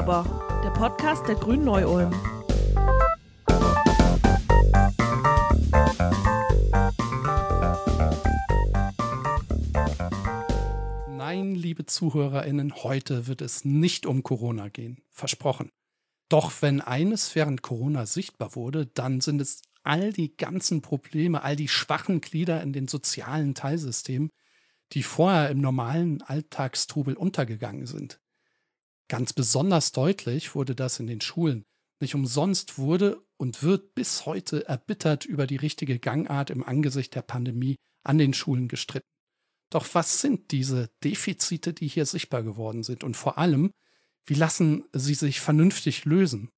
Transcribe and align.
aber, 0.00 0.24
der 0.64 0.70
Podcast 0.70 1.28
der 1.28 1.34
Grünen 1.34 1.66
Neu-Ulm. 1.66 2.10
Nein, 11.06 11.54
liebe 11.54 11.84
ZuhörerInnen, 11.84 12.82
heute 12.82 13.26
wird 13.26 13.42
es 13.42 13.66
nicht 13.66 14.06
um 14.06 14.22
Corona 14.22 14.70
gehen. 14.70 15.02
Versprochen. 15.10 15.68
Doch 16.30 16.62
wenn 16.62 16.80
eines 16.80 17.34
während 17.34 17.60
Corona 17.60 18.06
sichtbar 18.06 18.54
wurde, 18.56 18.86
dann 18.86 19.20
sind 19.20 19.42
es 19.42 19.60
all 19.82 20.14
die 20.14 20.34
ganzen 20.34 20.80
Probleme, 20.80 21.42
all 21.42 21.56
die 21.56 21.68
schwachen 21.68 22.22
Glieder 22.22 22.62
in 22.62 22.72
den 22.72 22.88
sozialen 22.88 23.54
Teilsystemen, 23.54 24.30
die 24.94 25.02
vorher 25.02 25.50
im 25.50 25.60
normalen 25.60 26.22
Alltagstrubel 26.22 27.18
untergegangen 27.18 27.84
sind. 27.84 28.18
Ganz 29.10 29.32
besonders 29.32 29.90
deutlich 29.90 30.54
wurde 30.54 30.76
das 30.76 31.00
in 31.00 31.08
den 31.08 31.20
Schulen. 31.20 31.64
Nicht 31.98 32.14
umsonst 32.14 32.78
wurde 32.78 33.20
und 33.38 33.64
wird 33.64 33.96
bis 33.96 34.24
heute 34.24 34.68
erbittert 34.68 35.24
über 35.24 35.48
die 35.48 35.56
richtige 35.56 35.98
Gangart 35.98 36.48
im 36.48 36.62
Angesicht 36.62 37.16
der 37.16 37.22
Pandemie 37.22 37.74
an 38.04 38.18
den 38.18 38.34
Schulen 38.34 38.68
gestritten. 38.68 39.08
Doch 39.68 39.84
was 39.94 40.20
sind 40.20 40.52
diese 40.52 40.90
Defizite, 41.02 41.72
die 41.72 41.88
hier 41.88 42.06
sichtbar 42.06 42.44
geworden 42.44 42.84
sind? 42.84 43.02
Und 43.02 43.16
vor 43.16 43.36
allem, 43.36 43.72
wie 44.26 44.34
lassen 44.34 44.84
sie 44.92 45.14
sich 45.14 45.40
vernünftig 45.40 46.04
lösen? 46.04 46.48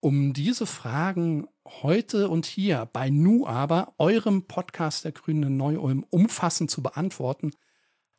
Um 0.00 0.32
diese 0.32 0.66
Fragen 0.66 1.46
heute 1.64 2.28
und 2.28 2.44
hier 2.44 2.86
bei 2.86 3.08
Nu 3.08 3.46
aber, 3.46 3.94
eurem 3.98 4.48
Podcast 4.48 5.04
der 5.04 5.12
Grünen 5.12 5.56
Neu-Ulm, 5.56 6.04
umfassend 6.10 6.72
zu 6.72 6.82
beantworten, 6.82 7.52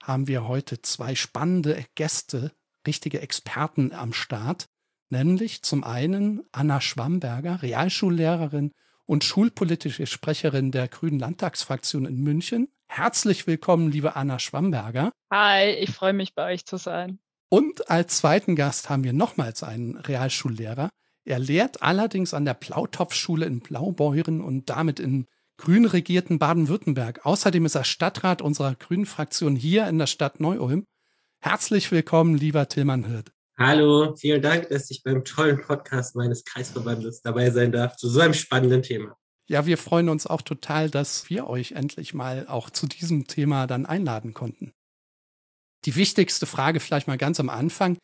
haben 0.02 0.30
wir 0.30 0.48
heute 0.48 0.82
zwei 0.82 1.14
spannende 1.14 1.86
Gäste, 1.96 2.54
richtige 2.90 3.22
Experten 3.22 3.94
am 3.94 4.14
Start, 4.14 4.66
nämlich 5.12 5.62
zum 5.62 5.84
einen 5.84 6.42
Anna 6.52 6.82
Schwamberger, 6.82 7.62
Realschullehrerin 7.62 8.72
und 9.06 9.24
schulpolitische 9.24 10.08
Sprecherin 10.08 10.72
der 10.72 10.88
Grünen 10.88 11.20
Landtagsfraktion 11.20 12.06
in 12.06 12.24
München. 12.24 12.68
Herzlich 12.88 13.46
willkommen, 13.46 13.92
liebe 13.92 14.16
Anna 14.16 14.40
Schwamberger. 14.40 15.12
Hi, 15.32 15.70
ich 15.70 15.92
freue 15.92 16.14
mich, 16.14 16.34
bei 16.34 16.52
euch 16.52 16.66
zu 16.66 16.78
sein. 16.78 17.20
Und 17.50 17.92
als 17.92 18.18
zweiten 18.18 18.56
Gast 18.56 18.90
haben 18.90 19.04
wir 19.04 19.14
nochmals 19.14 19.62
einen 19.62 19.96
Realschullehrer. 19.96 20.90
Er 21.26 21.38
lehrt 21.38 21.84
allerdings 21.84 22.34
an 22.34 22.46
der 22.46 22.56
Plautopfschule 22.56 23.46
in 23.46 23.60
Blaubeuren 23.60 24.42
und 24.42 24.72
damit 24.72 25.00
in 25.00 25.28
grün 25.58 25.86
regierten 25.86 26.40
Baden-Württemberg. 26.40 27.24
Außerdem 27.24 27.68
ist 27.68 27.76
er 27.76 27.84
Stadtrat 27.84 28.42
unserer 28.42 28.74
grünen 28.74 29.06
Fraktion 29.06 29.56
hier 29.56 29.88
in 29.88 30.00
der 30.00 30.08
Stadt 30.08 30.40
Neu-Ulm. 30.40 30.86
Herzlich 31.42 31.90
willkommen, 31.90 32.36
lieber 32.36 32.68
Tillmann 32.68 33.06
Hirt. 33.06 33.32
Hallo, 33.58 34.14
vielen 34.18 34.42
Dank, 34.42 34.68
dass 34.68 34.92
ich 34.92 35.04
beim 35.04 35.24
tollen 35.24 35.62
Podcast 35.62 36.18
meines 36.18 36.44
Kreisverbandes 36.44 37.22
dabei 37.22 37.50
sein 37.50 37.72
darf 37.72 37.96
zu 37.96 38.10
so 38.10 38.20
einem 38.20 38.34
spannenden 38.34 38.84
Thema. 38.84 39.16
Ja, 39.48 39.66
wir 39.66 39.78
freuen 39.78 40.10
uns 40.10 40.28
auch 40.28 40.42
total, 40.42 40.90
dass 40.90 41.30
wir 41.30 41.48
euch 41.48 41.72
endlich 41.72 42.14
mal 42.14 42.46
auch 42.48 42.70
zu 42.70 42.88
diesem 42.88 43.26
Thema 43.26 43.68
dann 43.68 43.86
einladen 43.86 44.34
konnten. 44.34 44.74
Die 45.86 45.96
wichtigste 45.96 46.46
Frage 46.46 46.82
vielleicht 46.82 47.08
mal 47.08 47.18
ganz 47.18 47.40
am 47.40 47.48
Anfang. 47.48 47.98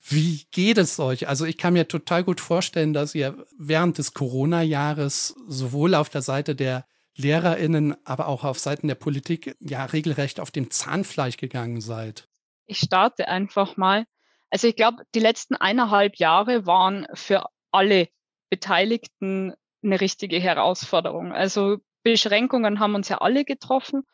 Wie 0.00 0.46
geht 0.50 0.78
es 0.78 0.98
euch? 0.98 1.28
Also 1.28 1.44
ich 1.44 1.58
kann 1.58 1.74
mir 1.74 1.88
total 1.88 2.24
gut 2.24 2.40
vorstellen, 2.40 2.94
dass 2.94 3.14
ihr 3.14 3.44
während 3.58 3.98
des 3.98 4.14
Corona-Jahres 4.14 5.34
sowohl 5.46 5.94
auf 5.94 6.08
der 6.08 6.22
Seite 6.22 6.56
der 6.56 6.86
LehrerInnen, 7.16 7.96
aber 8.04 8.28
auch 8.28 8.44
auf 8.44 8.58
Seiten 8.58 8.88
der 8.88 8.94
Politik 8.94 9.56
ja 9.60 9.84
regelrecht 9.84 10.40
auf 10.40 10.50
dem 10.50 10.70
Zahnfleisch 10.70 11.36
gegangen 11.36 11.82
seid. 11.82 12.28
Ich 12.66 12.78
starte 12.78 13.28
einfach 13.28 13.76
mal. 13.76 14.06
Also 14.50 14.68
ich 14.68 14.76
glaube, 14.76 15.04
die 15.14 15.20
letzten 15.20 15.54
eineinhalb 15.54 16.16
Jahre 16.16 16.66
waren 16.66 17.06
für 17.14 17.46
alle 17.72 18.08
Beteiligten 18.50 19.54
eine 19.82 20.00
richtige 20.00 20.38
Herausforderung. 20.38 21.32
Also 21.32 21.78
Beschränkungen 22.02 22.80
haben 22.80 22.94
uns 22.94 23.08
ja 23.08 23.18
alle 23.18 23.44
getroffen 23.44 24.04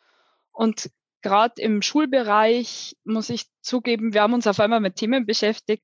und 0.51 0.89
gerade 1.21 1.61
im 1.61 1.81
Schulbereich 1.81 2.95
muss 3.03 3.29
ich 3.29 3.45
zugeben, 3.61 4.13
wir 4.13 4.21
haben 4.21 4.33
uns 4.33 4.47
auf 4.47 4.59
einmal 4.59 4.79
mit 4.79 4.97
Themen 4.97 5.25
beschäftigt, 5.25 5.83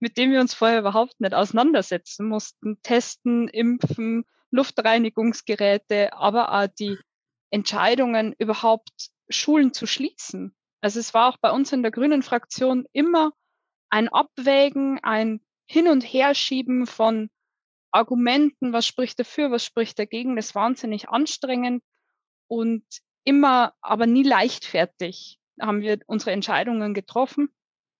mit 0.00 0.16
denen 0.16 0.32
wir 0.32 0.40
uns 0.40 0.54
vorher 0.54 0.78
überhaupt 0.78 1.20
nicht 1.20 1.34
auseinandersetzen 1.34 2.26
mussten. 2.28 2.80
Testen, 2.82 3.48
Impfen, 3.48 4.24
Luftreinigungsgeräte, 4.50 6.12
aber 6.12 6.52
auch 6.52 6.68
die 6.78 6.96
Entscheidungen, 7.50 8.34
überhaupt 8.38 9.10
Schulen 9.28 9.72
zu 9.74 9.86
schließen. 9.86 10.54
Also 10.80 11.00
es 11.00 11.14
war 11.14 11.28
auch 11.28 11.38
bei 11.38 11.50
uns 11.50 11.72
in 11.72 11.82
der 11.82 11.90
Grünen 11.90 12.22
Fraktion 12.22 12.86
immer 12.92 13.32
ein 13.90 14.08
Abwägen, 14.08 15.00
ein 15.02 15.40
Hin- 15.66 15.88
und 15.88 16.02
Herschieben 16.02 16.86
von 16.86 17.30
Argumenten, 17.90 18.72
was 18.72 18.86
spricht 18.86 19.18
dafür, 19.18 19.50
was 19.50 19.64
spricht 19.64 19.98
dagegen. 19.98 20.36
Das 20.36 20.46
ist 20.46 20.54
wahnsinnig 20.54 21.08
anstrengend 21.08 21.82
und 22.48 22.84
immer, 23.24 23.74
aber 23.80 24.06
nie 24.06 24.22
leichtfertig 24.22 25.38
haben 25.60 25.80
wir 25.80 25.98
unsere 26.06 26.32
Entscheidungen 26.32 26.94
getroffen. 26.94 27.48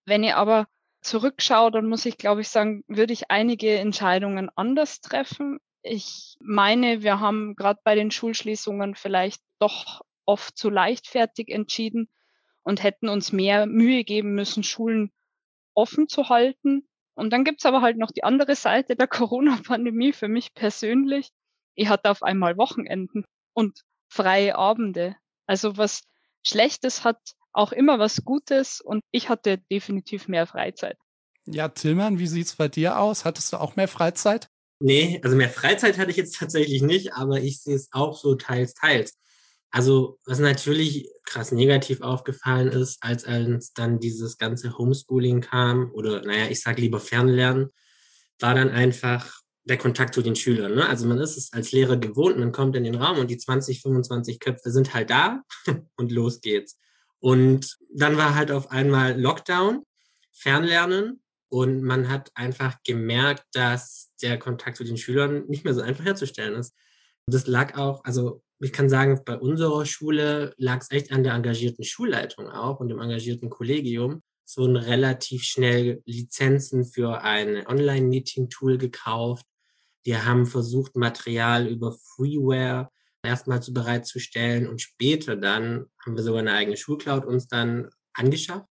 Wenn 0.06 0.22
ihr 0.22 0.36
aber 0.36 0.66
zurückschaut, 1.00 1.74
dann 1.74 1.86
muss 1.86 2.06
ich, 2.06 2.16
glaube 2.16 2.42
ich, 2.42 2.48
sagen, 2.48 2.84
würde 2.86 3.12
ich 3.12 3.30
einige 3.30 3.78
Entscheidungen 3.78 4.50
anders 4.54 5.00
treffen. 5.00 5.58
Ich 5.82 6.36
meine, 6.40 7.02
wir 7.02 7.20
haben 7.20 7.56
gerade 7.56 7.80
bei 7.84 7.94
den 7.94 8.10
Schulschließungen 8.10 8.94
vielleicht 8.94 9.42
doch 9.58 10.02
oft 10.26 10.56
zu 10.56 10.70
leichtfertig 10.70 11.48
entschieden 11.48 12.08
und 12.68 12.82
hätten 12.82 13.08
uns 13.08 13.32
mehr 13.32 13.64
Mühe 13.64 14.04
geben 14.04 14.34
müssen, 14.34 14.62
Schulen 14.62 15.10
offen 15.72 16.06
zu 16.06 16.28
halten. 16.28 16.86
Und 17.14 17.30
dann 17.32 17.42
gibt's 17.42 17.64
aber 17.64 17.80
halt 17.80 17.96
noch 17.96 18.10
die 18.10 18.24
andere 18.24 18.54
Seite 18.54 18.94
der 18.94 19.06
Corona-Pandemie 19.08 20.12
für 20.12 20.28
mich 20.28 20.52
persönlich. 20.52 21.30
Ich 21.74 21.88
hatte 21.88 22.10
auf 22.10 22.22
einmal 22.22 22.58
Wochenenden 22.58 23.24
und 23.54 23.80
freie 24.10 24.56
Abende. 24.56 25.16
Also 25.46 25.78
was 25.78 26.02
Schlechtes 26.46 27.04
hat 27.04 27.18
auch 27.54 27.72
immer 27.72 27.98
was 27.98 28.22
Gutes 28.22 28.82
und 28.82 29.00
ich 29.12 29.30
hatte 29.30 29.56
definitiv 29.72 30.28
mehr 30.28 30.46
Freizeit. 30.46 30.98
Ja, 31.46 31.68
Tillmann, 31.68 32.18
wie 32.18 32.26
sieht's 32.26 32.56
bei 32.56 32.68
dir 32.68 32.98
aus? 32.98 33.24
Hattest 33.24 33.54
du 33.54 33.56
auch 33.56 33.76
mehr 33.76 33.88
Freizeit? 33.88 34.48
Nee, 34.78 35.22
also 35.24 35.36
mehr 35.36 35.48
Freizeit 35.48 35.96
hatte 35.96 36.10
ich 36.10 36.18
jetzt 36.18 36.36
tatsächlich 36.36 36.82
nicht, 36.82 37.14
aber 37.14 37.40
ich 37.40 37.62
sehe 37.62 37.76
es 37.76 37.88
auch 37.92 38.14
so 38.14 38.34
teils, 38.34 38.74
teils. 38.74 39.16
Also, 39.70 40.18
was 40.24 40.38
natürlich 40.38 41.10
krass 41.24 41.52
negativ 41.52 42.00
aufgefallen 42.00 42.68
ist, 42.68 43.02
als, 43.02 43.24
als 43.24 43.72
dann 43.74 44.00
dieses 44.00 44.38
ganze 44.38 44.78
Homeschooling 44.78 45.42
kam, 45.42 45.90
oder 45.92 46.22
naja, 46.22 46.46
ich 46.48 46.60
sage 46.60 46.80
lieber 46.80 47.00
Fernlernen, 47.00 47.68
war 48.40 48.54
dann 48.54 48.70
einfach, 48.70 49.42
der 49.68 49.78
Kontakt 49.78 50.14
zu 50.14 50.22
den 50.22 50.34
Schülern. 50.34 50.74
Ne? 50.74 50.88
Also 50.88 51.06
man 51.06 51.18
ist 51.18 51.36
es 51.36 51.52
als 51.52 51.72
Lehrer 51.72 51.96
gewohnt, 51.96 52.38
man 52.38 52.52
kommt 52.52 52.74
in 52.74 52.84
den 52.84 52.94
Raum 52.94 53.18
und 53.18 53.30
die 53.30 53.36
20, 53.36 53.82
25 53.82 54.40
Köpfe 54.40 54.70
sind 54.70 54.94
halt 54.94 55.10
da 55.10 55.42
und 55.96 56.10
los 56.10 56.40
geht's. 56.40 56.78
Und 57.20 57.76
dann 57.92 58.16
war 58.16 58.34
halt 58.34 58.50
auf 58.50 58.70
einmal 58.70 59.20
Lockdown, 59.20 59.84
Fernlernen 60.32 61.20
und 61.48 61.82
man 61.82 62.08
hat 62.08 62.30
einfach 62.34 62.76
gemerkt, 62.86 63.44
dass 63.52 64.10
der 64.22 64.38
Kontakt 64.38 64.76
zu 64.76 64.84
den 64.84 64.96
Schülern 64.96 65.44
nicht 65.48 65.64
mehr 65.64 65.74
so 65.74 65.82
einfach 65.82 66.04
herzustellen 66.04 66.58
ist. 66.58 66.74
Das 67.26 67.46
lag 67.46 67.76
auch, 67.76 68.04
also 68.04 68.42
ich 68.60 68.72
kann 68.72 68.88
sagen, 68.88 69.20
bei 69.24 69.38
unserer 69.38 69.86
Schule 69.86 70.54
lag 70.56 70.80
es 70.80 70.90
echt 70.90 71.12
an 71.12 71.22
der 71.22 71.34
engagierten 71.34 71.84
Schulleitung 71.84 72.48
auch 72.48 72.80
und 72.80 72.88
dem 72.88 73.00
engagierten 73.00 73.50
Kollegium, 73.50 74.22
so 74.44 74.64
ein 74.64 74.76
relativ 74.76 75.42
schnell 75.44 76.02
Lizenzen 76.06 76.84
für 76.84 77.22
ein 77.22 77.66
Online-Meeting-Tool 77.66 78.78
gekauft, 78.78 79.46
wir 80.04 80.24
haben 80.24 80.46
versucht, 80.46 80.96
Material 80.96 81.66
über 81.66 81.92
Freeware 81.92 82.88
erstmal 83.22 83.62
zu 83.62 83.74
bereitzustellen 83.74 84.66
und 84.66 84.80
später 84.80 85.36
dann 85.36 85.86
haben 86.04 86.16
wir 86.16 86.22
sogar 86.22 86.40
eine 86.40 86.54
eigene 86.54 86.76
Schulcloud 86.76 87.26
uns 87.26 87.46
dann 87.48 87.90
angeschafft 88.14 88.66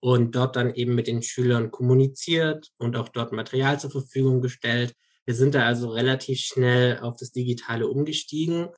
und 0.00 0.34
dort 0.34 0.56
dann 0.56 0.74
eben 0.74 0.94
mit 0.94 1.06
den 1.06 1.22
Schülern 1.22 1.70
kommuniziert 1.70 2.70
und 2.78 2.96
auch 2.96 3.10
dort 3.10 3.32
Material 3.32 3.78
zur 3.78 3.90
Verfügung 3.90 4.40
gestellt. 4.40 4.94
Wir 5.26 5.34
sind 5.34 5.54
da 5.54 5.66
also 5.66 5.90
relativ 5.90 6.40
schnell 6.40 6.98
auf 7.00 7.16
das 7.18 7.32
Digitale 7.32 7.86
umgestiegen, 7.86 8.68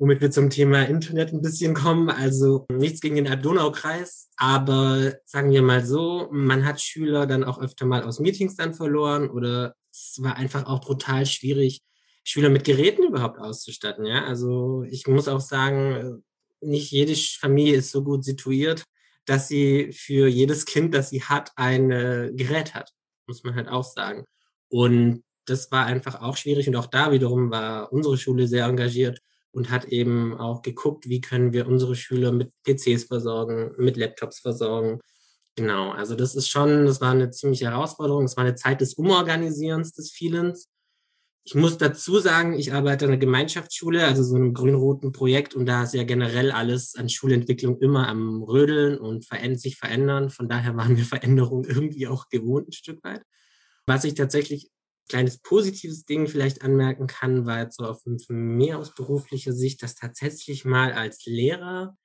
womit 0.00 0.22
wir 0.22 0.30
zum 0.30 0.48
Thema 0.48 0.88
Internet 0.88 1.32
ein 1.32 1.42
bisschen 1.42 1.74
kommen. 1.74 2.08
Also 2.08 2.64
nichts 2.72 3.02
gegen 3.02 3.16
den 3.16 3.28
Alb-Donau-Kreis, 3.28 4.30
aber 4.36 5.14
sagen 5.24 5.52
wir 5.52 5.60
mal 5.60 5.84
so, 5.84 6.28
man 6.32 6.64
hat 6.64 6.80
Schüler 6.80 7.26
dann 7.26 7.44
auch 7.44 7.60
öfter 7.60 7.84
mal 7.84 8.02
aus 8.02 8.18
Meetings 8.18 8.56
dann 8.56 8.72
verloren 8.72 9.28
oder 9.28 9.74
es 9.92 10.16
war 10.22 10.36
einfach 10.36 10.64
auch 10.64 10.80
brutal 10.80 11.26
schwierig, 11.26 11.82
Schüler 12.24 12.48
mit 12.48 12.64
Geräten 12.64 13.04
überhaupt 13.04 13.38
auszustatten. 13.38 14.06
Ja, 14.06 14.24
also 14.24 14.84
ich 14.88 15.06
muss 15.06 15.28
auch 15.28 15.40
sagen, 15.40 16.24
nicht 16.62 16.90
jede 16.90 17.14
Familie 17.14 17.76
ist 17.76 17.90
so 17.90 18.02
gut 18.02 18.24
situiert, 18.24 18.84
dass 19.26 19.48
sie 19.48 19.92
für 19.92 20.28
jedes 20.28 20.64
Kind, 20.64 20.94
das 20.94 21.10
sie 21.10 21.24
hat, 21.24 21.52
ein 21.56 21.90
Gerät 22.36 22.74
hat. 22.74 22.90
Muss 23.26 23.44
man 23.44 23.54
halt 23.54 23.68
auch 23.68 23.84
sagen. 23.84 24.24
Und 24.70 25.24
das 25.44 25.70
war 25.70 25.84
einfach 25.84 26.22
auch 26.22 26.38
schwierig. 26.38 26.68
Und 26.68 26.76
auch 26.76 26.86
da 26.86 27.12
wiederum 27.12 27.50
war 27.50 27.92
unsere 27.92 28.16
Schule 28.16 28.48
sehr 28.48 28.64
engagiert 28.64 29.20
und 29.52 29.70
hat 29.70 29.86
eben 29.86 30.36
auch 30.38 30.62
geguckt, 30.62 31.08
wie 31.08 31.20
können 31.20 31.52
wir 31.52 31.66
unsere 31.66 31.96
Schüler 31.96 32.32
mit 32.32 32.52
PCs 32.64 33.04
versorgen, 33.04 33.72
mit 33.78 33.96
Laptops 33.96 34.40
versorgen, 34.40 35.00
Genau, 35.56 35.90
also 35.90 36.14
das 36.14 36.34
ist 36.36 36.48
schon, 36.48 36.86
das 36.86 37.00
war 37.00 37.10
eine 37.10 37.30
ziemliche 37.30 37.66
Herausforderung. 37.66 38.24
Es 38.24 38.36
war 38.36 38.44
eine 38.44 38.54
Zeit 38.54 38.80
des 38.80 38.94
Umorganisierens 38.94 39.92
des 39.92 40.10
Feelens. 40.10 40.70
Ich 41.44 41.54
muss 41.54 41.78
dazu 41.78 42.18
sagen, 42.18 42.54
ich 42.54 42.72
arbeite 42.72 43.04
an 43.04 43.10
einer 43.10 43.20
Gemeinschaftsschule, 43.20 44.04
also 44.04 44.22
so 44.22 44.36
einem 44.36 44.54
grün-roten 44.54 45.12
Projekt 45.12 45.54
und 45.54 45.66
da 45.66 45.82
ist 45.82 45.94
ja 45.94 46.04
generell 46.04 46.50
alles 46.52 46.94
an 46.94 47.08
Schulentwicklung 47.08 47.78
immer 47.80 48.08
am 48.08 48.42
Rödeln 48.42 48.98
und 48.98 49.26
sich 49.58 49.76
verändern. 49.76 50.30
Von 50.30 50.48
daher 50.48 50.76
waren 50.76 50.96
wir 50.96 51.04
Veränderungen 51.16 51.64
irgendwie 51.64 52.06
auch 52.06 52.28
gewohnt 52.28 52.68
ein 52.68 52.72
Stück 52.72 53.02
weit. 53.04 53.22
Was 53.86 54.04
ich 54.04 54.14
tatsächlich 54.14 54.70
kleines 55.10 55.38
positives 55.38 56.04
Ding 56.04 56.28
vielleicht 56.28 56.62
anmerken 56.62 57.08
kann, 57.08 57.44
war 57.44 57.60
jetzt 57.60 57.76
so 57.76 57.84
auf 57.84 58.02
mehr 58.28 58.78
aus 58.78 58.94
beruflicher 58.94 59.52
Sicht, 59.52 59.82
dass 59.82 59.96
tatsächlich 59.96 60.64
mal 60.64 60.92
als 60.92 61.26
Lehrer 61.26 61.96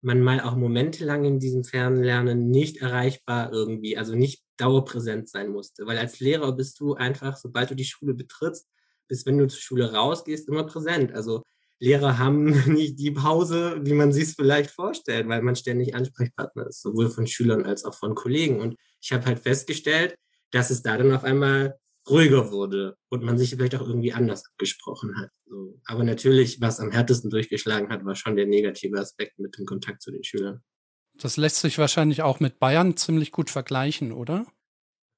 man 0.00 0.22
mal 0.22 0.40
auch 0.40 0.56
momentelang 0.56 1.24
in 1.24 1.38
diesem 1.38 1.64
Fernlernen 1.64 2.48
nicht 2.48 2.78
erreichbar 2.78 3.52
irgendwie, 3.52 3.98
also 3.98 4.14
nicht 4.14 4.42
dauerpräsent 4.56 5.28
sein 5.28 5.50
musste. 5.50 5.86
Weil 5.86 5.98
als 5.98 6.20
Lehrer 6.20 6.52
bist 6.52 6.80
du 6.80 6.94
einfach, 6.94 7.36
sobald 7.36 7.70
du 7.70 7.74
die 7.74 7.84
Schule 7.84 8.14
betrittst, 8.14 8.66
bis 9.06 9.26
wenn 9.26 9.36
du 9.36 9.48
zur 9.48 9.60
Schule 9.60 9.92
rausgehst, 9.92 10.48
immer 10.48 10.64
präsent. 10.64 11.12
Also 11.12 11.42
Lehrer 11.78 12.18
haben 12.18 12.46
nicht 12.72 12.98
die 12.98 13.10
Pause, 13.10 13.80
wie 13.82 13.92
man 13.92 14.12
sich 14.12 14.24
es 14.24 14.34
vielleicht 14.34 14.70
vorstellt, 14.70 15.28
weil 15.28 15.42
man 15.42 15.56
ständig 15.56 15.94
Ansprechpartner 15.94 16.68
ist, 16.68 16.80
sowohl 16.80 17.10
von 17.10 17.26
Schülern 17.26 17.66
als 17.66 17.84
auch 17.84 17.94
von 17.94 18.14
Kollegen. 18.14 18.60
Und 18.60 18.76
ich 19.02 19.12
habe 19.12 19.26
halt 19.26 19.40
festgestellt, 19.40 20.14
dass 20.52 20.70
es 20.70 20.82
da 20.82 20.96
dann 20.96 21.12
auf 21.12 21.24
einmal 21.24 21.76
ruhiger 22.08 22.50
wurde 22.52 22.96
und 23.08 23.22
man 23.22 23.38
sich 23.38 23.50
vielleicht 23.50 23.74
auch 23.74 23.86
irgendwie 23.86 24.12
anders 24.12 24.44
abgesprochen 24.46 25.18
hat. 25.20 25.30
So. 25.46 25.80
Aber 25.86 26.04
natürlich, 26.04 26.60
was 26.60 26.80
am 26.80 26.90
härtesten 26.90 27.30
durchgeschlagen 27.30 27.88
hat, 27.90 28.04
war 28.04 28.14
schon 28.14 28.36
der 28.36 28.46
negative 28.46 28.98
Aspekt 28.98 29.38
mit 29.38 29.58
dem 29.58 29.66
Kontakt 29.66 30.02
zu 30.02 30.10
den 30.10 30.24
Schülern. 30.24 30.62
Das 31.14 31.36
lässt 31.36 31.60
sich 31.60 31.78
wahrscheinlich 31.78 32.22
auch 32.22 32.40
mit 32.40 32.58
Bayern 32.58 32.96
ziemlich 32.96 33.32
gut 33.32 33.50
vergleichen, 33.50 34.12
oder? 34.12 34.46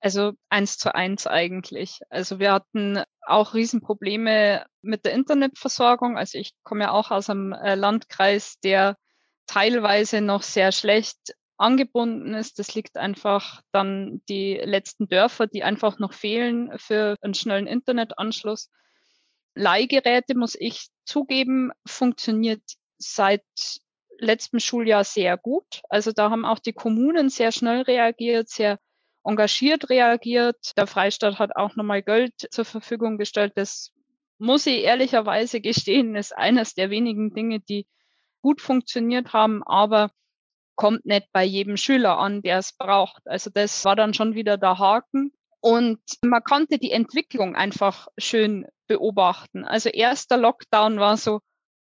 Also 0.00 0.32
eins 0.48 0.78
zu 0.78 0.94
eins 0.94 1.26
eigentlich. 1.26 2.00
Also 2.08 2.38
wir 2.38 2.52
hatten 2.52 3.02
auch 3.22 3.54
Riesenprobleme 3.54 4.64
mit 4.80 5.04
der 5.04 5.12
Internetversorgung. 5.12 6.16
Also 6.16 6.38
ich 6.38 6.52
komme 6.62 6.84
ja 6.84 6.90
auch 6.92 7.10
aus 7.10 7.28
einem 7.28 7.52
äh, 7.52 7.74
Landkreis, 7.74 8.60
der 8.60 8.96
teilweise 9.46 10.20
noch 10.20 10.42
sehr 10.42 10.70
schlecht 10.70 11.34
angebunden 11.58 12.34
ist. 12.34 12.58
Das 12.58 12.74
liegt 12.74 12.96
einfach 12.96 13.62
dann 13.72 14.22
die 14.28 14.54
letzten 14.54 15.08
Dörfer, 15.08 15.46
die 15.46 15.64
einfach 15.64 15.98
noch 15.98 16.12
fehlen 16.12 16.70
für 16.78 17.16
einen 17.20 17.34
schnellen 17.34 17.66
Internetanschluss. 17.66 18.70
Leihgeräte, 19.54 20.36
muss 20.36 20.54
ich 20.58 20.88
zugeben, 21.04 21.72
funktioniert 21.84 22.62
seit 22.96 23.44
letztem 24.18 24.60
Schuljahr 24.60 25.04
sehr 25.04 25.36
gut. 25.36 25.82
Also 25.88 26.12
da 26.12 26.30
haben 26.30 26.44
auch 26.44 26.58
die 26.58 26.72
Kommunen 26.72 27.28
sehr 27.28 27.52
schnell 27.52 27.82
reagiert, 27.82 28.48
sehr 28.48 28.78
engagiert 29.24 29.90
reagiert. 29.90 30.76
Der 30.76 30.86
Freistaat 30.86 31.38
hat 31.38 31.56
auch 31.56 31.76
nochmal 31.76 32.02
Geld 32.02 32.34
zur 32.50 32.64
Verfügung 32.64 33.18
gestellt. 33.18 33.52
Das 33.56 33.92
muss 34.38 34.66
ich 34.66 34.82
ehrlicherweise 34.84 35.60
gestehen, 35.60 36.14
ist 36.14 36.36
eines 36.36 36.74
der 36.74 36.90
wenigen 36.90 37.34
Dinge, 37.34 37.60
die 37.60 37.86
gut 38.40 38.60
funktioniert 38.60 39.32
haben. 39.32 39.62
Aber 39.64 40.10
kommt 40.78 41.04
nicht 41.04 41.26
bei 41.32 41.44
jedem 41.44 41.76
Schüler 41.76 42.18
an, 42.18 42.40
der 42.40 42.58
es 42.58 42.72
braucht. 42.72 43.26
Also 43.26 43.50
das 43.52 43.84
war 43.84 43.96
dann 43.96 44.14
schon 44.14 44.34
wieder 44.34 44.56
der 44.56 44.78
Haken. 44.78 45.32
Und 45.60 45.98
man 46.22 46.42
konnte 46.44 46.78
die 46.78 46.92
Entwicklung 46.92 47.56
einfach 47.56 48.06
schön 48.16 48.64
beobachten. 48.86 49.64
Also 49.64 49.88
erster 49.88 50.36
Lockdown 50.36 51.00
war 51.00 51.16
so, 51.16 51.40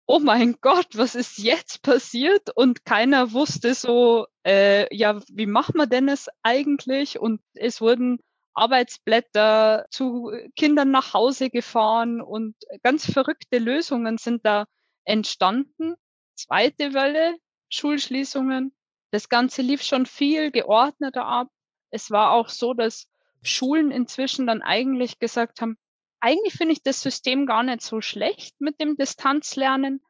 oh 0.06 0.20
mein 0.20 0.58
Gott, 0.62 0.90
was 0.94 1.16
ist 1.16 1.40
jetzt 1.40 1.82
passiert? 1.82 2.52
Und 2.56 2.86
keiner 2.86 3.34
wusste 3.34 3.74
so, 3.74 4.28
äh, 4.46 4.96
ja, 4.96 5.20
wie 5.28 5.48
macht 5.48 5.74
man 5.74 5.90
denn 5.90 6.08
es 6.08 6.30
eigentlich? 6.44 7.20
Und 7.20 7.42
es 7.56 7.82
wurden 7.82 8.20
Arbeitsblätter 8.54 9.88
zu 9.90 10.32
Kindern 10.56 10.92
nach 10.92 11.16
Hause 11.16 11.50
gefahren 11.50 12.22
und 12.22 12.56
ganz 12.84 13.12
verrückte 13.12 13.58
Lösungen 13.58 14.20
sind 14.20 14.46
da 14.46 14.66
entstanden. 15.04 15.96
Zweite 16.36 16.94
Welle, 16.94 17.38
Schulschließungen, 17.70 18.72
das 19.14 19.30
Ganze 19.30 19.62
lief 19.62 19.84
schon 19.84 20.08
viel 20.08 20.50
geordneter 20.50 21.26
ab. 21.26 21.50
Es 21.92 22.10
war 22.10 22.32
auch 22.32 22.50
so, 22.50 22.74
dass 22.74 23.08
Schulen 23.44 23.92
inzwischen 23.92 24.48
dann 24.48 24.64
eigentlich 24.64 25.20
gesagt 25.20 25.62
haben, 25.62 25.78
eigentlich 26.20 26.54
finde 26.54 26.74
ich 26.74 26.82
das 26.82 27.02
System 27.02 27.46
gar 27.46 27.62
nicht 27.62 27.82
so 27.82 28.02
schlecht 28.02 28.60
mit 28.60 28.82
dem 28.82 28.96
Distanzlernen. 28.96 30.02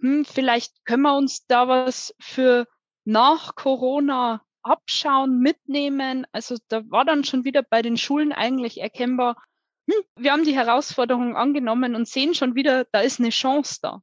Hm, 0.00 0.24
vielleicht 0.24 0.84
können 0.84 1.02
wir 1.02 1.16
uns 1.16 1.46
da 1.46 1.68
was 1.68 2.14
für 2.18 2.66
nach 3.04 3.54
Corona 3.54 4.42
abschauen, 4.62 5.38
mitnehmen. 5.38 6.26
Also 6.32 6.56
da 6.66 6.82
war 6.90 7.04
dann 7.04 7.22
schon 7.22 7.44
wieder 7.44 7.62
bei 7.62 7.80
den 7.80 7.96
Schulen 7.96 8.32
eigentlich 8.32 8.80
erkennbar, 8.80 9.36
hm, 9.88 10.02
wir 10.16 10.32
haben 10.32 10.44
die 10.44 10.56
Herausforderung 10.56 11.36
angenommen 11.36 11.94
und 11.94 12.08
sehen 12.08 12.34
schon 12.34 12.56
wieder, 12.56 12.86
da 12.90 13.02
ist 13.02 13.20
eine 13.20 13.30
Chance 13.30 13.78
da. 13.80 14.02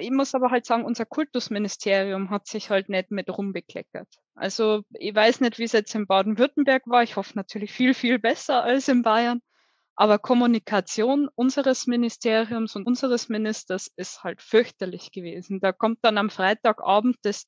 Ich 0.00 0.10
muss 0.10 0.34
aber 0.34 0.50
halt 0.50 0.66
sagen, 0.66 0.84
unser 0.84 1.06
Kultusministerium 1.06 2.30
hat 2.30 2.46
sich 2.46 2.70
halt 2.70 2.88
nicht 2.88 3.10
mit 3.10 3.28
rumbekleckert. 3.30 4.08
Also 4.34 4.82
ich 4.90 5.14
weiß 5.14 5.40
nicht, 5.40 5.58
wie 5.58 5.64
es 5.64 5.72
jetzt 5.72 5.94
in 5.94 6.06
Baden-Württemberg 6.06 6.82
war. 6.86 7.02
Ich 7.02 7.16
hoffe 7.16 7.32
natürlich 7.36 7.72
viel, 7.72 7.94
viel 7.94 8.18
besser 8.18 8.62
als 8.62 8.88
in 8.88 9.02
Bayern. 9.02 9.40
Aber 9.96 10.18
Kommunikation 10.18 11.28
unseres 11.34 11.86
Ministeriums 11.86 12.74
und 12.74 12.86
unseres 12.86 13.28
Ministers 13.28 13.90
ist 13.96 14.24
halt 14.24 14.40
fürchterlich 14.40 15.12
gewesen. 15.12 15.60
Da 15.60 15.72
kommt 15.72 15.98
dann 16.02 16.16
am 16.16 16.30
Freitagabend 16.30 17.16
das 17.22 17.46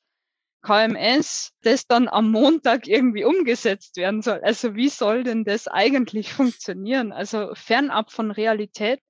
KMS, 0.63 1.53
das 1.63 1.87
dann 1.87 2.09
am 2.09 2.31
Montag 2.31 2.87
irgendwie 2.87 3.25
umgesetzt 3.25 3.97
werden 3.97 4.23
soll. 4.23 4.41
Also 4.43 4.75
wie 4.75 4.89
soll 4.89 5.25
denn 5.25 5.45
das 5.45 5.67
eigentlich 5.67 6.33
funktionieren? 6.33 7.13
Also 7.13 7.55
fernab 7.55 8.13
von 8.13 8.31
Realität. 8.31 9.01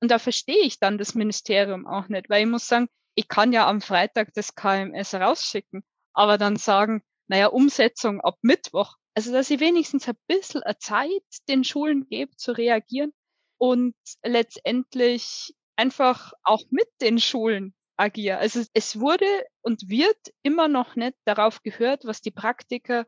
Und 0.00 0.10
da 0.10 0.18
verstehe 0.18 0.62
ich 0.62 0.78
dann 0.78 0.98
das 0.98 1.14
Ministerium 1.14 1.86
auch 1.86 2.08
nicht, 2.08 2.30
weil 2.30 2.42
ich 2.42 2.48
muss 2.48 2.66
sagen, 2.66 2.88
ich 3.14 3.28
kann 3.28 3.52
ja 3.52 3.68
am 3.68 3.80
Freitag 3.80 4.32
das 4.34 4.54
KMS 4.54 5.14
rausschicken, 5.14 5.82
aber 6.12 6.38
dann 6.38 6.56
sagen, 6.56 7.02
naja, 7.26 7.48
Umsetzung 7.48 8.20
ab 8.20 8.38
Mittwoch. 8.42 8.96
Also, 9.14 9.32
dass 9.32 9.50
ich 9.50 9.58
wenigstens 9.58 10.08
ein 10.08 10.16
bisschen 10.28 10.62
Zeit 10.78 11.22
den 11.48 11.64
Schulen 11.64 12.06
gebe 12.08 12.36
zu 12.36 12.52
reagieren 12.52 13.12
und 13.58 13.96
letztendlich 14.22 15.54
einfach 15.76 16.32
auch 16.44 16.62
mit 16.70 16.88
den 17.00 17.18
Schulen 17.18 17.74
agiere. 17.96 18.38
Also 18.38 18.64
es 18.74 19.00
wurde 19.00 19.26
und 19.62 19.88
wird 19.88 20.18
immer 20.42 20.68
noch 20.68 20.96
nicht 20.96 21.16
darauf 21.24 21.62
gehört, 21.62 22.04
was 22.04 22.20
die 22.20 22.30
Praktiker 22.30 23.06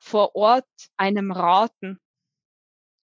vor 0.00 0.34
Ort 0.34 0.68
einem 0.96 1.32
raten. 1.32 1.98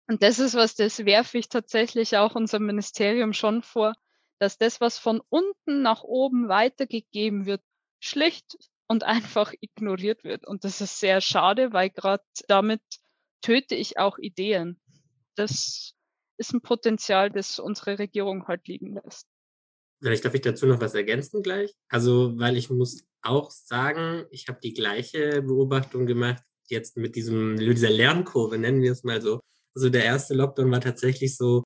Und 0.07 0.23
das 0.23 0.39
ist 0.39 0.55
was, 0.55 0.75
das 0.75 1.05
werfe 1.05 1.37
ich 1.37 1.49
tatsächlich 1.49 2.17
auch 2.17 2.35
unserem 2.35 2.65
Ministerium 2.65 3.33
schon 3.33 3.61
vor, 3.61 3.93
dass 4.39 4.57
das, 4.57 4.79
was 4.79 4.97
von 4.97 5.21
unten 5.29 5.81
nach 5.81 6.03
oben 6.03 6.47
weitergegeben 6.47 7.45
wird, 7.45 7.61
schlicht 7.99 8.57
und 8.87 9.03
einfach 9.03 9.53
ignoriert 9.59 10.23
wird. 10.23 10.47
Und 10.47 10.63
das 10.63 10.81
ist 10.81 10.99
sehr 10.99 11.21
schade, 11.21 11.73
weil 11.73 11.89
gerade 11.89 12.23
damit 12.47 12.81
töte 13.41 13.75
ich 13.75 13.97
auch 13.97 14.17
Ideen. 14.17 14.79
Das 15.35 15.93
ist 16.37 16.53
ein 16.53 16.61
Potenzial, 16.61 17.29
das 17.29 17.59
unsere 17.59 17.99
Regierung 17.99 18.47
halt 18.47 18.67
liegen 18.67 18.93
lässt. 18.93 19.27
Vielleicht 19.99 20.25
darf 20.25 20.33
ich 20.35 20.41
dazu 20.41 20.67
noch 20.67 20.79
was 20.79 20.93
ergänzen 20.93 21.41
gleich. 21.41 21.73
Also, 21.89 22.37
weil 22.37 22.55
ich 22.55 22.69
muss 22.69 23.03
auch 23.21 23.49
sagen, 23.49 24.25
ich 24.29 24.47
habe 24.47 24.59
die 24.61 24.73
gleiche 24.73 25.41
Beobachtung 25.41 26.05
gemacht, 26.05 26.43
jetzt 26.67 26.97
mit 26.97 27.15
diesem, 27.15 27.57
dieser 27.57 27.89
Lernkurve, 27.89 28.57
nennen 28.57 28.81
wir 28.81 28.91
es 28.91 29.03
mal 29.03 29.21
so. 29.21 29.41
Also 29.77 29.91
der 29.91 30.05
erste 30.05 30.33
Lockdown 30.33 30.71
war 30.71 30.81
tatsächlich 30.81 31.37
so, 31.37 31.61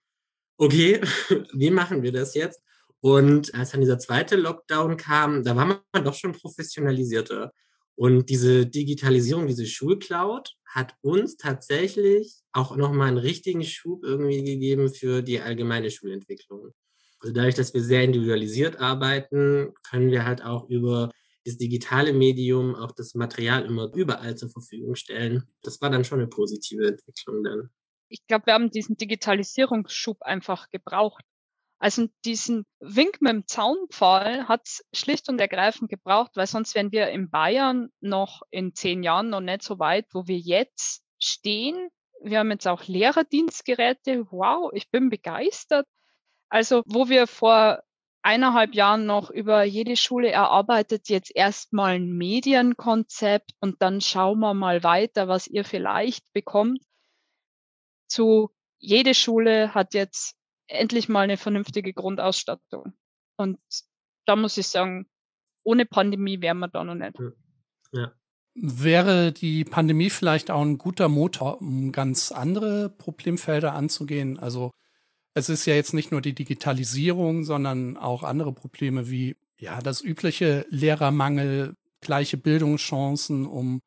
okay, 0.58 1.00
wie 1.54 1.70
machen 1.72 2.04
wir 2.04 2.12
das 2.12 2.36
jetzt? 2.36 2.62
Und 3.00 3.56
als 3.56 3.72
dann 3.72 3.80
dieser 3.80 4.00
zweite 4.00 4.36
Lockdown 4.36 4.98
kam, 4.98 5.46
da 5.46 5.56
war 5.56 5.66
man 5.66 6.04
doch 6.04 6.14
schon 6.14 6.34
professionalisierter. 6.34 7.54
Und 7.96 8.30
diese 8.30 8.66
Digitalisierung, 8.66 9.48
diese 9.48 9.66
Schulcloud 9.66 10.58
hat 10.66 10.94
uns 11.00 11.38
tatsächlich 11.38 12.42
auch 12.52 12.76
nochmal 12.76 13.08
einen 13.08 13.18
richtigen 13.18 13.64
Schub 13.64 14.04
irgendwie 14.04 14.44
gegeben 14.44 14.94
für 14.94 15.22
die 15.22 15.40
allgemeine 15.40 15.90
Schulentwicklung. 15.90 16.74
Also 17.22 17.34
dadurch, 17.34 17.56
dass 17.56 17.74
wir 17.74 17.82
sehr 17.82 18.04
individualisiert 18.04 18.78
arbeiten, 18.82 19.74
können 19.90 20.12
wir 20.12 20.26
halt 20.26 20.44
auch 20.44 20.68
über 20.68 21.12
das 21.46 21.56
digitale 21.56 22.12
Medium 22.12 22.76
auch 22.76 22.92
das 22.92 23.16
Material 23.16 23.64
immer 23.64 23.90
überall 23.96 24.36
zur 24.36 24.50
Verfügung 24.50 24.96
stellen. 24.96 25.44
Das 25.62 25.80
war 25.80 25.90
dann 25.90 26.04
schon 26.04 26.20
eine 26.20 26.28
positive 26.28 26.86
Entwicklung 26.86 27.42
dann 27.46 27.70
ich 28.12 28.28
glaube, 28.28 28.48
wir 28.48 28.54
haben 28.54 28.70
diesen 28.70 28.98
Digitalisierungsschub 28.98 30.22
einfach 30.22 30.70
gebraucht. 30.70 31.24
Also 31.80 32.08
diesen 32.26 32.66
Wink 32.80 33.22
mit 33.22 33.32
dem 33.32 33.48
Zaunpfahl 33.48 34.48
hat 34.48 34.62
es 34.66 34.86
schlicht 34.94 35.30
und 35.30 35.42
ergreifend 35.42 35.90
gebraucht, 35.90 36.32
weil 36.36 36.46
sonst 36.46 36.76
wären 36.76 36.92
wir 36.92 37.10
in 37.10 37.32
Bayern 37.32 37.90
noch 38.02 38.44
in 38.52 38.76
zehn 38.76 39.02
Jahren 39.02 39.30
noch 39.30 39.40
nicht 39.40 39.64
so 39.64 39.80
weit, 39.80 40.06
wo 40.14 40.28
wir 40.28 40.38
jetzt 40.38 41.02
stehen. 41.18 41.90
Wir 42.22 42.40
haben 42.40 42.52
jetzt 42.52 42.68
auch 42.68 42.84
Lehrerdienstgeräte. 42.86 44.28
Wow, 44.30 44.72
ich 44.74 44.92
bin 44.92 45.10
begeistert. 45.10 45.88
Also 46.50 46.84
wo 46.86 47.10
wir 47.10 47.26
vor 47.26 47.82
eineinhalb 48.22 48.76
Jahren 48.76 49.06
noch 49.06 49.32
über 49.32 49.64
jede 49.64 49.96
Schule 49.96 50.30
erarbeitet 50.30 51.10
jetzt 51.10 51.36
erstmal 51.36 51.96
ein 51.96 52.12
Medienkonzept 52.12 53.54
und 53.60 53.82
dann 53.82 54.02
schauen 54.02 54.40
wir 54.40 54.54
mal 54.54 54.84
weiter, 54.84 55.28
was 55.28 55.48
ihr 55.48 55.66
vielleicht 55.66 56.32
bekommt. 56.34 56.82
Zu 58.12 58.52
jede 58.78 59.14
Schule 59.14 59.74
hat 59.74 59.94
jetzt 59.94 60.36
endlich 60.68 61.08
mal 61.08 61.22
eine 61.22 61.38
vernünftige 61.38 61.94
Grundausstattung. 61.94 62.92
Und 63.38 63.58
da 64.26 64.36
muss 64.36 64.58
ich 64.58 64.68
sagen, 64.68 65.08
ohne 65.64 65.86
Pandemie 65.86 66.42
wären 66.42 66.60
wir 66.60 66.68
da 66.68 66.84
noch 66.84 66.96
nicht. 66.96 67.16
Ja. 67.94 68.12
Wäre 68.54 69.32
die 69.32 69.64
Pandemie 69.64 70.10
vielleicht 70.10 70.52
auch 70.52 70.62
ein 70.62 70.78
guter 70.78 71.08
Motor, 71.08 71.62
um 71.62 71.94
ganz 71.94 72.34
andere 72.34 72.90
Problemfelder 72.90 73.74
anzugehen? 73.74 74.38
Also 74.38 74.72
es 75.34 75.48
ist 75.48 75.66
ja 75.66 75.76
jetzt 75.76 75.94
nicht 75.94 76.12
nur 76.12 76.20
die 76.20 76.36
Digitalisierung, 76.36 77.46
sondern 77.46 77.96
auch 77.96 78.24
andere 78.24 78.52
Probleme 78.52 79.10
wie 79.10 79.38
ja 79.58 79.80
das 79.80 80.02
übliche 80.02 80.66
Lehrermangel, 80.70 81.76
gleiche 82.02 82.36
Bildungschancen, 82.36 83.46
um 83.46 83.80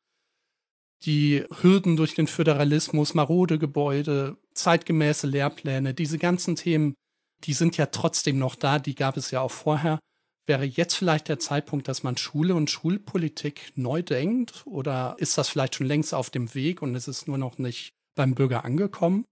die 1.05 1.45
Hürden 1.61 1.97
durch 1.97 2.15
den 2.15 2.27
Föderalismus, 2.27 3.13
marode 3.13 3.59
Gebäude, 3.59 4.37
zeitgemäße 4.53 5.27
Lehrpläne, 5.27 5.93
diese 5.93 6.17
ganzen 6.17 6.55
Themen, 6.55 6.95
die 7.43 7.53
sind 7.53 7.77
ja 7.77 7.87
trotzdem 7.87 8.39
noch 8.39 8.55
da, 8.55 8.79
die 8.79 8.95
gab 8.95 9.17
es 9.17 9.31
ja 9.31 9.41
auch 9.41 9.51
vorher. 9.51 9.99
Wäre 10.47 10.63
jetzt 10.63 10.95
vielleicht 10.95 11.27
der 11.27 11.39
Zeitpunkt, 11.39 11.87
dass 11.87 12.03
man 12.03 12.17
Schule 12.17 12.55
und 12.55 12.69
Schulpolitik 12.69 13.71
neu 13.75 14.03
denkt? 14.03 14.63
Oder 14.65 15.15
ist 15.17 15.37
das 15.37 15.49
vielleicht 15.49 15.75
schon 15.75 15.87
längst 15.87 16.13
auf 16.13 16.29
dem 16.29 16.53
Weg 16.53 16.81
und 16.81 16.95
es 16.95 17.07
ist 17.07 17.27
nur 17.27 17.37
noch 17.37 17.57
nicht 17.57 17.93
beim 18.15 18.35
Bürger 18.35 18.63
angekommen? 18.63 19.25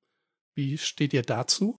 Wie 0.56 0.77
steht 0.77 1.13
ihr 1.13 1.22
dazu? 1.22 1.75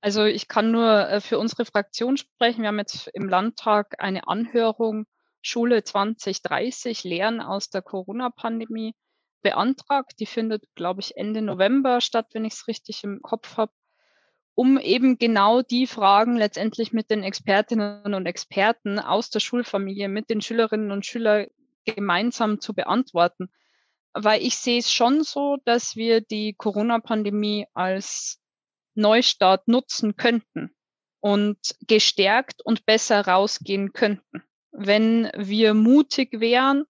Also 0.00 0.24
ich 0.24 0.48
kann 0.48 0.70
nur 0.70 1.08
äh, 1.08 1.20
für 1.20 1.38
unsere 1.38 1.64
Fraktion 1.64 2.16
sprechen. 2.16 2.62
Wir 2.62 2.68
haben 2.68 2.78
jetzt 2.78 3.08
im 3.14 3.28
Landtag 3.28 3.94
eine 3.98 4.26
Anhörung 4.28 5.06
Schule 5.40 5.82
2030 5.82 7.04
Lehren 7.04 7.40
aus 7.40 7.70
der 7.70 7.82
Corona-Pandemie 7.82 8.94
beantragt. 9.42 10.14
Die 10.20 10.26
findet, 10.26 10.64
glaube 10.74 11.00
ich, 11.00 11.16
Ende 11.16 11.42
November 11.42 12.00
statt, 12.00 12.28
wenn 12.32 12.44
ich 12.44 12.54
es 12.54 12.68
richtig 12.68 13.04
im 13.04 13.20
Kopf 13.22 13.56
habe, 13.56 13.72
um 14.54 14.78
eben 14.78 15.18
genau 15.18 15.62
die 15.62 15.86
Fragen 15.86 16.36
letztendlich 16.36 16.92
mit 16.92 17.10
den 17.10 17.22
Expertinnen 17.22 18.14
und 18.14 18.26
Experten 18.26 18.98
aus 18.98 19.30
der 19.30 19.40
Schulfamilie, 19.40 20.08
mit 20.08 20.30
den 20.30 20.40
Schülerinnen 20.40 20.90
und 20.90 21.06
Schülern 21.06 21.46
gemeinsam 21.84 22.60
zu 22.60 22.74
beantworten. 22.74 23.50
Weil 24.14 24.42
ich 24.42 24.56
sehe 24.56 24.80
es 24.80 24.92
schon 24.92 25.22
so, 25.22 25.58
dass 25.64 25.94
wir 25.94 26.20
die 26.20 26.54
Corona-Pandemie 26.54 27.66
als 27.72 28.40
Neustart 28.94 29.68
nutzen 29.68 30.16
könnten 30.16 30.74
und 31.20 31.58
gestärkt 31.86 32.60
und 32.64 32.84
besser 32.84 33.26
rausgehen 33.26 33.92
könnten, 33.92 34.42
wenn 34.72 35.30
wir 35.36 35.74
mutig 35.74 36.40
wären 36.40 36.84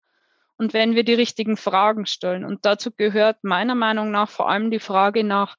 und 0.58 0.74
wenn 0.74 0.94
wir 0.94 1.04
die 1.04 1.14
richtigen 1.14 1.56
Fragen 1.56 2.04
stellen. 2.04 2.44
Und 2.44 2.66
dazu 2.66 2.90
gehört 2.90 3.42
meiner 3.42 3.76
Meinung 3.76 4.10
nach 4.10 4.28
vor 4.28 4.50
allem 4.50 4.70
die 4.70 4.80
Frage 4.80 5.24
nach, 5.24 5.56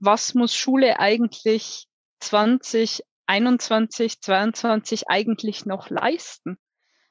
was 0.00 0.34
muss 0.34 0.56
Schule 0.56 0.98
eigentlich 0.98 1.86
2021, 2.20 4.20
22 4.20 5.08
eigentlich 5.08 5.66
noch 5.66 5.90
leisten? 5.90 6.56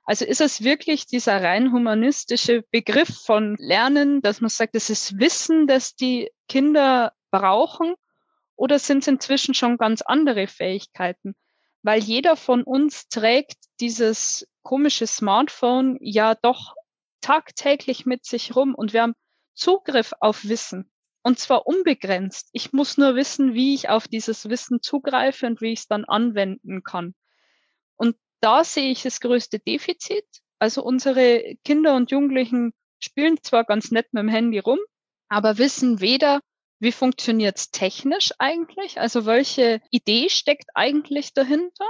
Also 0.03 0.25
ist 0.25 0.41
es 0.41 0.63
wirklich 0.63 1.05
dieser 1.05 1.43
rein 1.43 1.73
humanistische 1.73 2.63
Begriff 2.71 3.21
von 3.25 3.55
Lernen, 3.59 4.21
dass 4.21 4.41
man 4.41 4.49
sagt, 4.49 4.75
es 4.75 4.89
ist 4.89 5.19
Wissen, 5.19 5.67
das 5.67 5.95
die 5.95 6.31
Kinder 6.47 7.13
brauchen? 7.29 7.93
Oder 8.55 8.79
sind 8.79 8.99
es 8.99 9.07
inzwischen 9.07 9.53
schon 9.53 9.77
ganz 9.77 10.01
andere 10.01 10.47
Fähigkeiten? 10.47 11.35
Weil 11.83 11.99
jeder 11.99 12.35
von 12.35 12.63
uns 12.63 13.09
trägt 13.09 13.57
dieses 13.79 14.47
komische 14.63 15.05
Smartphone 15.05 15.97
ja 16.01 16.35
doch 16.35 16.73
tagtäglich 17.21 18.05
mit 18.05 18.25
sich 18.25 18.55
rum 18.55 18.75
und 18.75 18.93
wir 18.93 19.03
haben 19.03 19.15
Zugriff 19.53 20.13
auf 20.19 20.47
Wissen 20.47 20.91
und 21.23 21.39
zwar 21.39 21.67
unbegrenzt. 21.67 22.49
Ich 22.53 22.71
muss 22.71 22.97
nur 22.97 23.15
wissen, 23.15 23.53
wie 23.53 23.73
ich 23.73 23.89
auf 23.89 24.07
dieses 24.07 24.49
Wissen 24.49 24.81
zugreife 24.81 25.45
und 25.45 25.59
wie 25.59 25.73
ich 25.73 25.79
es 25.79 25.87
dann 25.87 26.05
anwenden 26.05 26.83
kann. 26.83 27.15
Und 27.97 28.15
da 28.39 28.63
sehe 28.63 28.91
ich 28.91 29.03
das 29.03 29.19
größte 29.19 29.59
Defizit. 29.59 30.25
Also 30.59 30.83
unsere 30.83 31.55
Kinder 31.65 31.95
und 31.95 32.11
Jugendlichen 32.11 32.73
spielen 32.99 33.37
zwar 33.43 33.63
ganz 33.65 33.91
nett 33.91 34.07
mit 34.13 34.21
dem 34.21 34.29
Handy 34.29 34.59
rum, 34.59 34.79
aber 35.27 35.57
wissen 35.57 35.99
weder, 35.99 36.39
wie 36.79 36.91
funktioniert 36.91 37.57
es 37.57 37.71
technisch 37.71 38.31
eigentlich, 38.39 38.99
also 38.99 39.25
welche 39.25 39.81
Idee 39.91 40.29
steckt 40.29 40.69
eigentlich 40.75 41.33
dahinter, 41.33 41.89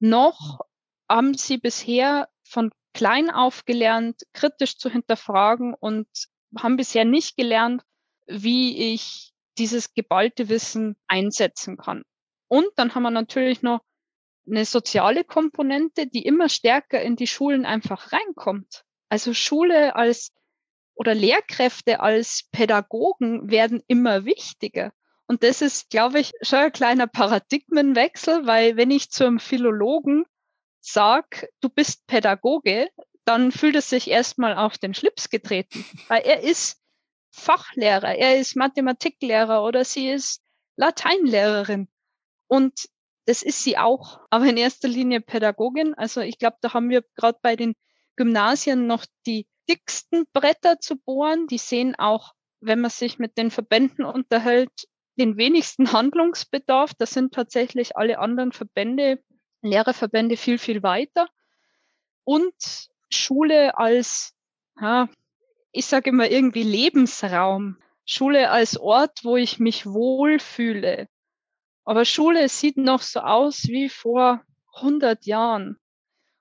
noch 0.00 0.60
haben 1.08 1.34
sie 1.34 1.56
bisher 1.58 2.28
von 2.44 2.70
klein 2.98 3.30
auf 3.30 3.64
gelernt, 3.64 4.22
kritisch 4.32 4.76
zu 4.76 4.90
hinterfragen 4.90 5.72
und 5.72 6.08
haben 6.58 6.76
bisher 6.76 7.04
nicht 7.04 7.36
gelernt, 7.36 7.84
wie 8.26 8.92
ich 8.92 9.32
dieses 9.56 9.94
geballte 9.94 10.48
Wissen 10.48 10.96
einsetzen 11.06 11.76
kann. 11.76 12.02
Und 12.48 12.66
dann 12.74 12.96
haben 12.96 13.04
wir 13.04 13.12
natürlich 13.12 13.62
noch 13.62 13.82
eine 14.48 14.64
soziale 14.64 15.22
Komponente, 15.22 16.08
die 16.08 16.24
immer 16.24 16.48
stärker 16.48 17.00
in 17.00 17.14
die 17.14 17.28
Schulen 17.28 17.64
einfach 17.64 18.12
reinkommt. 18.12 18.82
Also 19.08 19.32
Schule 19.32 19.94
als 19.94 20.32
oder 20.96 21.14
Lehrkräfte 21.14 22.00
als 22.00 22.48
Pädagogen 22.50 23.48
werden 23.48 23.80
immer 23.86 24.24
wichtiger. 24.24 24.92
Und 25.28 25.44
das 25.44 25.62
ist, 25.62 25.88
glaube 25.90 26.18
ich, 26.18 26.32
schon 26.42 26.58
ein 26.58 26.72
kleiner 26.72 27.06
Paradigmenwechsel, 27.06 28.44
weil 28.44 28.76
wenn 28.76 28.90
ich 28.90 29.12
zu 29.12 29.24
einem 29.24 29.38
Philologen 29.38 30.24
sag, 30.80 31.48
du 31.60 31.68
bist 31.68 32.06
Pädagoge, 32.06 32.88
dann 33.24 33.52
fühlt 33.52 33.76
es 33.76 33.90
sich 33.90 34.08
erstmal 34.08 34.56
auf 34.56 34.78
den 34.78 34.94
Schlips 34.94 35.28
getreten, 35.28 35.84
weil 36.08 36.22
er 36.22 36.40
ist 36.40 36.80
Fachlehrer, 37.30 38.14
er 38.16 38.38
ist 38.38 38.56
Mathematiklehrer 38.56 39.62
oder 39.62 39.84
sie 39.84 40.08
ist 40.08 40.42
Lateinlehrerin. 40.76 41.88
Und 42.48 42.88
das 43.26 43.42
ist 43.42 43.62
sie 43.62 43.76
auch, 43.76 44.20
aber 44.30 44.46
in 44.46 44.56
erster 44.56 44.88
Linie 44.88 45.20
Pädagogin. 45.20 45.94
Also 45.94 46.22
ich 46.22 46.38
glaube, 46.38 46.56
da 46.62 46.72
haben 46.72 46.88
wir 46.88 47.04
gerade 47.16 47.38
bei 47.42 47.56
den 47.56 47.74
Gymnasien 48.16 48.86
noch 48.86 49.04
die 49.26 49.46
dicksten 49.68 50.24
Bretter 50.32 50.80
zu 50.80 50.96
bohren. 50.96 51.46
Die 51.46 51.58
sehen 51.58 51.94
auch, 51.96 52.32
wenn 52.60 52.80
man 52.80 52.90
sich 52.90 53.18
mit 53.18 53.36
den 53.36 53.50
Verbänden 53.50 54.06
unterhält, 54.06 54.88
den 55.18 55.36
wenigsten 55.36 55.92
Handlungsbedarf. 55.92 56.92
Das 56.94 57.10
sind 57.10 57.34
tatsächlich 57.34 57.96
alle 57.96 58.18
anderen 58.18 58.52
Verbände, 58.52 59.22
Lehrerverbände 59.62 60.36
viel, 60.36 60.58
viel 60.58 60.82
weiter. 60.82 61.28
Und 62.24 62.54
Schule 63.10 63.76
als, 63.76 64.34
ja, 64.80 65.08
ich 65.72 65.86
sage 65.86 66.10
immer 66.10 66.30
irgendwie 66.30 66.62
Lebensraum. 66.62 67.78
Schule 68.04 68.50
als 68.50 68.78
Ort, 68.78 69.24
wo 69.24 69.36
ich 69.36 69.58
mich 69.58 69.86
wohlfühle. 69.86 71.08
Aber 71.84 72.04
Schule 72.04 72.48
sieht 72.48 72.76
noch 72.76 73.02
so 73.02 73.20
aus 73.20 73.64
wie 73.68 73.88
vor 73.88 74.42
100 74.74 75.26
Jahren. 75.26 75.78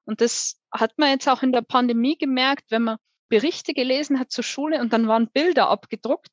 Und 0.05 0.21
das 0.21 0.61
hat 0.71 0.97
man 0.97 1.09
jetzt 1.09 1.27
auch 1.27 1.43
in 1.43 1.51
der 1.51 1.61
Pandemie 1.61 2.17
gemerkt, 2.17 2.65
wenn 2.69 2.83
man 2.83 2.97
Berichte 3.29 3.73
gelesen 3.73 4.19
hat 4.19 4.31
zur 4.31 4.43
Schule 4.43 4.79
und 4.79 4.93
dann 4.93 5.07
waren 5.07 5.29
Bilder 5.29 5.69
abgedruckt, 5.69 6.29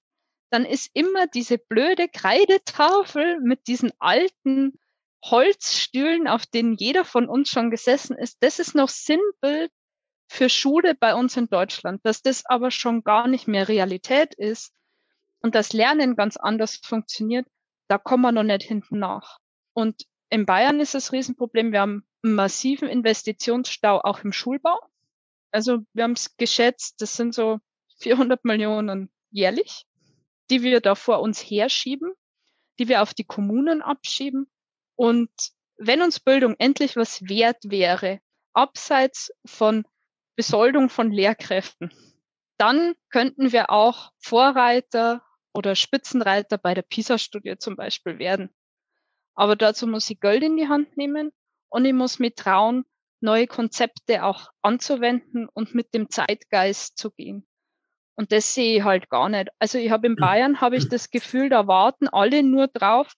dann 0.51 0.65
ist 0.65 0.91
immer 0.95 1.27
diese 1.27 1.59
blöde 1.59 2.09
Kreidetafel 2.09 3.41
mit 3.41 3.67
diesen 3.67 3.93
alten 3.99 4.79
Holzstühlen, 5.31 6.29
auf 6.29 6.47
denen 6.47 6.75
jeder 6.75 7.05
von 7.05 7.29
uns 7.29 7.49
schon 7.49 7.71
gesessen 7.71 8.17
ist, 8.17 8.39
das 8.41 8.59
ist 8.59 8.75
noch 8.75 8.89
Sinnbild 8.89 9.71
für 10.29 10.49
Schule 10.49 10.95
bei 10.95 11.15
uns 11.15 11.37
in 11.37 11.49
Deutschland, 11.49 12.05
dass 12.05 12.23
das 12.23 12.45
aber 12.47 12.71
schon 12.71 13.05
gar 13.05 13.29
nicht 13.29 13.49
mehr 13.49 13.69
Realität 13.69 14.35
ist 14.35 14.73
und 15.41 15.55
das 15.55 15.73
Lernen 15.73 16.17
ganz 16.17 16.37
anders 16.37 16.81
funktioniert, 16.83 17.47
da 17.89 17.99
kommen 17.99 18.23
wir 18.23 18.33
noch 18.33 18.43
nicht 18.43 18.63
hinten 18.63 18.99
nach. 18.99 19.39
Und 19.73 20.05
in 20.31 20.47
Bayern 20.47 20.81
ist 20.81 20.95
das 20.95 21.13
Riesenproblem, 21.13 21.73
wir 21.73 21.81
haben 21.81 22.07
einen 22.23 22.35
massiven 22.35 22.89
Investitionsstau 22.89 24.01
auch 24.01 24.25
im 24.25 24.33
Schulbau. 24.33 24.79
Also 25.51 25.81
wir 25.93 26.05
haben 26.05 26.13
es 26.13 26.37
geschätzt, 26.37 27.01
das 27.01 27.15
sind 27.15 27.35
so 27.35 27.61
400 28.01 28.45
Millionen 28.45 29.11
jährlich, 29.31 29.87
die 30.51 30.63
wir 30.63 30.81
da 30.81 30.95
vor 30.95 31.21
uns 31.21 31.41
herschieben, 31.41 32.13
die 32.79 32.89
wir 32.89 33.03
auf 33.03 33.15
die 33.15 33.25
Kommunen 33.25 33.83
abschieben. 33.83 34.49
Und 34.97 35.31
wenn 35.77 36.03
uns 36.03 36.21
Bildung 36.21 36.55
endlich 36.59 36.97
was 36.97 37.23
wert 37.23 37.59
wäre, 37.65 38.21
abseits 38.53 39.33
von 39.45 39.85
Besoldung 40.37 40.89
von 40.89 41.11
Lehrkräften, 41.11 41.93
dann 42.59 42.95
könnten 43.11 43.53
wir 43.53 43.71
auch 43.71 44.13
Vorreiter 44.19 45.23
oder 45.53 45.75
Spitzenreiter 45.75 46.59
bei 46.59 46.75
der 46.75 46.83
PISA-Studie 46.83 47.57
zum 47.59 47.77
Beispiel 47.77 48.19
werden. 48.19 48.51
Aber 49.35 49.57
dazu 49.57 49.87
muss 49.87 50.11
ich 50.11 50.21
Geld 50.21 50.43
in 50.43 50.57
die 50.57 50.69
Hand 50.69 50.97
nehmen 50.97 51.33
und 51.69 51.85
ich 51.85 51.93
muss 51.93 52.19
mir 52.19 52.35
trauen, 52.35 52.85
neue 53.21 53.47
Konzepte 53.47 54.25
auch 54.25 54.51
anzuwenden 54.63 55.49
und 55.53 55.75
mit 55.75 55.95
dem 55.95 56.11
Zeitgeist 56.11 56.99
zu 56.99 57.11
gehen. 57.11 57.47
Und 58.17 58.31
das 58.31 58.55
sehe 58.55 58.79
ich 58.79 58.85
halt 58.85 59.09
gar 59.09 59.29
nicht. 59.29 59.49
Also 59.59 59.79
ich 59.79 59.91
habe 59.91 60.07
in 60.07 60.15
Bayern 60.15 60.61
habe 60.61 60.77
ich 60.77 60.89
das 60.89 61.11
Gefühl, 61.11 61.49
da 61.49 61.67
warten 61.67 62.07
alle 62.07 62.45
nur 62.45 62.69
drauf, 62.69 63.13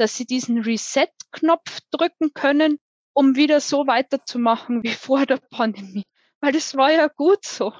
dass 0.00 0.16
sie 0.16 0.26
diesen 0.26 0.62
Reset-Knopf 0.62 1.80
drücken 1.90 2.32
können 2.34 2.78
um 3.12 3.36
wieder 3.36 3.60
so 3.60 3.86
weiterzumachen 3.86 4.82
wie 4.82 4.88
vor 4.94 5.26
der 5.26 5.40
Pandemie. 5.50 6.04
Weil 6.40 6.52
das 6.52 6.74
war 6.74 6.92
ja 6.92 7.08
gut 7.08 7.44
so. 7.44 7.72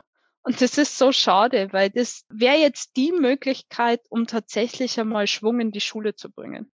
Und 0.42 0.60
das 0.60 0.78
ist 0.78 0.96
so 0.96 1.12
schade, 1.12 1.68
weil 1.72 1.90
das 1.90 2.24
wäre 2.30 2.56
jetzt 2.56 2.96
die 2.96 3.12
Möglichkeit, 3.12 4.00
um 4.08 4.26
tatsächlich 4.26 4.98
einmal 4.98 5.26
Schwung 5.26 5.60
in 5.60 5.70
die 5.70 5.80
Schule 5.80 6.14
zu 6.14 6.30
bringen. 6.30 6.70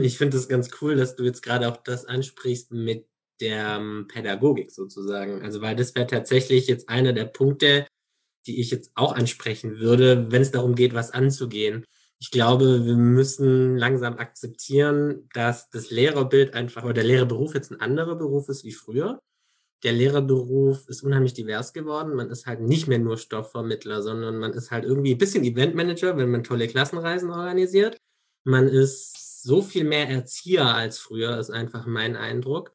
Ich 0.00 0.18
finde 0.18 0.36
es 0.36 0.48
ganz 0.48 0.70
cool, 0.80 0.94
dass 0.94 1.16
du 1.16 1.24
jetzt 1.24 1.42
gerade 1.42 1.68
auch 1.68 1.78
das 1.78 2.04
ansprichst 2.04 2.70
mit 2.70 3.06
der 3.40 3.78
ähm, 3.80 4.06
Pädagogik 4.08 4.70
sozusagen. 4.70 5.42
Also, 5.42 5.60
weil 5.60 5.74
das 5.74 5.94
wäre 5.94 6.06
tatsächlich 6.06 6.68
jetzt 6.68 6.88
einer 6.88 7.12
der 7.12 7.24
Punkte, 7.24 7.86
die 8.46 8.60
ich 8.60 8.70
jetzt 8.70 8.92
auch 8.94 9.12
ansprechen 9.12 9.78
würde, 9.78 10.30
wenn 10.30 10.42
es 10.42 10.52
darum 10.52 10.74
geht, 10.74 10.94
was 10.94 11.10
anzugehen. 11.10 11.84
Ich 12.22 12.30
glaube, 12.30 12.84
wir 12.84 12.96
müssen 12.96 13.78
langsam 13.78 14.18
akzeptieren, 14.18 15.28
dass 15.32 15.70
das 15.70 15.90
Lehrerbild 15.90 16.52
einfach 16.52 16.84
oder 16.84 16.92
der 16.92 17.04
Lehrerberuf 17.04 17.54
jetzt 17.54 17.72
ein 17.72 17.80
anderer 17.80 18.14
Beruf 18.14 18.50
ist 18.50 18.62
wie 18.62 18.72
früher. 18.72 19.18
Der 19.84 19.92
Lehrerberuf 19.92 20.86
ist 20.88 21.02
unheimlich 21.02 21.32
divers 21.32 21.72
geworden. 21.72 22.14
Man 22.14 22.30
ist 22.30 22.46
halt 22.46 22.60
nicht 22.60 22.86
mehr 22.88 22.98
nur 22.98 23.16
Stoffvermittler, 23.16 24.02
sondern 24.02 24.36
man 24.38 24.52
ist 24.52 24.70
halt 24.70 24.84
irgendwie 24.84 25.14
ein 25.14 25.18
bisschen 25.18 25.44
Eventmanager, 25.44 26.18
wenn 26.18 26.30
man 26.30 26.44
tolle 26.44 26.68
Klassenreisen 26.68 27.30
organisiert. 27.30 27.96
Man 28.44 28.68
ist 28.68 29.42
so 29.42 29.62
viel 29.62 29.84
mehr 29.84 30.08
Erzieher 30.08 30.74
als 30.74 30.98
früher, 30.98 31.38
ist 31.38 31.50
einfach 31.50 31.86
mein 31.86 32.16
Eindruck. 32.16 32.74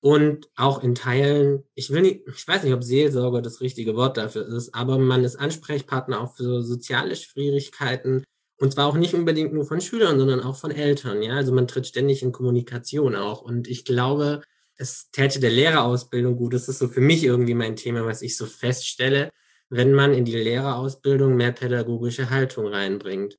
Und 0.00 0.48
auch 0.56 0.82
in 0.82 0.94
Teilen, 0.94 1.64
ich 1.74 1.90
will 1.90 2.02
nicht, 2.02 2.22
ich 2.26 2.48
weiß 2.48 2.62
nicht, 2.62 2.72
ob 2.72 2.84
Seelsorger 2.84 3.42
das 3.42 3.60
richtige 3.60 3.96
Wort 3.96 4.16
dafür 4.16 4.46
ist, 4.46 4.74
aber 4.74 4.98
man 4.98 5.24
ist 5.24 5.36
Ansprechpartner 5.36 6.20
auch 6.20 6.36
für 6.36 6.62
soziale 6.62 7.16
Schwierigkeiten. 7.16 8.24
Und 8.58 8.72
zwar 8.72 8.86
auch 8.86 8.96
nicht 8.96 9.14
unbedingt 9.14 9.52
nur 9.52 9.64
von 9.64 9.80
Schülern, 9.80 10.18
sondern 10.18 10.40
auch 10.40 10.56
von 10.56 10.70
Eltern. 10.70 11.22
Ja, 11.22 11.36
also 11.36 11.52
man 11.52 11.68
tritt 11.68 11.86
ständig 11.86 12.22
in 12.22 12.32
Kommunikation 12.32 13.14
auch. 13.14 13.40
Und 13.42 13.68
ich 13.68 13.84
glaube, 13.84 14.42
es 14.76 15.10
täte 15.10 15.40
der 15.40 15.50
Lehrerausbildung 15.50 16.36
gut. 16.36 16.54
Das 16.54 16.68
ist 16.68 16.78
so 16.78 16.88
für 16.88 17.00
mich 17.00 17.24
irgendwie 17.24 17.54
mein 17.54 17.76
Thema, 17.76 18.04
was 18.04 18.22
ich 18.22 18.36
so 18.36 18.46
feststelle, 18.46 19.30
wenn 19.68 19.92
man 19.92 20.12
in 20.12 20.24
die 20.24 20.36
Lehrerausbildung 20.36 21.36
mehr 21.36 21.52
pädagogische 21.52 22.30
Haltung 22.30 22.66
reinbringt. 22.68 23.38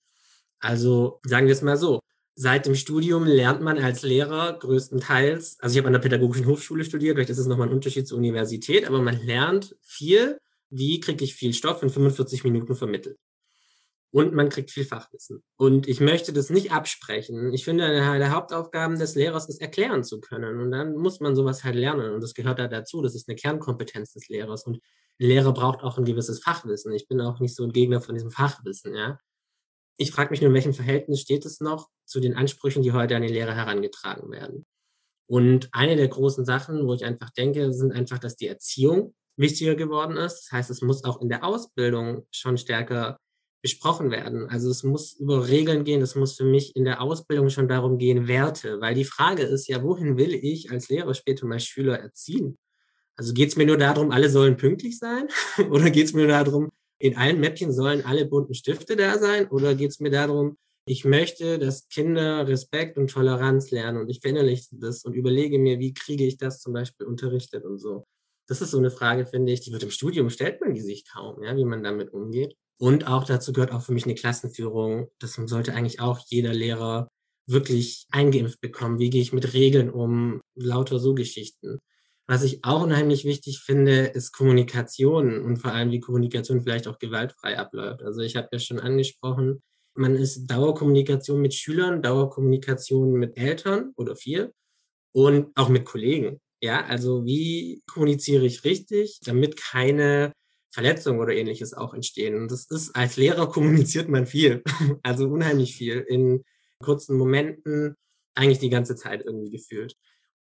Also 0.59 1.19
sagen 1.23 1.47
wir 1.47 1.53
es 1.53 1.61
mal 1.61 1.77
so 1.77 1.99
seit 2.39 2.65
dem 2.65 2.75
Studium 2.75 3.25
lernt 3.25 3.59
man 3.59 3.77
als 3.77 4.01
Lehrer 4.01 4.57
größtenteils, 4.57 5.59
also 5.59 5.73
ich 5.73 5.77
habe 5.77 5.87
an 5.87 5.93
der 5.93 5.99
Pädagogischen 5.99 6.45
Hochschule 6.45 6.85
studiert, 6.85 7.15
vielleicht 7.15 7.31
ist 7.31 7.37
es 7.37 7.47
nochmal 7.47 7.67
ein 7.67 7.73
Unterschied 7.73 8.07
zur 8.07 8.17
Universität, 8.17 8.87
aber 8.87 9.01
man 9.01 9.21
lernt 9.25 9.75
viel, 9.81 10.39
wie 10.69 11.01
kriege 11.01 11.25
ich 11.25 11.35
viel 11.35 11.53
Stoff 11.53 11.83
in 11.83 11.89
45 11.89 12.45
Minuten 12.45 12.77
vermittelt. 12.77 13.17
Und 14.11 14.33
man 14.33 14.49
kriegt 14.49 14.71
viel 14.71 14.85
Fachwissen. 14.85 15.43
Und 15.55 15.87
ich 15.87 15.99
möchte 15.99 16.33
das 16.33 16.49
nicht 16.49 16.71
absprechen. 16.71 17.53
Ich 17.53 17.63
finde, 17.63 17.85
eine 17.85 18.17
der 18.17 18.31
Hauptaufgaben 18.31 18.97
des 18.97 19.13
Lehrers 19.13 19.47
ist, 19.49 19.61
erklären 19.61 20.03
zu 20.03 20.19
können. 20.19 20.59
Und 20.59 20.71
dann 20.71 20.95
muss 20.95 21.19
man 21.19 21.35
sowas 21.35 21.63
halt 21.63 21.75
lernen. 21.75 22.13
Und 22.13 22.21
das 22.21 22.33
gehört 22.33 22.57
da 22.57 22.67
dazu. 22.67 23.03
Das 23.03 23.13
ist 23.13 23.29
eine 23.29 23.35
Kernkompetenz 23.35 24.13
des 24.13 24.27
Lehrers. 24.27 24.65
Und 24.65 24.77
ein 25.19 25.27
Lehrer 25.27 25.53
braucht 25.53 25.83
auch 25.83 25.99
ein 25.99 26.05
gewisses 26.05 26.41
Fachwissen. 26.41 26.91
Ich 26.93 27.07
bin 27.07 27.21
auch 27.21 27.39
nicht 27.39 27.55
so 27.55 27.63
ein 27.63 27.71
Gegner 27.71 28.01
von 28.01 28.15
diesem 28.15 28.31
Fachwissen, 28.31 28.95
ja. 28.95 29.19
Ich 29.97 30.11
frage 30.11 30.31
mich 30.31 30.39
nur, 30.39 30.47
in 30.47 30.55
welchem 30.55 30.73
Verhältnis 30.73 31.19
steht 31.19 31.45
es 31.45 31.59
noch 31.59 31.89
zu 32.05 32.21
den 32.21 32.33
Ansprüchen, 32.33 32.83
die 32.83 32.93
heute 32.93 33.17
an 33.17 33.21
die 33.21 33.27
Lehrer 33.27 33.53
herangetragen 33.53 34.31
werden. 34.31 34.65
Und 35.27 35.69
eine 35.73 35.97
der 35.97 36.07
großen 36.07 36.45
Sachen, 36.45 36.87
wo 36.87 36.93
ich 36.93 37.03
einfach 37.03 37.29
denke, 37.31 37.73
sind 37.73 37.91
einfach, 37.91 38.17
dass 38.17 38.37
die 38.37 38.47
Erziehung 38.47 39.13
wichtiger 39.35 39.75
geworden 39.75 40.17
ist. 40.17 40.45
Das 40.45 40.51
heißt, 40.51 40.69
es 40.69 40.81
muss 40.81 41.03
auch 41.03 41.21
in 41.21 41.29
der 41.29 41.43
Ausbildung 41.43 42.25
schon 42.31 42.57
stärker 42.57 43.19
besprochen 43.61 44.11
werden. 44.11 44.47
Also 44.49 44.69
es 44.69 44.83
muss 44.83 45.13
über 45.13 45.47
Regeln 45.47 45.83
gehen, 45.83 46.01
es 46.01 46.15
muss 46.15 46.37
für 46.37 46.45
mich 46.45 46.75
in 46.75 46.85
der 46.85 47.01
Ausbildung 47.01 47.49
schon 47.49 47.67
darum 47.67 47.97
gehen, 47.97 48.27
Werte, 48.27 48.79
weil 48.79 48.95
die 48.95 49.05
Frage 49.05 49.43
ist 49.43 49.67
ja, 49.67 49.83
wohin 49.83 50.17
will 50.17 50.33
ich 50.33 50.71
als 50.71 50.89
Lehrer 50.89 51.13
später 51.13 51.45
mal 51.45 51.59
Schüler 51.59 51.99
erziehen? 51.99 52.57
Also 53.15 53.33
geht 53.33 53.49
es 53.49 53.57
mir 53.57 53.65
nur 53.65 53.77
darum, 53.77 54.11
alle 54.11 54.29
sollen 54.29 54.55
pünktlich 54.55 54.97
sein? 54.97 55.27
Oder 55.69 55.89
geht 55.89 56.05
es 56.05 56.13
mir 56.13 56.21
nur 56.21 56.29
darum, 56.29 56.69
in 56.99 57.17
allen 57.17 57.39
Mäppchen 57.39 57.71
sollen 57.71 58.05
alle 58.05 58.25
bunten 58.25 58.53
Stifte 58.53 58.95
da 58.95 59.17
sein 59.17 59.47
oder 59.47 59.73
geht 59.73 59.91
es 59.91 59.99
mir 59.99 60.11
darum, 60.11 60.57
ich 60.85 61.05
möchte, 61.05 61.59
dass 61.59 61.87
Kinder 61.87 62.47
Respekt 62.47 62.97
und 62.97 63.09
Toleranz 63.09 63.71
lernen 63.71 63.99
und 63.99 64.09
ich 64.09 64.19
verinnerliche 64.19 64.67
das 64.71 65.03
und 65.05 65.13
überlege 65.13 65.59
mir, 65.59 65.79
wie 65.79 65.93
kriege 65.93 66.25
ich 66.25 66.37
das 66.37 66.59
zum 66.59 66.73
Beispiel 66.73 67.05
unterrichtet 67.05 67.63
und 67.63 67.77
so. 67.77 68.05
Das 68.47 68.61
ist 68.61 68.71
so 68.71 68.79
eine 68.79 68.91
Frage, 68.91 69.25
finde 69.25 69.53
ich, 69.53 69.61
die 69.61 69.71
wird 69.71 69.83
im 69.83 69.91
Studium 69.91 70.29
stellt 70.29 70.59
man 70.61 70.73
die 70.73 70.81
sich 70.81 71.07
kaum, 71.07 71.43
ja, 71.43 71.55
wie 71.55 71.65
man 71.65 71.83
damit 71.83 72.11
umgeht. 72.11 72.55
Und 72.79 73.07
auch 73.07 73.25
dazu 73.25 73.51
gehört 73.51 73.73
auch 73.73 73.81
für 73.81 73.91
mich 73.91 74.05
eine 74.05 74.15
Klassenführung. 74.15 75.09
Das 75.19 75.33
sollte 75.33 75.73
eigentlich 75.73 75.99
auch 75.99 76.19
jeder 76.27 76.53
Lehrer 76.53 77.09
wirklich 77.45 78.05
eingeimpft 78.11 78.61
bekommen. 78.61 78.99
Wie 78.99 79.09
gehe 79.09 79.21
ich 79.21 79.33
mit 79.33 79.53
Regeln 79.53 79.89
um? 79.89 80.41
Lauter 80.55 80.99
so 80.99 81.13
Geschichten. 81.13 81.79
Was 82.27 82.43
ich 82.43 82.63
auch 82.63 82.83
unheimlich 82.83 83.25
wichtig 83.25 83.59
finde, 83.59 84.05
ist 84.05 84.31
Kommunikation 84.31 85.41
und 85.41 85.57
vor 85.57 85.71
allem, 85.73 85.91
wie 85.91 85.99
Kommunikation 85.99 86.61
vielleicht 86.61 86.87
auch 86.87 86.99
gewaltfrei 86.99 87.57
abläuft. 87.57 88.03
Also 88.03 88.21
ich 88.21 88.35
habe 88.35 88.49
ja 88.51 88.59
schon 88.59 88.79
angesprochen, 88.79 89.61
man 89.95 90.15
ist 90.15 90.45
Dauerkommunikation 90.45 91.41
mit 91.41 91.55
Schülern, 91.55 92.01
Dauerkommunikation 92.03 93.13
mit 93.13 93.35
Eltern 93.35 93.93
oder 93.97 94.15
vier 94.15 94.53
und 95.11 95.51
auch 95.57 95.69
mit 95.69 95.85
Kollegen. 95.85 96.39
Ja, 96.61 96.85
also 96.85 97.25
wie 97.25 97.81
kommuniziere 97.91 98.45
ich 98.45 98.63
richtig, 98.63 99.19
damit 99.23 99.57
keine 99.57 100.31
Verletzungen 100.71 101.19
oder 101.19 101.33
ähnliches 101.33 101.73
auch 101.73 101.93
entstehen. 101.93 102.35
Und 102.35 102.51
das 102.51 102.69
ist, 102.69 102.95
als 102.95 103.17
Lehrer 103.17 103.47
kommuniziert 103.51 104.09
man 104.09 104.25
viel, 104.25 104.63
also 105.03 105.27
unheimlich 105.27 105.75
viel 105.75 105.99
in 106.07 106.43
kurzen 106.83 107.17
Momenten, 107.17 107.95
eigentlich 108.35 108.59
die 108.59 108.69
ganze 108.69 108.95
Zeit 108.95 109.23
irgendwie 109.25 109.51
gefühlt. 109.51 109.95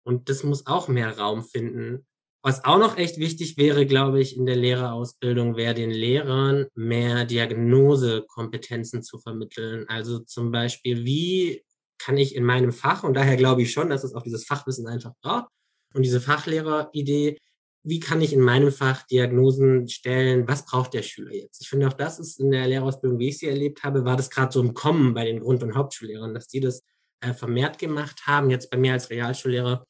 Und 0.04 0.28
das 0.28 0.44
muss 0.44 0.66
auch 0.66 0.88
mehr 0.88 1.16
Raum 1.18 1.42
finden. 1.42 2.06
Was 2.42 2.64
auch 2.64 2.78
noch 2.78 2.96
echt 2.96 3.18
wichtig 3.18 3.56
wäre, 3.56 3.86
glaube 3.86 4.20
ich, 4.20 4.36
in 4.36 4.46
der 4.46 4.54
Lehrerausbildung, 4.54 5.56
wäre 5.56 5.74
den 5.74 5.90
Lehrern 5.90 6.66
mehr 6.74 7.24
Diagnosekompetenzen 7.24 9.02
zu 9.02 9.18
vermitteln. 9.18 9.86
Also 9.88 10.20
zum 10.20 10.52
Beispiel, 10.52 11.04
wie 11.04 11.64
kann 11.98 12.18
ich 12.18 12.36
in 12.36 12.44
meinem 12.44 12.72
Fach, 12.72 13.02
und 13.02 13.14
daher 13.14 13.36
glaube 13.36 13.62
ich 13.62 13.72
schon, 13.72 13.90
dass 13.90 14.04
es 14.04 14.14
auch 14.14 14.22
dieses 14.22 14.44
Fachwissen 14.44 14.86
einfach 14.86 15.12
braucht, 15.22 15.48
und 15.94 16.02
diese 16.02 16.20
Fachlehreridee, 16.20 17.38
wie 17.86 18.00
kann 18.00 18.20
ich 18.20 18.32
in 18.32 18.40
meinem 18.40 18.72
Fach 18.72 19.06
Diagnosen 19.06 19.88
stellen, 19.88 20.48
was 20.48 20.64
braucht 20.64 20.92
der 20.92 21.02
Schüler 21.02 21.32
jetzt? 21.32 21.62
Ich 21.62 21.68
finde 21.68 21.86
auch 21.86 21.92
das 21.92 22.18
ist 22.18 22.40
in 22.40 22.50
der 22.50 22.66
Lehrerausbildung, 22.66 23.20
wie 23.20 23.28
ich 23.28 23.38
sie 23.38 23.46
erlebt 23.46 23.84
habe, 23.84 24.04
war 24.04 24.16
das 24.16 24.28
gerade 24.28 24.52
so 24.52 24.60
im 24.60 24.74
Kommen 24.74 25.14
bei 25.14 25.24
den 25.24 25.38
Grund- 25.38 25.62
und 25.62 25.76
Hauptschullehrern, 25.76 26.34
dass 26.34 26.48
die 26.48 26.58
das 26.58 26.84
äh, 27.20 27.32
vermehrt 27.32 27.78
gemacht 27.78 28.26
haben. 28.26 28.50
Jetzt 28.50 28.70
bei 28.70 28.76
mir 28.76 28.92
als 28.92 29.08
Realschullehrer 29.08 29.86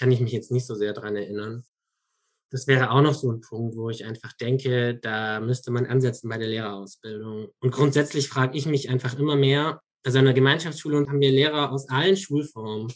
kann 0.00 0.10
ich 0.10 0.20
mich 0.20 0.32
jetzt 0.32 0.50
nicht 0.50 0.66
so 0.66 0.74
sehr 0.74 0.92
dran 0.92 1.14
erinnern. 1.14 1.64
Das 2.50 2.66
wäre 2.66 2.90
auch 2.90 3.02
noch 3.02 3.14
so 3.14 3.30
ein 3.30 3.40
Punkt, 3.40 3.76
wo 3.76 3.88
ich 3.88 4.04
einfach 4.04 4.32
denke, 4.32 4.98
da 4.98 5.38
müsste 5.38 5.70
man 5.70 5.86
ansetzen 5.86 6.28
bei 6.28 6.38
der 6.38 6.48
Lehrerausbildung. 6.48 7.50
Und 7.60 7.70
grundsätzlich 7.70 8.28
frage 8.28 8.58
ich 8.58 8.66
mich 8.66 8.90
einfach 8.90 9.16
immer 9.16 9.36
mehr, 9.36 9.80
also 10.04 10.18
in 10.18 10.24
der 10.24 10.34
Gemeinschaftsschule 10.34 11.06
haben 11.06 11.20
wir 11.20 11.30
Lehrer 11.30 11.70
aus 11.70 11.88
allen 11.88 12.16
Schulformen. 12.16 12.92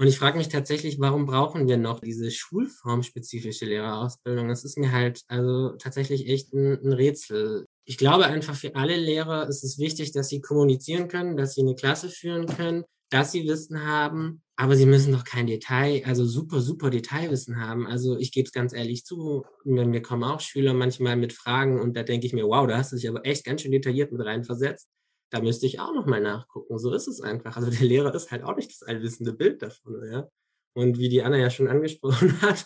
Und 0.00 0.06
ich 0.06 0.16
frage 0.16 0.38
mich 0.38 0.48
tatsächlich, 0.48 0.98
warum 0.98 1.26
brauchen 1.26 1.68
wir 1.68 1.76
noch 1.76 2.00
diese 2.00 2.30
schulformspezifische 2.30 3.66
Lehrerausbildung? 3.66 4.48
Das 4.48 4.64
ist 4.64 4.78
mir 4.78 4.92
halt 4.92 5.20
also 5.28 5.76
tatsächlich 5.76 6.26
echt 6.26 6.54
ein, 6.54 6.82
ein 6.82 6.94
Rätsel. 6.94 7.66
Ich 7.84 7.98
glaube 7.98 8.24
einfach 8.24 8.54
für 8.54 8.74
alle 8.76 8.96
Lehrer 8.96 9.46
ist 9.46 9.62
es 9.62 9.78
wichtig, 9.78 10.12
dass 10.12 10.30
sie 10.30 10.40
kommunizieren 10.40 11.08
können, 11.08 11.36
dass 11.36 11.52
sie 11.52 11.60
eine 11.60 11.74
Klasse 11.74 12.08
führen 12.08 12.46
können, 12.46 12.84
dass 13.10 13.32
sie 13.32 13.46
Wissen 13.46 13.86
haben, 13.86 14.40
aber 14.56 14.74
sie 14.74 14.86
müssen 14.86 15.12
doch 15.12 15.24
kein 15.24 15.46
Detail, 15.46 16.00
also 16.06 16.24
super, 16.24 16.62
super 16.62 16.88
Detailwissen 16.88 17.60
haben. 17.60 17.86
Also 17.86 18.16
ich 18.16 18.32
gebe 18.32 18.46
es 18.46 18.52
ganz 18.52 18.72
ehrlich 18.72 19.04
zu, 19.04 19.44
mir 19.64 20.00
kommen 20.00 20.24
auch 20.24 20.40
Schüler 20.40 20.72
manchmal 20.72 21.16
mit 21.16 21.34
Fragen 21.34 21.78
und 21.78 21.94
da 21.94 22.04
denke 22.04 22.26
ich 22.26 22.32
mir, 22.32 22.46
wow, 22.46 22.66
da 22.66 22.78
hast 22.78 22.92
du 22.92 22.96
dich 22.96 23.06
aber 23.06 23.26
echt 23.26 23.44
ganz 23.44 23.60
schön 23.60 23.72
detailliert 23.72 24.12
mit 24.12 24.24
reinversetzt. 24.24 24.88
Da 25.30 25.40
müsste 25.40 25.66
ich 25.66 25.80
auch 25.80 25.94
nochmal 25.94 26.20
nachgucken. 26.20 26.78
So 26.78 26.92
ist 26.92 27.06
es 27.06 27.20
einfach. 27.20 27.56
Also 27.56 27.70
der 27.70 27.86
Lehrer 27.86 28.14
ist 28.14 28.30
halt 28.30 28.42
auch 28.42 28.56
nicht 28.56 28.70
das 28.70 28.82
allwissende 28.82 29.32
Bild 29.32 29.62
davon, 29.62 30.02
ja. 30.10 30.28
Und 30.74 30.98
wie 30.98 31.08
die 31.08 31.22
Anna 31.22 31.36
ja 31.38 31.50
schon 31.50 31.68
angesprochen 31.68 32.40
hat, 32.42 32.64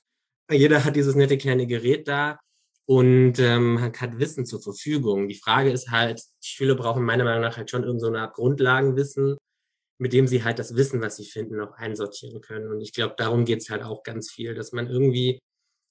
jeder 0.51 0.85
hat 0.85 0.97
dieses 0.97 1.15
nette 1.15 1.39
kleine 1.39 1.67
Gerät 1.67 2.09
da 2.09 2.39
und 2.87 3.39
ähm, 3.39 3.81
hat 3.81 4.19
Wissen 4.19 4.45
zur 4.45 4.63
Verfügung. 4.63 5.29
Die 5.29 5.35
Frage 5.39 5.71
ist 5.71 5.91
halt, 5.91 6.21
die 6.43 6.49
Schüler 6.49 6.75
brauchen 6.75 7.05
meiner 7.05 7.25
Meinung 7.25 7.43
nach 7.43 7.57
halt 7.57 7.71
schon 7.71 7.85
irgendeine 7.85 8.21
Art 8.21 8.35
Grundlagenwissen, 8.35 9.37
mit 9.99 10.13
dem 10.13 10.27
sie 10.27 10.45
halt 10.45 10.59
das 10.59 10.77
Wissen, 10.77 11.01
was 11.01 11.17
sie 11.17 11.25
finden, 11.25 11.57
noch 11.57 11.73
einsortieren 11.75 12.41
können. 12.41 12.71
Und 12.71 12.81
ich 12.81 12.93
glaube, 12.93 13.15
darum 13.17 13.45
geht 13.45 13.61
es 13.61 13.71
halt 13.71 13.83
auch 13.83 14.03
ganz 14.03 14.31
viel, 14.31 14.55
dass 14.55 14.73
man 14.73 14.89
irgendwie 14.89 15.39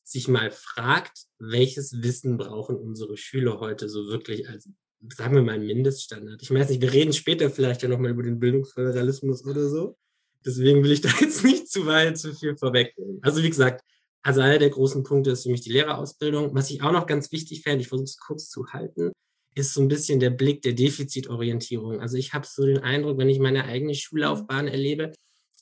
sich 0.04 0.28
mal 0.28 0.52
fragt, 0.52 1.26
welches 1.40 2.04
Wissen 2.04 2.38
brauchen 2.38 2.76
unsere 2.76 3.18
Schüler 3.18 3.60
heute 3.60 3.90
so 3.90 4.08
wirklich 4.08 4.50
als, 4.50 4.70
sagen 5.10 5.36
wir 5.36 5.42
mal, 5.42 5.60
Mindeststandard. 5.60 6.42
Ich 6.42 6.52
weiß 6.52 6.70
nicht, 6.70 6.82
wir 6.82 6.94
reden 6.94 7.14
später 7.14 7.50
vielleicht 7.50 7.82
ja 7.82 7.90
nochmal 7.90 8.12
über 8.12 8.24
den 8.24 8.40
Bildungsföderalismus 8.40 9.46
oder 9.46 9.68
so. 9.70 9.98
Deswegen 10.46 10.84
will 10.84 10.92
ich 10.92 11.02
da 11.02 11.10
jetzt 11.22 11.44
nicht 11.44 11.70
zu 11.70 11.86
weit 11.86 12.18
zu 12.18 12.34
viel 12.34 12.56
vorwegnehmen. 12.56 13.20
Also 13.22 13.44
wie 13.44 13.50
gesagt, 13.50 13.84
also 14.22 14.42
einer 14.42 14.58
der 14.58 14.70
großen 14.70 15.04
Punkte 15.04 15.32
ist 15.32 15.44
für 15.44 15.50
mich 15.50 15.62
die 15.62 15.72
Lehrerausbildung. 15.72 16.56
Was 16.56 16.70
ich 16.70 16.82
auch 16.82 16.92
noch 16.92 17.08
ganz 17.08 17.32
wichtig 17.32 17.62
fände, 17.62 17.82
ich 17.82 17.90
versuche 17.90 18.06
es 18.06 18.18
kurz 18.18 18.50
zu 18.50 18.68
halten, 18.68 19.12
ist 19.56 19.74
so 19.74 19.82
ein 19.82 19.88
bisschen 19.88 20.20
der 20.20 20.30
Blick 20.30 20.62
der 20.62 20.74
Defizitorientierung. 20.74 22.00
Also 22.00 22.18
ich 22.18 22.34
habe 22.34 22.48
so 22.48 22.66
den 22.66 22.80
Eindruck, 22.80 23.18
wenn 23.18 23.30
ich 23.30 23.40
meine 23.40 23.66
eigene 23.66 23.94
Schullaufbahn 23.94 24.68
erlebe, 24.68 25.12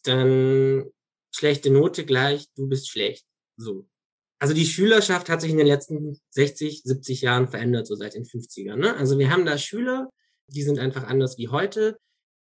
dann 0.04 0.86
schlechte 1.32 1.72
Note 1.72 2.06
gleich, 2.06 2.46
du 2.56 2.68
bist 2.68 2.90
schlecht. 2.90 3.26
So. 3.58 3.88
Also 4.42 4.56
die 4.56 4.66
Schülerschaft 4.66 5.30
hat 5.30 5.40
sich 5.40 5.52
in 5.52 5.60
den 5.60 5.68
letzten 5.68 6.20
60, 6.32 6.82
70 6.84 7.22
Jahren 7.22 7.48
verändert, 7.48 7.86
so 7.86 7.94
seit 7.94 8.16
den 8.16 8.26
50ern. 8.26 8.76
Ne? 8.76 8.96
Also 8.96 9.20
wir 9.20 9.30
haben 9.30 9.46
da 9.46 9.56
Schüler, 9.56 10.10
die 10.48 10.64
sind 10.64 10.80
einfach 10.80 11.04
anders 11.04 11.38
wie 11.38 11.50
heute. 11.50 12.00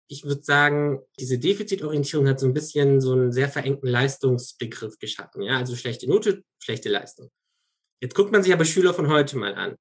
Ich 0.10 0.26
würde 0.26 0.44
sagen, 0.44 1.00
diese 1.18 1.40
Defizitorientierung 1.40 2.28
hat 2.28 2.42
so 2.42 2.46
ein 2.46 2.54
bisschen 2.54 3.00
so 3.00 3.14
einen 3.14 3.32
sehr 3.32 3.48
verengten 3.48 3.88
Leistungsbegriff 3.88 5.00
geschaffen. 5.00 5.44
Ja, 5.44 5.60
also 5.60 5.78
schlechte 5.78 6.10
Note, 6.10 6.44
schlechte 6.60 6.90
Leistung. 6.90 7.30
Jetzt 8.02 8.16
guckt 8.16 8.34
man 8.34 8.44
sich 8.44 8.52
aber 8.52 8.66
Schüler 8.66 8.94
von 8.94 9.08
heute 9.08 9.38
mal 9.38 9.56
an. 9.56 9.78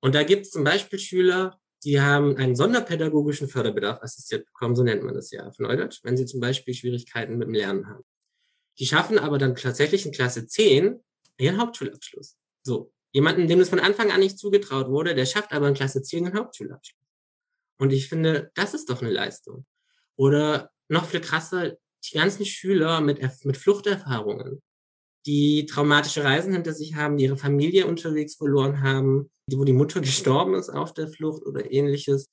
Und 0.00 0.16
da 0.16 0.24
gibt 0.24 0.46
es 0.46 0.50
zum 0.50 0.64
Beispiel 0.64 0.98
Schüler, 0.98 1.60
die 1.84 2.00
haben 2.00 2.36
einen 2.38 2.56
sonderpädagogischen 2.56 3.48
Förderbedarf 3.48 4.02
assistiert 4.02 4.46
bekommen, 4.46 4.74
so 4.74 4.82
nennt 4.82 5.04
man 5.04 5.14
das 5.14 5.30
ja 5.30 5.46
auf 5.46 5.60
Neudeutsch, 5.60 6.00
wenn 6.02 6.16
sie 6.16 6.26
zum 6.26 6.40
Beispiel 6.40 6.74
Schwierigkeiten 6.74 7.38
mit 7.38 7.46
dem 7.46 7.54
Lernen 7.54 7.86
haben. 7.86 8.02
Die 8.80 8.86
schaffen 8.86 9.20
aber 9.20 9.38
dann 9.38 9.54
tatsächlich 9.54 10.04
in 10.06 10.12
Klasse 10.12 10.48
10 10.48 11.00
ihren 11.38 11.60
Hauptschulabschluss. 11.60 12.36
So. 12.62 12.92
Jemanden, 13.12 13.48
dem 13.48 13.60
es 13.60 13.70
von 13.70 13.80
Anfang 13.80 14.10
an 14.10 14.20
nicht 14.20 14.38
zugetraut 14.38 14.88
wurde, 14.88 15.14
der 15.14 15.24
schafft 15.24 15.52
aber 15.52 15.68
in 15.68 15.74
Klasse 15.74 16.02
10 16.02 16.24
den 16.24 16.34
Hauptschulabschluss. 16.34 17.06
Und 17.78 17.92
ich 17.92 18.08
finde, 18.08 18.50
das 18.54 18.74
ist 18.74 18.90
doch 18.90 19.00
eine 19.00 19.10
Leistung. 19.10 19.64
Oder 20.16 20.70
noch 20.88 21.06
viel 21.06 21.20
krasser, 21.20 21.76
die 22.04 22.14
ganzen 22.14 22.44
Schüler 22.44 23.00
mit, 23.00 23.20
mit 23.44 23.56
Fluchterfahrungen, 23.56 24.62
die 25.26 25.66
traumatische 25.66 26.24
Reisen 26.24 26.52
hinter 26.52 26.72
sich 26.72 26.94
haben, 26.94 27.16
die 27.16 27.24
ihre 27.24 27.36
Familie 27.36 27.86
unterwegs 27.86 28.36
verloren 28.36 28.82
haben, 28.82 29.30
wo 29.50 29.64
die 29.64 29.72
Mutter 29.72 30.00
gestorben 30.02 30.54
ist 30.54 30.70
auf 30.70 30.94
der 30.94 31.08
Flucht 31.08 31.44
oder 31.46 31.70
ähnliches, 31.70 32.28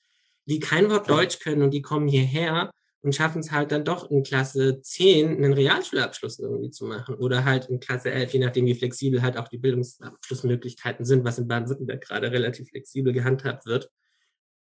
die 0.46 0.60
kein 0.60 0.90
Wort 0.90 1.10
Deutsch 1.10 1.40
können 1.40 1.62
und 1.62 1.72
die 1.72 1.82
kommen 1.82 2.08
hierher 2.08 2.72
und 3.04 3.14
schaffen 3.14 3.42
es 3.42 3.52
halt 3.52 3.72
dann 3.74 3.84
doch 3.84 4.10
in 4.10 4.24
Klasse 4.24 4.82
10 4.82 5.30
einen 5.30 5.54
Realschulabschluss 5.54 6.40
irgendwie 6.40 6.72
zu 6.72 6.86
machen 6.86 7.16
oder 7.16 7.44
halt 7.44 7.66
in 7.70 7.82
Klasse 7.82 8.12
11, 8.12 8.34
je 8.34 8.40
nachdem 8.40 8.66
wie 8.66 8.76
flexibel 8.76 9.22
halt 9.22 9.38
auch 9.38 9.50
die 9.50 9.58
Bildungsabschlussmöglichkeiten 9.58 11.06
sind, 11.06 11.26
was 11.26 11.38
in 11.38 11.48
Baden-Württemberg 11.50 12.02
gerade 12.02 12.32
relativ 12.32 12.70
flexibel 12.70 13.12
gehandhabt 13.12 13.66
wird. 13.66 13.92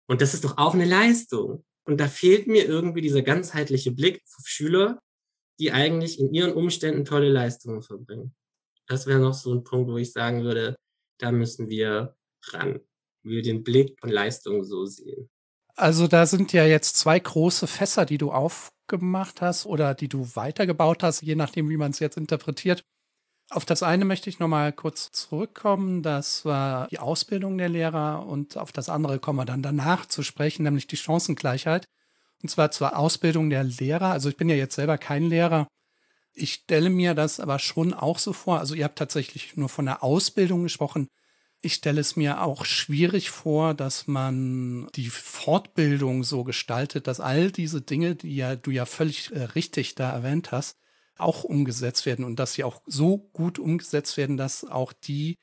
Und 0.06 0.22
das 0.22 0.32
ist 0.32 0.44
doch 0.44 0.56
auch 0.56 0.72
eine 0.72 0.86
Leistung. 0.86 1.64
Und 1.84 2.00
da 2.00 2.08
fehlt 2.08 2.46
mir 2.46 2.64
irgendwie 2.64 3.02
dieser 3.02 3.22
ganzheitliche 3.22 3.92
Blick 3.92 4.22
auf 4.38 4.46
Schüler, 4.46 5.02
die 5.60 5.72
eigentlich 5.72 6.18
in 6.18 6.32
ihren 6.32 6.54
Umständen 6.54 7.04
tolle 7.04 7.28
Leistungen 7.28 7.82
verbringen. 7.82 8.34
Das 8.86 9.06
wäre 9.06 9.20
noch 9.20 9.34
so 9.34 9.52
ein 9.52 9.62
Punkt, 9.62 9.90
wo 9.90 9.98
ich 9.98 10.10
sagen 10.10 10.42
würde, 10.42 10.76
da 11.18 11.32
müssen 11.32 11.68
wir 11.68 12.16
ran, 12.48 12.80
wir 13.22 13.42
den 13.42 13.62
Blick 13.62 13.98
von 14.00 14.08
Leistung 14.08 14.64
so 14.64 14.86
sehen. 14.86 15.28
Also 15.76 16.06
da 16.06 16.26
sind 16.26 16.52
ja 16.52 16.64
jetzt 16.64 16.96
zwei 16.96 17.18
große 17.18 17.66
Fässer, 17.66 18.04
die 18.04 18.18
du 18.18 18.30
aufgemacht 18.30 19.40
hast 19.40 19.66
oder 19.66 19.94
die 19.94 20.08
du 20.08 20.28
weitergebaut 20.34 21.02
hast, 21.02 21.22
je 21.22 21.34
nachdem, 21.34 21.68
wie 21.70 21.76
man 21.76 21.92
es 21.92 21.98
jetzt 21.98 22.16
interpretiert. 22.16 22.84
Auf 23.50 23.64
das 23.64 23.82
eine 23.82 24.04
möchte 24.04 24.30
ich 24.30 24.38
nochmal 24.38 24.72
kurz 24.72 25.10
zurückkommen. 25.12 26.02
Das 26.02 26.44
war 26.44 26.88
die 26.88 26.98
Ausbildung 26.98 27.58
der 27.58 27.68
Lehrer 27.68 28.26
und 28.26 28.56
auf 28.56 28.72
das 28.72 28.88
andere 28.88 29.18
kommen 29.18 29.38
wir 29.38 29.44
dann 29.44 29.62
danach 29.62 30.06
zu 30.06 30.22
sprechen, 30.22 30.62
nämlich 30.62 30.86
die 30.86 30.96
Chancengleichheit. 30.96 31.86
Und 32.42 32.48
zwar 32.48 32.70
zur 32.70 32.96
Ausbildung 32.96 33.50
der 33.50 33.64
Lehrer. 33.64 34.10
Also 34.10 34.28
ich 34.28 34.36
bin 34.36 34.48
ja 34.48 34.56
jetzt 34.56 34.74
selber 34.74 34.98
kein 34.98 35.24
Lehrer. 35.24 35.68
Ich 36.34 36.54
stelle 36.54 36.90
mir 36.90 37.14
das 37.14 37.40
aber 37.40 37.58
schon 37.58 37.92
auch 37.94 38.18
so 38.18 38.32
vor. 38.32 38.58
Also 38.58 38.74
ihr 38.74 38.84
habt 38.84 38.98
tatsächlich 38.98 39.56
nur 39.56 39.68
von 39.68 39.84
der 39.86 40.02
Ausbildung 40.02 40.62
gesprochen. 40.62 41.08
Ich 41.64 41.74
stelle 41.74 42.00
es 42.00 42.16
mir 42.16 42.42
auch 42.42 42.64
schwierig 42.64 43.30
vor, 43.30 43.72
dass 43.74 44.08
man 44.08 44.88
die 44.96 45.10
Fortbildung 45.10 46.24
so 46.24 46.42
gestaltet, 46.42 47.06
dass 47.06 47.20
all 47.20 47.52
diese 47.52 47.80
Dinge, 47.80 48.16
die 48.16 48.34
ja 48.34 48.56
du 48.56 48.72
ja 48.72 48.84
völlig 48.84 49.30
äh, 49.30 49.44
richtig 49.44 49.94
da 49.94 50.10
erwähnt 50.10 50.50
hast, 50.50 50.76
auch 51.16 51.44
umgesetzt 51.44 52.04
werden 52.04 52.24
und 52.24 52.40
dass 52.40 52.54
sie 52.54 52.64
auch 52.64 52.82
so 52.86 53.18
gut 53.32 53.60
umgesetzt 53.60 54.16
werden, 54.16 54.36
dass 54.36 54.64
auch 54.64 54.92
die 54.92 55.38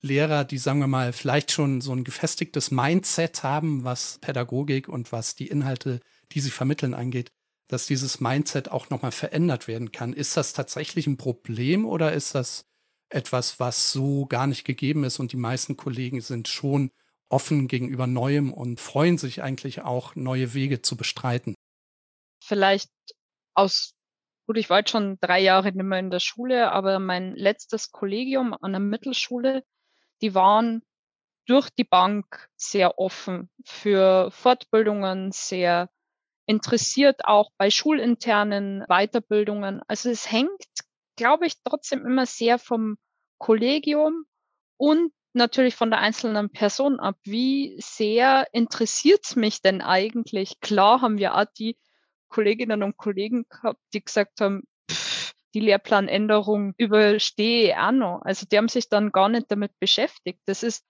Lehrer, 0.00 0.44
die 0.44 0.58
sagen 0.58 0.78
wir 0.78 0.86
mal 0.86 1.12
vielleicht 1.12 1.50
schon 1.50 1.80
so 1.80 1.92
ein 1.92 2.04
gefestigtes 2.04 2.70
Mindset 2.70 3.42
haben, 3.42 3.82
was 3.82 4.18
Pädagogik 4.20 4.88
und 4.88 5.10
was 5.10 5.34
die 5.34 5.48
Inhalte, 5.48 6.00
die 6.32 6.40
sie 6.40 6.50
vermitteln 6.50 6.94
angeht, 6.94 7.32
dass 7.66 7.86
dieses 7.86 8.20
Mindset 8.20 8.70
auch 8.70 8.90
nochmal 8.90 9.12
verändert 9.12 9.66
werden 9.66 9.90
kann. 9.90 10.12
Ist 10.12 10.36
das 10.36 10.52
tatsächlich 10.52 11.08
ein 11.08 11.16
Problem 11.16 11.84
oder 11.84 12.12
ist 12.12 12.34
das 12.36 12.66
etwas, 13.08 13.60
was 13.60 13.92
so 13.92 14.26
gar 14.26 14.46
nicht 14.46 14.64
gegeben 14.64 15.04
ist 15.04 15.18
und 15.18 15.32
die 15.32 15.36
meisten 15.36 15.76
Kollegen 15.76 16.20
sind 16.20 16.48
schon 16.48 16.90
offen 17.28 17.68
gegenüber 17.68 18.06
Neuem 18.06 18.52
und 18.52 18.80
freuen 18.80 19.18
sich 19.18 19.42
eigentlich 19.42 19.82
auch, 19.82 20.14
neue 20.14 20.54
Wege 20.54 20.82
zu 20.82 20.96
bestreiten. 20.96 21.54
Vielleicht 22.42 22.90
aus, 23.54 23.94
gut, 24.46 24.58
ich 24.58 24.70
war 24.70 24.80
jetzt 24.80 24.90
schon 24.90 25.18
drei 25.20 25.40
Jahre 25.40 25.72
nicht 25.72 25.82
mehr 25.84 25.98
in 25.98 26.10
der 26.10 26.20
Schule, 26.20 26.70
aber 26.72 26.98
mein 26.98 27.34
letztes 27.34 27.90
Kollegium 27.90 28.54
an 28.60 28.72
der 28.72 28.80
Mittelschule, 28.80 29.64
die 30.20 30.34
waren 30.34 30.82
durch 31.46 31.70
die 31.70 31.84
Bank 31.84 32.48
sehr 32.56 32.98
offen 32.98 33.50
für 33.64 34.30
Fortbildungen, 34.30 35.30
sehr 35.32 35.90
interessiert 36.46 37.24
auch 37.24 37.50
bei 37.56 37.70
schulinternen 37.70 38.84
Weiterbildungen. 38.88 39.82
Also 39.88 40.10
es 40.10 40.30
hängt, 40.30 40.66
glaube 41.16 41.46
ich, 41.46 41.54
trotzdem 41.62 42.04
immer 42.06 42.26
sehr 42.26 42.58
vom 42.58 42.96
Kollegium 43.38 44.24
und 44.76 45.12
natürlich 45.34 45.74
von 45.74 45.90
der 45.90 46.00
einzelnen 46.00 46.50
Person 46.50 47.00
ab. 47.00 47.16
Wie 47.24 47.76
sehr 47.80 48.46
interessiert 48.52 49.20
es 49.24 49.36
mich 49.36 49.60
denn 49.60 49.82
eigentlich? 49.82 50.60
Klar 50.60 51.00
haben 51.00 51.18
wir 51.18 51.34
auch 51.34 51.46
die 51.58 51.76
Kolleginnen 52.28 52.82
und 52.82 52.96
Kollegen 52.96 53.46
gehabt, 53.48 53.80
die 53.92 54.04
gesagt 54.04 54.40
haben, 54.40 54.62
die 55.54 55.60
Lehrplanänderung 55.60 56.74
überstehe 56.76 57.68
ich 57.68 57.76
auch 57.76 57.92
noch. 57.92 58.22
Also 58.24 58.46
die 58.50 58.58
haben 58.58 58.68
sich 58.68 58.88
dann 58.88 59.12
gar 59.12 59.28
nicht 59.28 59.50
damit 59.50 59.72
beschäftigt. 59.78 60.40
Das 60.46 60.62
ist 60.62 60.84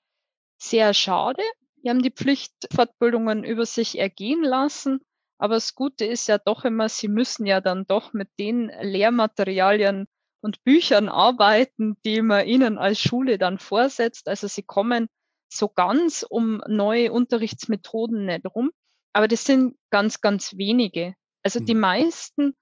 sehr 0.59 0.95
schade. 0.95 1.43
Die 1.77 1.91
haben 1.91 2.03
die 2.03 2.11
Pflichtfortbildungen 2.11 3.45
über 3.45 3.67
sich 3.67 3.99
ergehen 3.99 4.43
lassen. 4.43 5.01
Aber 5.37 5.55
das 5.55 5.75
Gute 5.75 6.07
ist 6.07 6.29
ja 6.29 6.39
doch 6.39 6.65
immer, 6.65 6.89
sie 6.89 7.09
müssen 7.09 7.45
ja 7.45 7.61
dann 7.61 7.87
doch 7.87 8.15
mit 8.15 8.29
den 8.39 8.71
Lehrmaterialien 8.81 10.07
und 10.45 10.63
Büchern 10.63 11.09
arbeiten, 11.09 11.97
die 12.05 12.21
man 12.21 12.47
ihnen 12.47 12.77
als 12.77 13.01
Schule 13.01 13.39
dann 13.39 13.59
vorsetzt. 13.59 14.29
Also 14.29 14.47
sie 14.47 14.63
kommen 14.63 15.09
so 15.49 15.71
ganz 15.71 16.23
um 16.29 16.63
neue 16.69 17.13
Unterrichtsmethoden 17.13 18.27
nicht 18.27 18.45
rum. 18.55 18.71
Aber 19.15 19.27
das 19.27 19.47
sind 19.47 19.75
ganz, 19.89 20.21
ganz 20.21 20.59
wenige. 20.59 21.15
Also 21.43 21.61
die 21.61 21.75
mhm. 21.75 21.81
meisten 21.81 22.57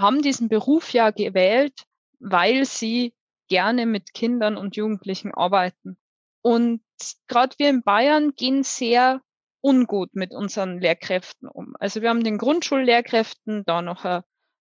haben 0.00 0.22
diesen 0.22 0.48
Beruf 0.48 0.94
ja 0.94 1.10
gewählt, 1.10 1.84
weil 2.18 2.64
sie 2.64 3.12
gerne 3.48 3.84
mit 3.84 4.14
Kindern 4.14 4.56
und 4.56 4.76
Jugendlichen 4.76 5.34
arbeiten. 5.34 5.98
Und 6.40 6.80
gerade 7.26 7.54
wir 7.58 7.68
in 7.68 7.82
Bayern 7.82 8.32
gehen 8.36 8.62
sehr 8.62 9.20
ungut 9.60 10.14
mit 10.14 10.32
unseren 10.32 10.80
Lehrkräften 10.80 11.46
um. 11.46 11.74
Also 11.78 12.00
wir 12.00 12.08
haben 12.08 12.24
den 12.24 12.38
Grundschullehrkräften 12.38 13.64
da 13.66 13.82
noch 13.82 14.06
eine 14.06 14.14
eine 14.14 14.24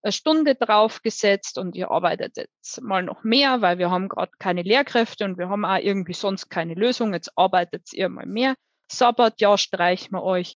Stunde 0.07 0.55
draufgesetzt 0.55 1.57
und 1.57 1.75
ihr 1.75 1.91
arbeitet 1.91 2.37
jetzt 2.37 2.81
mal 2.81 3.03
noch 3.03 3.23
mehr, 3.23 3.61
weil 3.61 3.77
wir 3.77 3.91
haben 3.91 4.07
gerade 4.07 4.31
keine 4.39 4.63
Lehrkräfte 4.63 5.25
und 5.25 5.37
wir 5.37 5.49
haben 5.49 5.65
auch 5.65 5.77
irgendwie 5.77 6.13
sonst 6.13 6.49
keine 6.49 6.73
Lösung. 6.73 7.13
Jetzt 7.13 7.37
arbeitet 7.37 7.91
ihr 7.93 8.09
mal 8.09 8.25
mehr. 8.25 8.55
Sabbat, 8.91 9.41
ja, 9.41 9.57
streichen 9.57 10.11
wir 10.13 10.23
euch. 10.23 10.55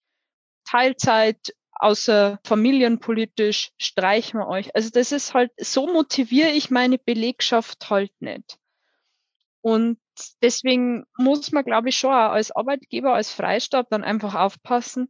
Teilzeit, 0.63 1.53
außer 1.73 2.39
familienpolitisch, 2.45 3.71
streichen 3.79 4.39
wir 4.39 4.47
euch. 4.47 4.73
Also 4.75 4.89
das 4.91 5.11
ist 5.11 5.33
halt, 5.33 5.51
so 5.57 5.87
motiviere 5.87 6.51
ich 6.51 6.69
meine 6.69 6.99
Belegschaft 6.99 7.89
halt 7.89 8.13
nicht. 8.19 8.57
Und 9.61 9.99
deswegen 10.41 11.05
muss 11.17 11.51
man, 11.51 11.63
glaube 11.63 11.89
ich, 11.89 11.97
schon 11.97 12.13
als 12.13 12.51
Arbeitgeber, 12.51 13.13
als 13.13 13.31
Freistaat 13.31 13.87
dann 13.89 14.03
einfach 14.03 14.35
aufpassen, 14.35 15.07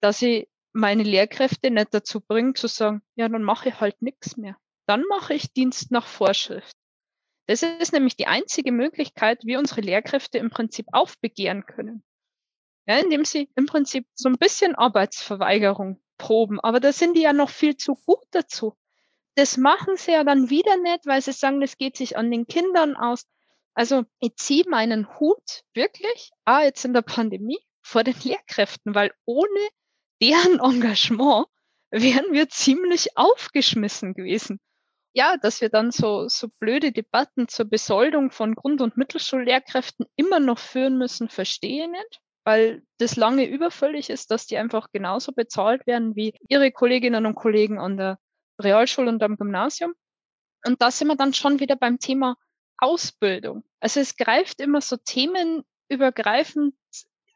dass 0.00 0.22
ich 0.22 0.48
meine 0.72 1.02
Lehrkräfte 1.02 1.70
nicht 1.70 1.92
dazu 1.92 2.20
bringen, 2.20 2.54
zu 2.54 2.66
sagen, 2.66 3.02
ja, 3.16 3.28
dann 3.28 3.42
mache 3.42 3.70
ich 3.70 3.80
halt 3.80 4.00
nichts 4.02 4.36
mehr. 4.36 4.56
Dann 4.86 5.04
mache 5.08 5.34
ich 5.34 5.52
Dienst 5.52 5.90
nach 5.90 6.06
Vorschrift. 6.06 6.76
Das 7.46 7.62
ist 7.62 7.92
nämlich 7.92 8.16
die 8.16 8.26
einzige 8.26 8.70
Möglichkeit, 8.70 9.40
wie 9.44 9.56
unsere 9.56 9.80
Lehrkräfte 9.80 10.38
im 10.38 10.50
Prinzip 10.50 10.86
aufbegehren 10.92 11.66
können. 11.66 12.04
Ja, 12.86 12.98
indem 12.98 13.24
sie 13.24 13.50
im 13.56 13.66
Prinzip 13.66 14.06
so 14.14 14.28
ein 14.28 14.38
bisschen 14.38 14.74
Arbeitsverweigerung 14.74 16.00
proben. 16.16 16.60
Aber 16.60 16.80
da 16.80 16.92
sind 16.92 17.16
die 17.16 17.22
ja 17.22 17.32
noch 17.32 17.50
viel 17.50 17.76
zu 17.76 17.96
gut 18.06 18.24
dazu. 18.30 18.76
Das 19.34 19.56
machen 19.56 19.96
sie 19.96 20.12
ja 20.12 20.24
dann 20.24 20.50
wieder 20.50 20.76
nicht, 20.76 21.06
weil 21.06 21.22
sie 21.22 21.32
sagen, 21.32 21.60
das 21.60 21.76
geht 21.76 21.96
sich 21.96 22.16
an 22.16 22.30
den 22.30 22.46
Kindern 22.46 22.96
aus. 22.96 23.26
Also 23.74 24.04
ich 24.18 24.36
ziehe 24.36 24.64
meinen 24.68 25.18
Hut 25.18 25.62
wirklich, 25.74 26.30
ah, 26.44 26.62
jetzt 26.62 26.84
in 26.84 26.92
der 26.92 27.02
Pandemie, 27.02 27.58
vor 27.80 28.04
den 28.04 28.16
Lehrkräften, 28.22 28.94
weil 28.94 29.12
ohne 29.24 29.68
deren 30.22 30.60
Engagement 30.60 31.46
wären 31.90 32.32
wir 32.32 32.48
ziemlich 32.48 33.16
aufgeschmissen 33.16 34.14
gewesen. 34.14 34.60
Ja, 35.12 35.36
dass 35.36 35.60
wir 35.60 35.70
dann 35.70 35.90
so, 35.90 36.28
so 36.28 36.48
blöde 36.60 36.92
Debatten 36.92 37.48
zur 37.48 37.66
Besoldung 37.66 38.30
von 38.30 38.54
Grund- 38.54 38.80
und 38.80 38.96
Mittelschullehrkräften 38.96 40.06
immer 40.14 40.38
noch 40.38 40.58
führen 40.58 40.98
müssen, 40.98 41.28
verstehe 41.28 41.84
ich 41.84 41.90
nicht, 41.90 42.20
weil 42.44 42.84
das 42.98 43.16
lange 43.16 43.44
überfällig 43.44 44.08
ist, 44.08 44.30
dass 44.30 44.46
die 44.46 44.56
einfach 44.56 44.92
genauso 44.92 45.32
bezahlt 45.32 45.86
werden 45.86 46.14
wie 46.14 46.34
ihre 46.48 46.70
Kolleginnen 46.70 47.26
und 47.26 47.34
Kollegen 47.34 47.80
an 47.80 47.96
der 47.96 48.18
Realschule 48.60 49.08
und 49.08 49.22
am 49.22 49.36
Gymnasium. 49.36 49.94
Und 50.64 50.80
da 50.80 50.92
sind 50.92 51.08
wir 51.08 51.16
dann 51.16 51.34
schon 51.34 51.58
wieder 51.58 51.74
beim 51.74 51.98
Thema 51.98 52.36
Ausbildung. 52.78 53.64
Also 53.80 53.98
es 54.00 54.16
greift 54.16 54.60
immer 54.60 54.80
so 54.80 54.96
themenübergreifend, 54.96 56.74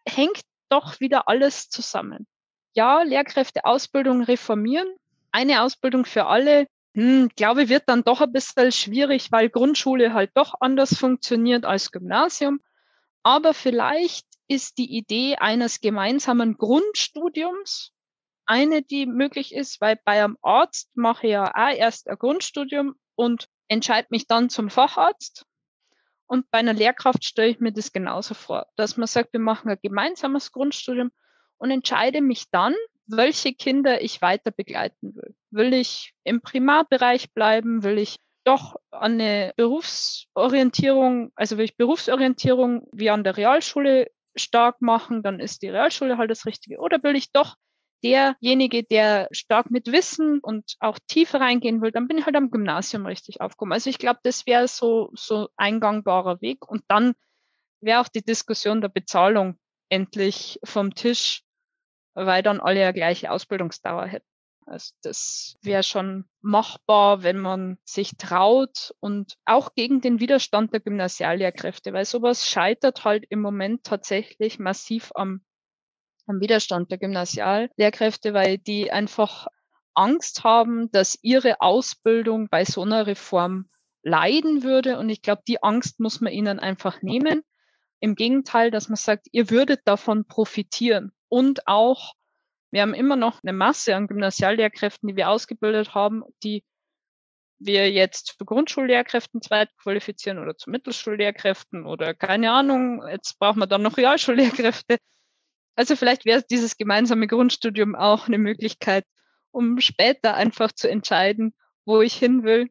hängt 0.07 0.43
doch 0.69 1.01
wieder 1.01 1.29
alles 1.29 1.69
zusammen. 1.71 2.27
Ja, 2.75 3.03
Lehrkräfteausbildung 3.03 4.23
reformieren, 4.23 4.89
eine 5.31 5.63
Ausbildung 5.63 6.05
für 6.05 6.27
alle, 6.27 6.67
hm, 6.95 7.29
glaube 7.37 7.69
wird 7.69 7.85
dann 7.89 8.05
doch 8.05 8.21
ein 8.21 8.33
bisschen 8.33 8.73
schwierig, 8.73 9.33
weil 9.33 9.49
Grundschule 9.49 10.13
halt 10.13 10.31
doch 10.35 10.55
anders 10.61 10.97
funktioniert 10.97 11.65
als 11.65 11.91
Gymnasium. 11.93 12.61
Aber 13.23 13.55
vielleicht 13.55 14.27
ist 14.49 14.79
die 14.79 14.97
Idee 14.97 15.37
eines 15.37 15.81
gemeinsamen 15.81 16.57
Grundstudiums 16.57 17.93
eine, 18.47 18.83
die 18.83 19.07
möglich 19.07 19.55
ist, 19.55 19.81
weil 19.81 19.99
bei 20.05 20.23
einem 20.23 20.37
Arzt 20.43 20.91
mache 20.97 21.27
ich 21.27 21.33
ja 21.33 21.51
auch 21.51 21.75
erst 21.75 22.09
ein 22.09 22.19
Grundstudium 22.19 22.95
und 23.15 23.49
entscheide 23.69 24.09
mich 24.11 24.27
dann 24.27 24.51
zum 24.51 24.69
Facharzt. 24.69 25.47
Und 26.27 26.51
bei 26.51 26.59
einer 26.59 26.75
Lehrkraft 26.75 27.25
stelle 27.25 27.49
ich 27.49 27.61
mir 27.61 27.73
das 27.73 27.93
genauso 27.93 28.35
vor, 28.35 28.67
dass 28.77 28.97
man 28.97 29.07
sagt, 29.07 29.33
wir 29.33 29.41
machen 29.41 29.71
ein 29.71 29.79
gemeinsames 29.83 30.53
Grundstudium 30.53 31.11
und 31.59 31.71
entscheide 31.71 32.21
mich 32.21 32.51
dann, 32.51 32.75
welche 33.07 33.53
Kinder 33.53 34.03
ich 34.03 34.23
weiter 34.23 34.51
begleiten 34.51 35.15
will. 35.15 35.35
Will 35.51 35.75
ich 35.75 36.15
im 36.25 36.41
Primarbereich 36.41 37.33
bleiben? 37.33 37.83
Will 37.83 37.99
ich 37.99 38.17
doch 38.45 38.77
eine 38.91 39.53
Berufsorientierung, 39.57 41.33
also 41.35 41.57
will 41.59 41.65
ich 41.65 41.77
Berufsorientierung 41.77 42.87
wie 42.93 43.11
an 43.11 43.25
der 43.25 43.37
Realschule 43.37 44.09
stark 44.37 44.83
machen, 44.83 45.23
dann 45.23 45.41
ist 45.41 45.63
die 45.63 45.69
Realschule 45.69 46.19
halt 46.19 46.31
das 46.31 46.47
Richtige. 46.47 46.79
Oder 46.79 47.03
will 47.03 47.17
ich 47.17 47.33
doch 47.33 47.57
derjenige, 48.03 48.83
der 48.83 49.29
stark 49.33 49.71
mit 49.71 49.91
Wissen 49.91 50.41
und 50.41 50.77
auch 50.81 50.99
tiefer 51.07 51.41
reingehen 51.41 51.81
will, 51.81 51.91
dann 51.91 52.07
bin 52.07 52.19
ich 52.19 52.27
halt 52.27 52.37
am 52.37 52.51
Gymnasium 52.51 53.07
richtig 53.07 53.41
aufgekommen. 53.41 53.73
Also 53.73 53.89
ich 53.89 53.99
glaube, 53.99 54.21
das 54.23 54.47
wäre 54.47 54.69
so, 54.69 55.11
so 55.15 55.49
ein 55.57 55.81
gangbarer 55.81 56.41
Weg. 56.43 56.69
Und 56.69 56.83
dann 56.89 57.15
wäre 57.81 58.01
auch 58.01 58.09
die 58.09 58.23
Diskussion 58.23 58.83
der 58.83 58.91
Bezahlung 58.91 59.59
endlich 59.89 60.59
vom 60.65 60.95
Tisch, 60.95 61.43
weil 62.15 62.43
dann 62.43 62.61
alle 62.61 62.81
ja 62.81 62.93
gleiche 62.93 63.31
Ausbildungsdauer 63.31 64.07
hätten. 64.07 64.27
Also 64.67 64.93
das 65.03 65.57
wäre 65.63 65.83
schon 65.83 66.25
machbar, 66.41 67.23
wenn 67.23 67.39
man 67.39 67.79
sich 67.85 68.17
traut 68.17 68.95
und 69.01 69.35
auch 69.45 69.75
gegen 69.75 70.01
den 70.01 70.21
Widerstand 70.21 70.73
der 70.73 70.81
Gymnasiallehrkräfte, 70.81 71.93
weil 71.93 72.07
sowas 72.07 72.49
scheitert 72.49 73.05
halt 73.05 73.27
im 73.29 73.41
Moment 73.41 73.85
tatsächlich 73.85 74.59
massiv 74.59 75.13
am 75.15 75.43
am 76.27 76.41
Widerstand 76.41 76.91
der 76.91 76.99
Gymnasiallehrkräfte, 76.99 78.35
weil 78.35 78.59
die 78.59 78.91
einfach 78.91 79.47
Angst 79.95 80.45
haben, 80.45 80.91
dass 80.91 81.19
ihre 81.23 81.61
Ausbildung 81.61 82.49
bei 82.49 82.65
so 82.65 82.83
einer 82.83 83.07
Reform 83.07 83.69
leiden 84.03 84.63
würde. 84.63 84.99
Und 84.99 85.09
ich 85.09 85.23
glaube, 85.23 85.43
die 85.47 85.63
Angst 85.63 86.01
muss 86.01 86.21
man 86.21 86.33
ihnen 86.33 86.59
einfach 86.59 87.03
nehmen. 87.03 87.43
Im 88.05 88.17
Gegenteil, 88.17 88.71
dass 88.71 88.91
man 88.91 88.97
sagt, 88.97 89.29
ihr 89.33 89.49
würdet 89.49 89.81
davon 89.87 90.27
profitieren. 90.27 91.11
Und 91.31 91.67
auch, 91.67 92.13
wir 92.71 92.83
haben 92.83 92.93
immer 92.93 93.17
noch 93.17 93.43
eine 93.43 93.55
Masse 93.55 93.97
an 93.97 94.09
Gymnasiallehrkräften, 94.09 95.09
die 95.09 95.17
wir 95.17 95.31
ausgebildet 95.31 95.95
haben, 95.95 96.23
die 96.43 96.65
wir 97.59 97.91
jetzt 97.91 98.35
für 98.37 98.45
Grundschullehrkräften 98.45 99.41
zweit 99.41 99.71
qualifizieren 99.79 100.39
oder 100.39 100.55
zu 100.55 100.69
Mittelschullehrkräften 100.69 101.87
oder 101.87 102.13
keine 102.13 102.51
Ahnung, 102.51 103.03
jetzt 103.09 103.39
brauchen 103.39 103.61
wir 103.61 103.67
dann 103.67 103.81
noch 103.81 103.97
Realschullehrkräfte. 103.97 104.99
Also 105.75 105.97
vielleicht 105.97 106.27
wäre 106.27 106.43
dieses 106.43 106.77
gemeinsame 106.77 107.27
Grundstudium 107.27 107.95
auch 107.95 108.27
eine 108.27 108.37
Möglichkeit, 108.37 109.07
um 109.51 109.81
später 109.81 110.35
einfach 110.35 110.73
zu 110.73 110.91
entscheiden, 110.91 111.55
wo 111.87 112.03
ich 112.03 112.13
hin 112.15 112.45
will, 112.45 112.69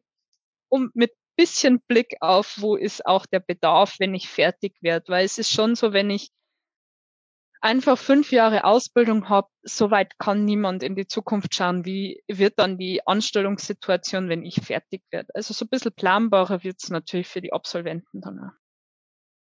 um 0.68 0.92
mit 0.94 1.10
bisschen 1.36 1.80
Blick 1.86 2.16
auf, 2.20 2.56
wo 2.60 2.76
ist 2.76 3.06
auch 3.06 3.26
der 3.26 3.40
Bedarf, 3.40 3.96
wenn 3.98 4.14
ich 4.14 4.28
fertig 4.28 4.74
werde. 4.80 5.08
Weil 5.08 5.24
es 5.24 5.38
ist 5.38 5.50
schon 5.50 5.74
so, 5.74 5.92
wenn 5.92 6.10
ich 6.10 6.30
einfach 7.64 7.96
fünf 7.96 8.30
Jahre 8.30 8.64
Ausbildung 8.64 9.30
habe, 9.30 9.48
so 9.62 9.90
weit 9.90 10.18
kann 10.18 10.44
niemand 10.44 10.82
in 10.82 10.96
die 10.96 11.06
Zukunft 11.06 11.54
schauen, 11.54 11.86
wie 11.86 12.22
wird 12.28 12.58
dann 12.58 12.76
die 12.76 13.06
Anstellungssituation, 13.06 14.28
wenn 14.28 14.44
ich 14.44 14.56
fertig 14.56 15.02
werde. 15.10 15.34
Also 15.34 15.54
so 15.54 15.64
ein 15.64 15.68
bisschen 15.68 15.92
planbarer 15.92 16.62
wird 16.62 16.76
es 16.82 16.90
natürlich 16.90 17.26
für 17.26 17.40
die 17.40 17.54
Absolventen 17.54 18.20
dann 18.20 18.38
auch. 18.38 18.52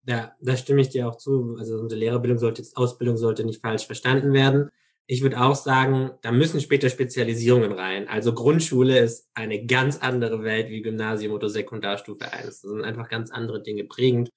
Ja, 0.09 0.35
da 0.41 0.57
stimme 0.57 0.81
ich 0.81 0.89
dir 0.89 1.09
auch 1.09 1.17
zu. 1.17 1.57
Also 1.59 1.79
unsere 1.79 1.99
Lehrerbildung 1.99 2.39
sollte, 2.39 2.63
Ausbildung 2.75 3.19
sollte 3.19 3.45
nicht 3.45 3.61
falsch 3.61 3.87
verstanden 3.87 4.33
werden. 4.33 4.71
Ich 5.09 5.23
würde 5.23 5.41
auch 5.41 5.55
sagen, 5.55 6.11
da 6.23 6.33
müssen 6.33 6.61
später 6.61 6.91
Spezialisierungen 6.91 7.73
rein. 7.73 8.09
Also 8.09 8.35
Grundschule 8.35 8.99
ist 8.99 9.31
eine 9.35 9.65
ganz 9.65 9.99
andere 9.99 10.43
Welt 10.43 10.69
wie 10.69 10.83
Gymnasium 10.83 11.33
oder 11.33 11.49
Sekundarstufe 11.49 12.33
1. 12.33 12.47
Das 12.47 12.61
sind 12.61 12.83
einfach 12.83 13.09
ganz 13.09 13.31
andere 13.31 13.63
Dinge 13.63 13.85
prägend. 13.85 14.31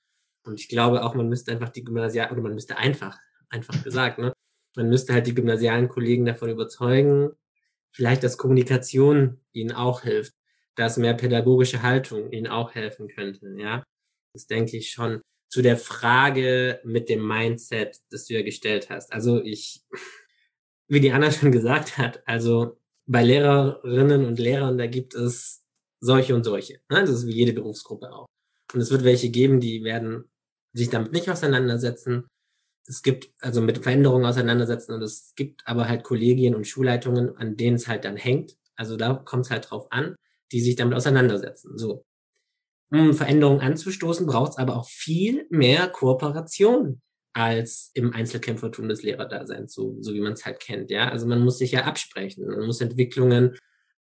Und 0.45 0.59
ich 0.59 0.69
glaube 0.69 1.03
auch, 1.03 1.15
man 1.15 1.27
müsste 1.27 1.51
einfach 1.51 1.69
die 1.69 1.83
Gymnasial, 1.83 2.31
oder 2.31 2.41
man 2.41 2.53
müsste 2.53 2.77
einfach, 2.77 3.17
einfach 3.49 3.83
gesagt, 3.83 4.19
ne? 4.19 4.33
Man 4.75 4.89
müsste 4.89 5.13
halt 5.13 5.25
die 5.25 5.33
gymnasialen 5.33 5.87
Kollegen 5.87 6.25
davon 6.25 6.49
überzeugen, 6.51 7.31
vielleicht, 7.91 8.23
dass 8.23 8.37
Kommunikation 8.37 9.41
ihnen 9.51 9.71
auch 9.71 10.03
hilft, 10.03 10.33
dass 10.75 10.97
mehr 10.97 11.15
pädagogische 11.15 11.81
Haltung 11.81 12.31
ihnen 12.31 12.47
auch 12.47 12.75
helfen 12.75 13.07
könnte, 13.07 13.55
ja. 13.57 13.83
Das 14.33 14.45
denke 14.45 14.77
ich 14.77 14.91
schon 14.91 15.21
zu 15.49 15.63
der 15.63 15.77
Frage 15.77 16.79
mit 16.83 17.09
dem 17.09 17.27
Mindset, 17.27 17.97
das 18.11 18.25
du 18.25 18.35
ja 18.35 18.43
gestellt 18.43 18.89
hast. 18.91 19.11
Also 19.11 19.41
ich, 19.41 19.81
wie 20.89 20.99
die 20.99 21.11
Anna 21.11 21.31
schon 21.31 21.51
gesagt 21.51 21.97
hat, 21.97 22.21
also 22.25 22.77
bei 23.05 23.23
Lehrerinnen 23.23 24.25
und 24.25 24.39
Lehrern, 24.39 24.77
da 24.77 24.87
gibt 24.87 25.15
es 25.15 25.63
solche 26.01 26.35
und 26.35 26.43
solche. 26.43 26.81
Ne? 26.89 27.01
Das 27.01 27.09
ist 27.09 27.27
wie 27.27 27.33
jede 27.33 27.53
Berufsgruppe 27.53 28.11
auch. 28.11 28.25
Und 28.73 28.81
es 28.81 28.91
wird 28.91 29.03
welche 29.03 29.29
geben, 29.29 29.59
die 29.59 29.83
werden 29.83 30.29
sich 30.73 30.89
damit 30.89 31.11
nicht 31.11 31.29
auseinandersetzen. 31.29 32.27
Es 32.85 33.01
gibt 33.01 33.31
also 33.39 33.61
mit 33.61 33.79
Veränderungen 33.79 34.25
auseinandersetzen 34.25 34.93
und 34.93 35.01
es 35.01 35.33
gibt 35.35 35.67
aber 35.67 35.87
halt 35.87 36.03
Kollegien 36.03 36.55
und 36.55 36.67
Schulleitungen, 36.67 37.35
an 37.37 37.55
denen 37.55 37.75
es 37.75 37.87
halt 37.87 38.05
dann 38.05 38.17
hängt. 38.17 38.57
Also 38.75 38.97
da 38.97 39.13
kommt 39.13 39.45
es 39.45 39.51
halt 39.51 39.69
drauf 39.69 39.91
an, 39.91 40.15
die 40.51 40.61
sich 40.61 40.75
damit 40.75 40.95
auseinandersetzen. 40.95 41.77
So 41.77 42.03
um 42.91 43.13
Veränderungen 43.13 43.61
anzustoßen, 43.61 44.25
braucht 44.25 44.53
es 44.53 44.57
aber 44.57 44.75
auch 44.75 44.87
viel 44.87 45.45
mehr 45.49 45.87
Kooperation 45.87 47.01
als 47.33 47.91
im 47.93 48.13
Einzelkämpfertum 48.13 48.89
des 48.89 49.03
Lehrerdaseins, 49.03 49.73
so, 49.73 49.97
so 50.01 50.13
wie 50.13 50.21
man 50.21 50.33
es 50.33 50.45
halt 50.45 50.59
kennt. 50.59 50.89
Ja, 50.89 51.09
also 51.09 51.27
man 51.27 51.41
muss 51.41 51.59
sich 51.59 51.71
ja 51.71 51.83
absprechen, 51.83 52.47
man 52.47 52.65
muss 52.65 52.81
Entwicklungen, 52.81 53.57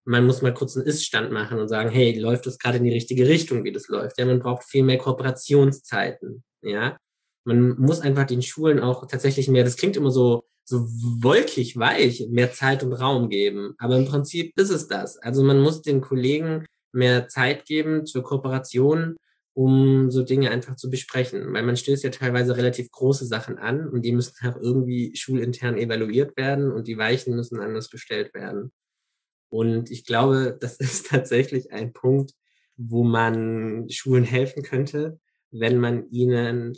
man 0.06 0.26
muss 0.26 0.42
mal 0.42 0.54
kurz 0.54 0.76
einen 0.76 0.86
Ist-Stand 0.86 1.32
machen 1.32 1.60
und 1.60 1.70
sagen, 1.70 1.90
hey, 1.90 2.18
läuft 2.20 2.46
das 2.46 2.60
gerade 2.60 2.78
in 2.78 2.84
die 2.84 2.92
richtige 2.92 3.28
Richtung, 3.28 3.64
wie 3.64 3.72
das 3.72 3.88
läuft? 3.88 4.18
Ja, 4.18 4.26
man 4.26 4.40
braucht 4.40 4.66
viel 4.66 4.84
mehr 4.84 4.98
Kooperationszeiten. 4.98 6.44
Ja, 6.62 6.98
man 7.46 7.78
muss 7.78 8.02
einfach 8.02 8.26
den 8.26 8.42
Schulen 8.42 8.80
auch 8.80 9.08
tatsächlich 9.08 9.48
mehr, 9.48 9.64
das 9.64 9.78
klingt 9.78 9.98
immer 9.98 10.12
so, 10.12 10.44
so 10.66 10.88
wolkig 11.22 11.78
weich, 11.78 12.28
mehr 12.30 12.52
Zeit 12.54 12.84
und 12.84 12.94
Raum 12.94 13.30
geben. 13.30 13.76
Aber 13.78 13.98
im 13.98 14.06
Prinzip 14.06 14.58
ist 14.58 14.70
es 14.70 14.88
das. 14.88 15.18
Also 15.18 15.44
man 15.44 15.62
muss 15.62 15.82
den 15.82 16.02
Kollegen 16.02 16.66
mehr 16.94 17.28
Zeit 17.28 17.66
geben 17.66 18.06
zur 18.06 18.24
Kooperation, 18.24 19.18
um 19.54 20.10
so 20.10 20.24
Dinge 20.24 20.50
einfach 20.50 20.76
zu 20.76 20.90
besprechen. 20.90 21.54
Weil 21.54 21.64
man 21.64 21.78
stößt 21.78 22.04
ja 22.04 22.10
teilweise 22.10 22.58
relativ 22.58 22.90
große 22.92 23.26
Sachen 23.26 23.58
an 23.58 23.88
und 23.88 24.04
die 24.04 24.12
müssen 24.12 24.48
auch 24.48 24.58
irgendwie 24.58 25.16
schulintern 25.16 25.78
evaluiert 25.78 26.36
werden 26.38 26.72
und 26.72 26.88
die 26.88 26.98
Weichen 26.98 27.36
müssen 27.36 27.60
anders 27.60 27.90
gestellt 27.90 28.34
werden. 28.34 28.72
Und 29.50 29.92
ich 29.92 30.06
glaube, 30.06 30.58
das 30.62 30.78
ist 30.78 31.08
tatsächlich 31.08 31.72
ein 31.72 31.94
Punkt, 31.94 32.34
wo 32.76 33.04
man 33.04 33.88
Schulen 33.90 34.24
helfen 34.24 34.64
könnte, 34.64 35.20
wenn 35.52 35.78
man 35.78 36.10
ihnen 36.10 36.76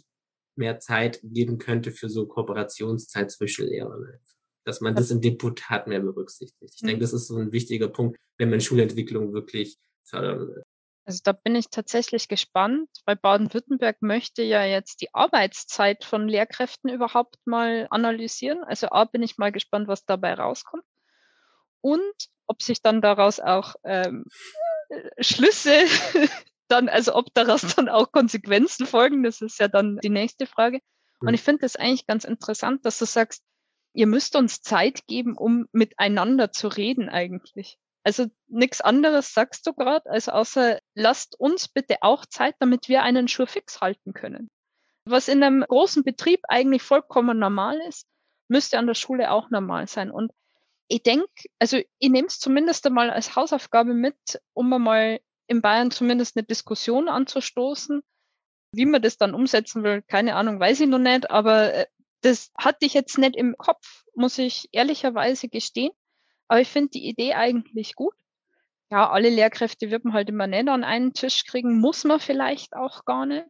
mehr 0.58 0.80
Zeit 0.80 1.20
geben 1.24 1.58
könnte 1.58 1.92
für 1.92 2.10
so 2.10 2.28
Kooperationszeit 2.28 3.32
zwischen 3.32 3.68
Lehrern. 3.68 4.20
Dass 4.66 4.82
man 4.82 4.96
das 4.96 5.12
im 5.12 5.22
Deputat 5.22 5.88
mehr 5.88 6.02
berücksichtigt. 6.02 6.74
Ich 6.76 6.82
denke, 6.82 6.98
mhm. 6.98 7.02
das 7.02 7.14
ist 7.14 7.28
so 7.28 7.38
ein 7.38 7.52
wichtiger 7.54 7.88
Punkt, 7.88 8.18
wenn 8.38 8.50
man 8.50 8.60
Schulentwicklung 8.60 9.32
wirklich 9.32 9.78
fördern 10.04 10.40
will. 10.40 10.64
Also 11.06 11.20
da 11.24 11.34
bin 11.34 11.56
ich 11.56 11.70
tatsächlich 11.70 12.28
gespannt, 12.28 12.90
weil 13.06 13.16
Baden-Württemberg 13.16 14.02
möchte 14.02 14.42
ja 14.42 14.66
jetzt 14.66 15.02
die 15.02 15.14
Arbeitszeit 15.14 16.04
von 16.04 16.28
Lehrkräften 16.28 16.90
überhaupt 16.90 17.38
mal 17.46 17.88
analysieren. 17.92 18.64
Also 18.64 18.88
A 18.90 19.06
bin 19.06 19.22
ich 19.22 19.38
mal 19.38 19.52
gespannt, 19.52 19.88
was 19.88 20.06
dabei 20.06 20.34
rauskommt. 20.34 20.84
Und 21.82 22.14
ob 22.48 22.64
sich 22.64 22.82
dann 22.82 23.02
daraus 23.02 23.40
auch 23.40 23.76
ähm, 23.84 24.26
Schlüsse 25.20 25.86
dann, 26.68 26.90
also 26.90 27.14
ob 27.14 27.32
daraus 27.36 27.76
dann 27.76 27.88
auch 27.88 28.12
Konsequenzen 28.12 28.88
folgen, 28.88 29.22
das 29.22 29.42
ist 29.42 29.60
ja 29.60 29.68
dann 29.68 30.00
die 30.04 30.10
nächste 30.10 30.48
Frage. 30.48 30.80
Und 31.20 31.28
hm. 31.28 31.36
ich 31.36 31.42
finde 31.42 31.62
das 31.62 31.76
eigentlich 31.76 32.08
ganz 32.08 32.24
interessant, 32.24 32.84
dass 32.84 32.98
du 32.98 33.06
sagst, 33.06 33.44
ihr 33.94 34.08
müsst 34.08 34.36
uns 34.36 34.62
Zeit 34.62 35.06
geben, 35.06 35.38
um 35.38 35.68
miteinander 35.72 36.52
zu 36.52 36.68
reden 36.68 37.10
eigentlich. 37.10 37.78
Also 38.06 38.28
nichts 38.48 38.82
anderes 38.82 39.34
sagst 39.34 39.66
du 39.66 39.74
gerade, 39.74 40.08
als 40.12 40.30
außer 40.30 40.80
lasst 40.94 41.40
uns 41.40 41.68
bitte 41.68 41.98
auch 42.02 42.28
Zeit, 42.28 42.56
damit 42.60 42.88
wir 42.88 43.02
einen 43.02 43.28
Schuh 43.28 43.48
fix 43.48 43.82
halten 43.82 44.14
können. 44.14 44.48
Was 45.06 45.28
in 45.28 45.42
einem 45.42 45.66
großen 45.68 46.04
Betrieb 46.04 46.42
eigentlich 46.48 46.84
vollkommen 46.84 47.40
normal 47.40 47.80
ist, 47.90 48.08
müsste 48.48 48.78
an 48.78 48.86
der 48.86 48.94
Schule 48.94 49.32
auch 49.32 49.50
normal 49.50 49.88
sein. 49.88 50.12
Und 50.12 50.32
ich 50.88 51.02
denke, 51.02 51.28
also 51.58 51.78
ich 51.78 52.10
nehme 52.10 52.28
es 52.28 52.40
zumindest 52.40 52.86
einmal 52.86 53.10
als 53.10 53.36
Hausaufgabe 53.36 53.96
mit, 53.96 54.40
um 54.54 54.72
einmal 54.72 55.20
in 55.48 55.62
Bayern 55.62 55.90
zumindest 55.90 56.38
eine 56.38 56.46
Diskussion 56.46 57.10
anzustoßen. 57.10 58.04
Wie 58.72 58.86
man 58.86 59.02
das 59.02 59.18
dann 59.18 59.34
umsetzen 59.34 59.84
will, 59.84 60.04
keine 60.04 60.36
Ahnung, 60.36 60.60
weiß 60.60 60.82
ich 60.82 60.88
noch 60.88 61.00
nicht, 61.00 61.32
aber 61.32 61.74
äh, 61.74 61.86
das 62.22 62.52
hatte 62.56 62.86
ich 62.86 62.94
jetzt 62.94 63.18
nicht 63.18 63.36
im 63.36 63.56
Kopf, 63.58 64.04
muss 64.14 64.38
ich 64.38 64.70
ehrlicherweise 64.74 65.48
gestehen. 65.48 65.92
Aber 66.48 66.62
ich 66.62 66.70
finde 66.70 66.90
die 66.90 67.08
Idee 67.08 67.34
eigentlich 67.34 67.96
gut. 67.96 68.14
Ja, 68.92 69.10
alle 69.10 69.30
Lehrkräfte 69.30 69.90
wird 69.90 70.06
man 70.06 70.14
halt 70.14 70.30
immer 70.30 70.48
nicht 70.48 70.70
an 70.70 70.84
einen 70.84 71.14
Tisch 71.14 71.46
kriegen, 71.46 71.80
muss 71.80 72.04
man 72.04 72.20
vielleicht 72.20 72.76
auch 72.76 73.04
gar 73.06 73.26
nicht. 73.26 73.48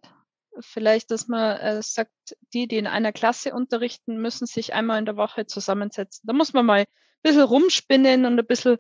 Vielleicht, 0.61 1.11
dass 1.11 1.27
man 1.27 1.57
äh, 1.57 1.81
sagt, 1.83 2.13
die, 2.53 2.67
die 2.67 2.77
in 2.77 2.87
einer 2.87 3.11
Klasse 3.11 3.53
unterrichten, 3.53 4.21
müssen 4.21 4.45
sich 4.45 4.73
einmal 4.73 4.99
in 4.99 5.05
der 5.05 5.17
Woche 5.17 5.45
zusammensetzen. 5.45 6.25
Da 6.25 6.33
muss 6.33 6.53
man 6.53 6.65
mal 6.65 6.79
ein 6.79 6.85
bisschen 7.21 7.41
rumspinnen 7.41 8.25
und 8.25 8.39
ein 8.39 8.47
bisschen 8.47 8.77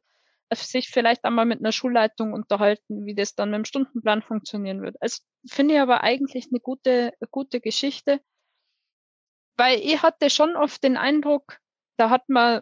äh, 0.49 0.55
sich 0.55 0.89
vielleicht 0.89 1.25
einmal 1.25 1.45
mit 1.45 1.59
einer 1.59 1.73
Schulleitung 1.73 2.31
unterhalten, 2.31 3.05
wie 3.05 3.15
das 3.15 3.35
dann 3.35 3.51
mit 3.51 3.57
dem 3.57 3.65
Stundenplan 3.65 4.21
funktionieren 4.21 4.81
wird. 4.81 4.95
Also 5.01 5.21
finde 5.45 5.73
ich 5.73 5.79
aber 5.81 6.01
eigentlich 6.03 6.47
eine 6.49 6.61
gute, 6.61 7.11
gute 7.31 7.59
Geschichte. 7.59 8.21
Weil 9.57 9.79
ich 9.79 10.01
hatte 10.01 10.29
schon 10.29 10.55
oft 10.55 10.83
den 10.83 10.95
Eindruck, 10.95 11.59
da 11.97 12.09
hat 12.09 12.29
man 12.29 12.61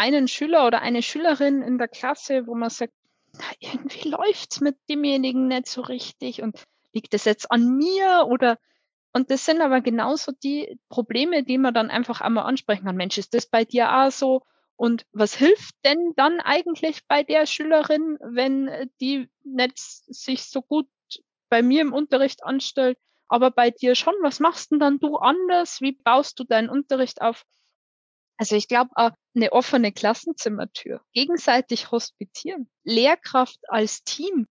einen 0.00 0.28
Schüler 0.28 0.66
oder 0.66 0.80
eine 0.80 1.02
Schülerin 1.02 1.60
in 1.62 1.76
der 1.76 1.88
Klasse, 1.88 2.46
wo 2.46 2.54
man 2.54 2.70
sagt, 2.70 2.94
na, 3.34 3.44
irgendwie 3.60 4.08
läuft's 4.08 4.60
mit 4.60 4.76
demjenigen 4.88 5.46
nicht 5.46 5.66
so 5.66 5.82
richtig 5.82 6.42
und 6.42 6.64
liegt 6.94 7.12
das 7.12 7.26
jetzt 7.26 7.52
an 7.52 7.76
mir 7.76 8.26
oder 8.26 8.58
und 9.12 9.30
das 9.30 9.44
sind 9.44 9.60
aber 9.60 9.80
genauso 9.80 10.32
die 10.32 10.78
Probleme, 10.88 11.42
die 11.42 11.58
man 11.58 11.74
dann 11.74 11.90
einfach 11.90 12.20
einmal 12.20 12.44
ansprechen 12.44 12.86
kann. 12.86 12.96
Mensch, 12.96 13.18
ist 13.18 13.34
das 13.34 13.46
bei 13.46 13.64
dir 13.64 13.92
auch 13.92 14.10
so? 14.10 14.42
Und 14.76 15.04
was 15.12 15.34
hilft 15.34 15.74
denn 15.84 16.12
dann 16.16 16.40
eigentlich 16.40 17.00
bei 17.08 17.22
der 17.24 17.46
Schülerin, 17.46 18.18
wenn 18.20 18.70
die 19.00 19.28
nicht 19.42 19.78
sich 19.78 20.44
so 20.44 20.62
gut 20.62 20.86
bei 21.48 21.60
mir 21.60 21.82
im 21.82 21.92
Unterricht 21.92 22.44
anstellt, 22.44 22.98
aber 23.26 23.50
bei 23.50 23.70
dir 23.70 23.96
schon? 23.96 24.14
Was 24.22 24.38
machst 24.38 24.70
denn 24.70 24.78
dann 24.78 25.00
du 25.00 25.16
anders? 25.16 25.80
Wie 25.80 25.92
baust 25.92 26.38
du 26.38 26.44
deinen 26.44 26.70
Unterricht 26.70 27.20
auf? 27.20 27.44
Also 28.40 28.56
ich 28.56 28.68
glaube, 28.68 28.90
eine 28.96 29.52
offene 29.52 29.92
Klassenzimmertür, 29.92 31.02
gegenseitig 31.12 31.90
hospitieren, 31.90 32.70
Lehrkraft 32.84 33.58
als 33.68 34.02
Team, 34.02 34.46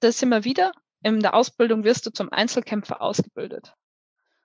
das 0.00 0.20
immer 0.22 0.42
wieder 0.42 0.72
in 1.04 1.20
der 1.20 1.34
Ausbildung 1.34 1.84
wirst 1.84 2.04
du 2.04 2.10
zum 2.10 2.32
Einzelkämpfer 2.32 3.00
ausgebildet. 3.00 3.74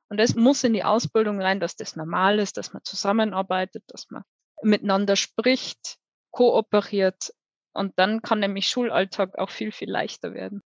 Und 0.09 0.17
das 0.17 0.35
muss 0.35 0.63
in 0.63 0.73
die 0.73 0.83
Ausbildung 0.83 1.41
rein, 1.41 1.59
dass 1.59 1.75
das 1.75 1.95
normal 1.95 2.37
ist, 2.37 2.57
dass 2.57 2.71
man 2.71 2.83
zusammenarbeitet, 2.83 3.83
dass 3.87 4.11
man 4.11 4.21
miteinander 4.61 5.15
spricht, 5.15 5.97
kooperiert. 6.29 7.33
Und 7.73 7.97
dann 7.97 8.21
kann 8.21 8.41
nämlich 8.41 8.67
Schulalltag 8.67 9.39
auch 9.39 9.49
viel, 9.49 9.71
viel 9.71 9.89
leichter 9.89 10.35
werden. 10.35 10.61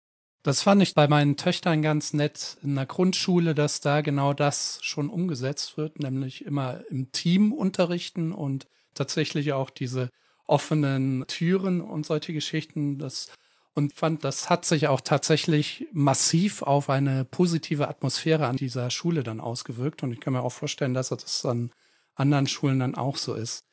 Das 0.46 0.62
fand 0.62 0.80
ich 0.80 0.94
bei 0.94 1.08
meinen 1.08 1.36
Töchtern 1.36 1.82
ganz 1.82 2.12
nett 2.12 2.56
in 2.62 2.76
der 2.76 2.86
Grundschule, 2.86 3.52
dass 3.52 3.80
da 3.80 4.00
genau 4.00 4.32
das 4.32 4.78
schon 4.80 5.10
umgesetzt 5.10 5.76
wird, 5.76 5.98
nämlich 5.98 6.44
immer 6.44 6.82
im 6.88 7.10
Team 7.10 7.52
unterrichten 7.52 8.30
und 8.30 8.68
tatsächlich 8.94 9.54
auch 9.54 9.70
diese 9.70 10.08
offenen 10.46 11.24
Türen 11.26 11.80
und 11.80 12.06
solche 12.06 12.32
Geschichten. 12.32 13.00
Das 13.00 13.32
und 13.74 13.92
fand, 13.92 14.22
das 14.22 14.48
hat 14.48 14.64
sich 14.64 14.86
auch 14.86 15.00
tatsächlich 15.00 15.88
massiv 15.90 16.62
auf 16.62 16.90
eine 16.90 17.24
positive 17.24 17.88
Atmosphäre 17.88 18.46
an 18.46 18.56
dieser 18.56 18.90
Schule 18.90 19.24
dann 19.24 19.40
ausgewirkt. 19.40 20.04
Und 20.04 20.12
ich 20.12 20.20
kann 20.20 20.32
mir 20.32 20.42
auch 20.42 20.52
vorstellen, 20.52 20.94
dass 20.94 21.08
das 21.08 21.44
an 21.44 21.72
anderen 22.14 22.46
Schulen 22.46 22.78
dann 22.78 22.94
auch 22.94 23.16
so 23.16 23.34
ist. 23.34 23.64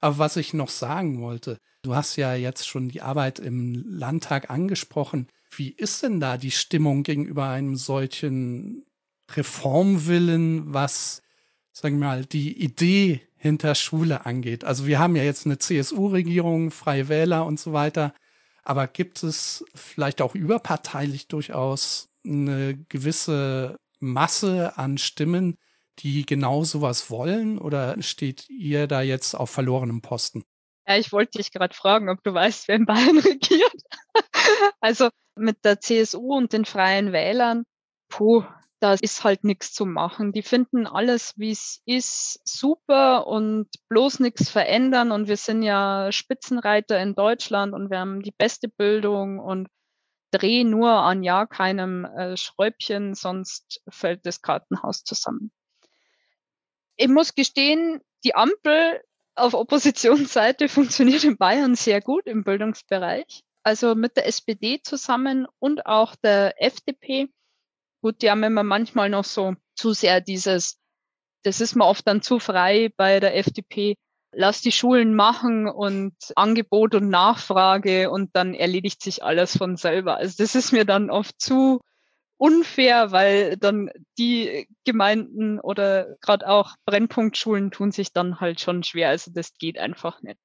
Aber 0.00 0.18
was 0.18 0.36
ich 0.36 0.54
noch 0.54 0.70
sagen 0.70 1.20
wollte, 1.20 1.58
du 1.82 1.94
hast 1.94 2.16
ja 2.16 2.34
jetzt 2.34 2.66
schon 2.66 2.88
die 2.88 3.00
Arbeit 3.00 3.38
im 3.38 3.84
Landtag 3.86 4.50
angesprochen. 4.50 5.28
Wie 5.56 5.70
ist 5.70 6.02
denn 6.02 6.20
da 6.20 6.36
die 6.36 6.50
Stimmung 6.50 7.02
gegenüber 7.02 7.48
einem 7.48 7.76
solchen 7.76 8.84
Reformwillen, 9.30 10.72
was, 10.72 11.22
sagen 11.72 11.98
wir 11.98 12.06
mal, 12.06 12.24
die 12.26 12.62
Idee 12.62 13.22
hinter 13.36 13.74
Schule 13.74 14.26
angeht? 14.26 14.64
Also 14.64 14.86
wir 14.86 14.98
haben 14.98 15.16
ja 15.16 15.22
jetzt 15.22 15.46
eine 15.46 15.58
CSU-Regierung, 15.58 16.70
Freie 16.70 17.08
Wähler 17.08 17.46
und 17.46 17.58
so 17.58 17.72
weiter. 17.72 18.14
Aber 18.64 18.86
gibt 18.86 19.22
es 19.22 19.64
vielleicht 19.74 20.20
auch 20.20 20.34
überparteilich 20.34 21.28
durchaus 21.28 22.10
eine 22.24 22.76
gewisse 22.88 23.76
Masse 23.98 24.76
an 24.76 24.98
Stimmen, 24.98 25.56
die 26.00 26.26
genau 26.26 26.64
sowas 26.64 27.10
wollen? 27.10 27.58
Oder 27.58 28.00
steht 28.02 28.48
ihr 28.50 28.86
da 28.86 29.02
jetzt 29.02 29.34
auf 29.34 29.50
verlorenem 29.50 30.02
Posten? 30.02 30.44
Ja, 30.86 30.96
ich 30.96 31.12
wollte 31.12 31.38
dich 31.38 31.50
gerade 31.50 31.74
fragen, 31.74 32.08
ob 32.08 32.22
du 32.22 32.32
weißt, 32.32 32.68
wer 32.68 32.76
in 32.76 32.86
Bayern 32.86 33.18
regiert. 33.18 33.82
also 34.80 35.10
mit 35.34 35.64
der 35.64 35.80
CSU 35.80 36.36
und 36.36 36.52
den 36.52 36.64
Freien 36.64 37.12
Wählern, 37.12 37.64
puh, 38.08 38.44
da 38.80 38.94
ist 38.94 39.24
halt 39.24 39.42
nichts 39.44 39.72
zu 39.72 39.86
machen. 39.86 40.32
Die 40.32 40.42
finden 40.42 40.86
alles, 40.86 41.32
wie 41.36 41.50
es 41.50 41.82
ist, 41.86 42.40
super 42.46 43.26
und 43.26 43.68
bloß 43.88 44.20
nichts 44.20 44.50
verändern. 44.50 45.12
Und 45.12 45.28
wir 45.28 45.36
sind 45.36 45.62
ja 45.62 46.12
Spitzenreiter 46.12 47.00
in 47.00 47.14
Deutschland 47.14 47.74
und 47.74 47.90
wir 47.90 47.98
haben 47.98 48.22
die 48.22 48.34
beste 48.36 48.68
Bildung 48.68 49.40
und 49.40 49.68
drehen 50.30 50.70
nur 50.70 50.90
an 50.90 51.22
ja 51.22 51.46
keinem 51.46 52.04
äh, 52.04 52.36
Schräubchen, 52.36 53.14
sonst 53.14 53.80
fällt 53.88 54.26
das 54.26 54.42
Kartenhaus 54.42 55.04
zusammen. 55.04 55.50
Ich 56.96 57.08
muss 57.08 57.34
gestehen, 57.34 58.00
die 58.24 58.34
Ampel 58.34 59.00
auf 59.36 59.54
Oppositionsseite 59.54 60.68
funktioniert 60.68 61.24
in 61.24 61.36
Bayern 61.36 61.74
sehr 61.74 62.00
gut 62.00 62.26
im 62.26 62.44
Bildungsbereich. 62.44 63.42
Also 63.62 63.94
mit 63.94 64.16
der 64.16 64.26
SPD 64.26 64.80
zusammen 64.82 65.46
und 65.58 65.86
auch 65.86 66.14
der 66.16 66.62
FDP 66.62 67.28
Gut, 68.06 68.22
die 68.22 68.30
haben 68.30 68.44
immer 68.44 68.62
manchmal 68.62 69.10
noch 69.10 69.24
so 69.24 69.54
zu 69.74 69.92
sehr 69.92 70.20
dieses, 70.20 70.78
das 71.42 71.60
ist 71.60 71.74
mir 71.74 71.86
oft 71.86 72.06
dann 72.06 72.22
zu 72.22 72.38
frei 72.38 72.90
bei 72.96 73.18
der 73.18 73.36
FDP. 73.36 73.96
Lass 74.32 74.60
die 74.60 74.70
Schulen 74.70 75.14
machen 75.16 75.66
und 75.66 76.14
Angebot 76.36 76.94
und 76.94 77.08
Nachfrage 77.08 78.10
und 78.10 78.30
dann 78.34 78.54
erledigt 78.54 79.02
sich 79.02 79.24
alles 79.24 79.56
von 79.56 79.76
selber. 79.76 80.18
Also 80.18 80.36
das 80.38 80.54
ist 80.54 80.70
mir 80.70 80.84
dann 80.84 81.10
oft 81.10 81.40
zu 81.40 81.80
unfair, 82.38 83.12
weil 83.12 83.56
dann 83.56 83.90
die 84.18 84.68
Gemeinden 84.84 85.58
oder 85.60 86.16
gerade 86.20 86.48
auch 86.48 86.74
Brennpunktschulen 86.84 87.70
tun 87.70 87.92
sich 87.92 88.12
dann 88.12 88.40
halt 88.40 88.60
schon 88.60 88.82
schwer. 88.82 89.08
Also 89.08 89.30
das 89.32 89.54
geht 89.54 89.78
einfach 89.78 90.22
nicht. 90.22 90.38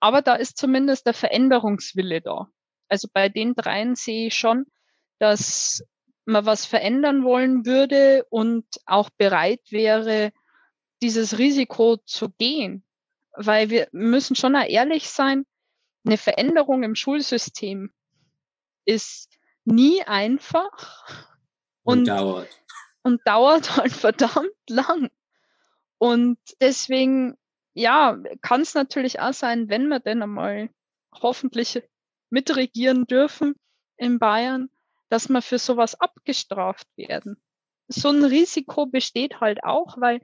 Aber 0.00 0.22
da 0.22 0.34
ist 0.34 0.58
zumindest 0.58 1.06
der 1.06 1.14
Veränderungswille 1.14 2.20
da. 2.20 2.48
Also 2.88 3.08
bei 3.12 3.28
den 3.28 3.54
dreien 3.54 3.94
sehe 3.94 4.28
ich 4.28 4.36
schon, 4.36 4.66
dass 5.18 5.82
man 6.26 6.44
was 6.44 6.66
verändern 6.66 7.24
wollen 7.24 7.64
würde 7.64 8.26
und 8.28 8.66
auch 8.84 9.10
bereit 9.16 9.62
wäre, 9.70 10.32
dieses 11.02 11.38
Risiko 11.38 11.96
zu 12.04 12.30
gehen. 12.38 12.84
Weil 13.32 13.70
wir 13.70 13.88
müssen 13.92 14.36
schon 14.36 14.54
ehrlich 14.54 15.08
sein, 15.08 15.46
eine 16.04 16.18
Veränderung 16.18 16.82
im 16.82 16.94
Schulsystem 16.94 17.90
ist 18.84 19.36
nie 19.66 20.02
einfach 20.02 21.04
und, 21.82 22.00
und 22.00 22.08
dauert. 22.08 22.48
Und 23.02 23.20
dauert 23.26 23.76
halt 23.76 23.92
verdammt 23.92 24.50
lang. 24.68 25.10
Und 25.98 26.38
deswegen, 26.60 27.36
ja, 27.74 28.18
kann 28.42 28.62
es 28.62 28.74
natürlich 28.74 29.20
auch 29.20 29.32
sein, 29.32 29.68
wenn 29.68 29.88
wir 29.88 30.00
denn 30.00 30.22
einmal 30.22 30.70
hoffentlich 31.12 31.82
mitregieren 32.30 33.06
dürfen 33.06 33.54
in 33.96 34.18
Bayern, 34.18 34.68
dass 35.08 35.28
man 35.28 35.42
für 35.42 35.58
sowas 35.58 35.98
abgestraft 36.00 36.88
werden. 36.96 37.40
So 37.88 38.10
ein 38.10 38.24
Risiko 38.24 38.86
besteht 38.86 39.40
halt 39.40 39.62
auch, 39.62 39.96
weil 40.00 40.20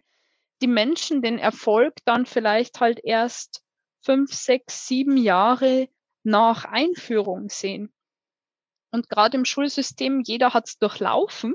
die 0.60 0.66
Menschen 0.66 1.22
den 1.22 1.38
Erfolg 1.38 1.94
dann 2.04 2.26
vielleicht 2.26 2.80
halt 2.80 3.00
erst 3.02 3.62
fünf, 4.00 4.32
sechs, 4.32 4.86
sieben 4.86 5.16
Jahre 5.16 5.88
nach 6.24 6.64
Einführung 6.64 7.48
sehen. 7.48 7.92
Und 8.92 9.08
gerade 9.08 9.36
im 9.36 9.44
Schulsystem, 9.44 10.22
jeder 10.24 10.54
hat 10.54 10.68
es 10.68 10.78
durchlaufen. 10.78 11.54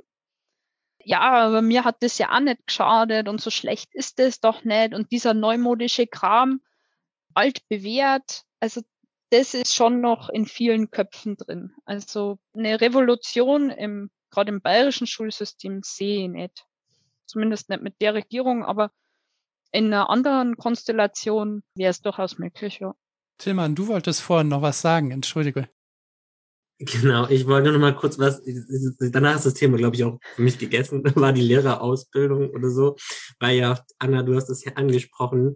Ja, 1.04 1.22
aber 1.22 1.62
mir 1.62 1.86
hat 1.86 2.04
das 2.04 2.18
ja 2.18 2.36
auch 2.36 2.42
nicht 2.42 2.68
geschadet 2.68 3.30
und 3.30 3.40
so 3.40 3.50
schlecht 3.50 3.94
ist 3.94 4.20
es 4.20 4.42
doch 4.42 4.66
nicht. 4.66 4.94
Und 4.94 5.12
dieser 5.12 5.34
neumodische 5.34 6.08
Kram, 6.08 6.60
alt 7.34 7.66
bewährt, 7.70 8.44
also 8.60 8.82
das 9.30 9.54
ist 9.54 9.74
schon 9.74 10.02
noch 10.02 10.30
in 10.30 10.46
vielen 10.46 10.90
Köpfen 10.90 11.38
drin. 11.38 11.74
Also 11.86 12.40
eine 12.54 12.82
Revolution 12.82 13.70
im, 13.70 14.10
gerade 14.32 14.52
im 14.52 14.62
bayerischen 14.62 15.08
Schulsystem 15.08 15.82
sehe 15.84 16.24
ich 16.24 16.30
nicht. 16.30 16.66
Zumindest 17.26 17.70
nicht 17.70 17.84
mit 17.84 18.02
der 18.02 18.14
Regierung, 18.14 18.66
aber 18.66 18.92
in 19.72 19.94
einer 19.94 20.10
anderen 20.10 20.56
Konstellation 20.58 21.62
wäre 21.76 21.92
es 21.92 22.02
durchaus 22.02 22.40
möglich, 22.40 22.80
ja. 22.80 22.96
Tillmann, 23.38 23.76
du 23.76 23.88
wolltest 23.88 24.22
vorhin 24.22 24.48
noch 24.48 24.64
was 24.64 24.82
sagen, 24.82 25.12
entschuldige. 25.12 25.70
Genau, 26.80 27.28
ich 27.28 27.48
wollte 27.48 27.70
nur 27.70 27.74
noch 27.74 27.80
mal 27.80 27.96
kurz 27.96 28.20
was, 28.20 28.42
danach 29.00 29.36
ist 29.36 29.48
das 29.48 29.56
Thema, 29.56 29.78
glaube 29.78 29.96
ich, 29.96 30.04
auch 30.04 30.20
für 30.36 30.44
mich 30.44 30.60
gegessen, 30.60 31.04
war 31.16 31.34
die 31.34 31.42
Lehrerausbildung 31.42 32.52
oder 32.52 32.70
so, 32.70 32.96
weil 33.40 33.58
ja, 33.58 33.84
Anna, 33.98 34.22
du 34.22 34.36
hast 34.36 34.50
es 34.50 34.64
ja 34.64 34.74
angesprochen, 34.74 35.56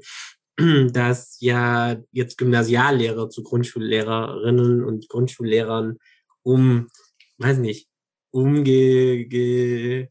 dass 0.91 1.37
ja 1.39 1.95
jetzt 2.11 2.39
Gymnasiallehrer 2.39 3.29
zu 3.29 3.43
Grundschullehrerinnen 3.43 4.83
und 4.83 5.09
Grundschullehrern 5.09 5.97
um, 6.41 6.87
weiß 7.37 7.59
nicht, 7.59 7.87
umge, 8.31 9.25
ge, 9.25 10.07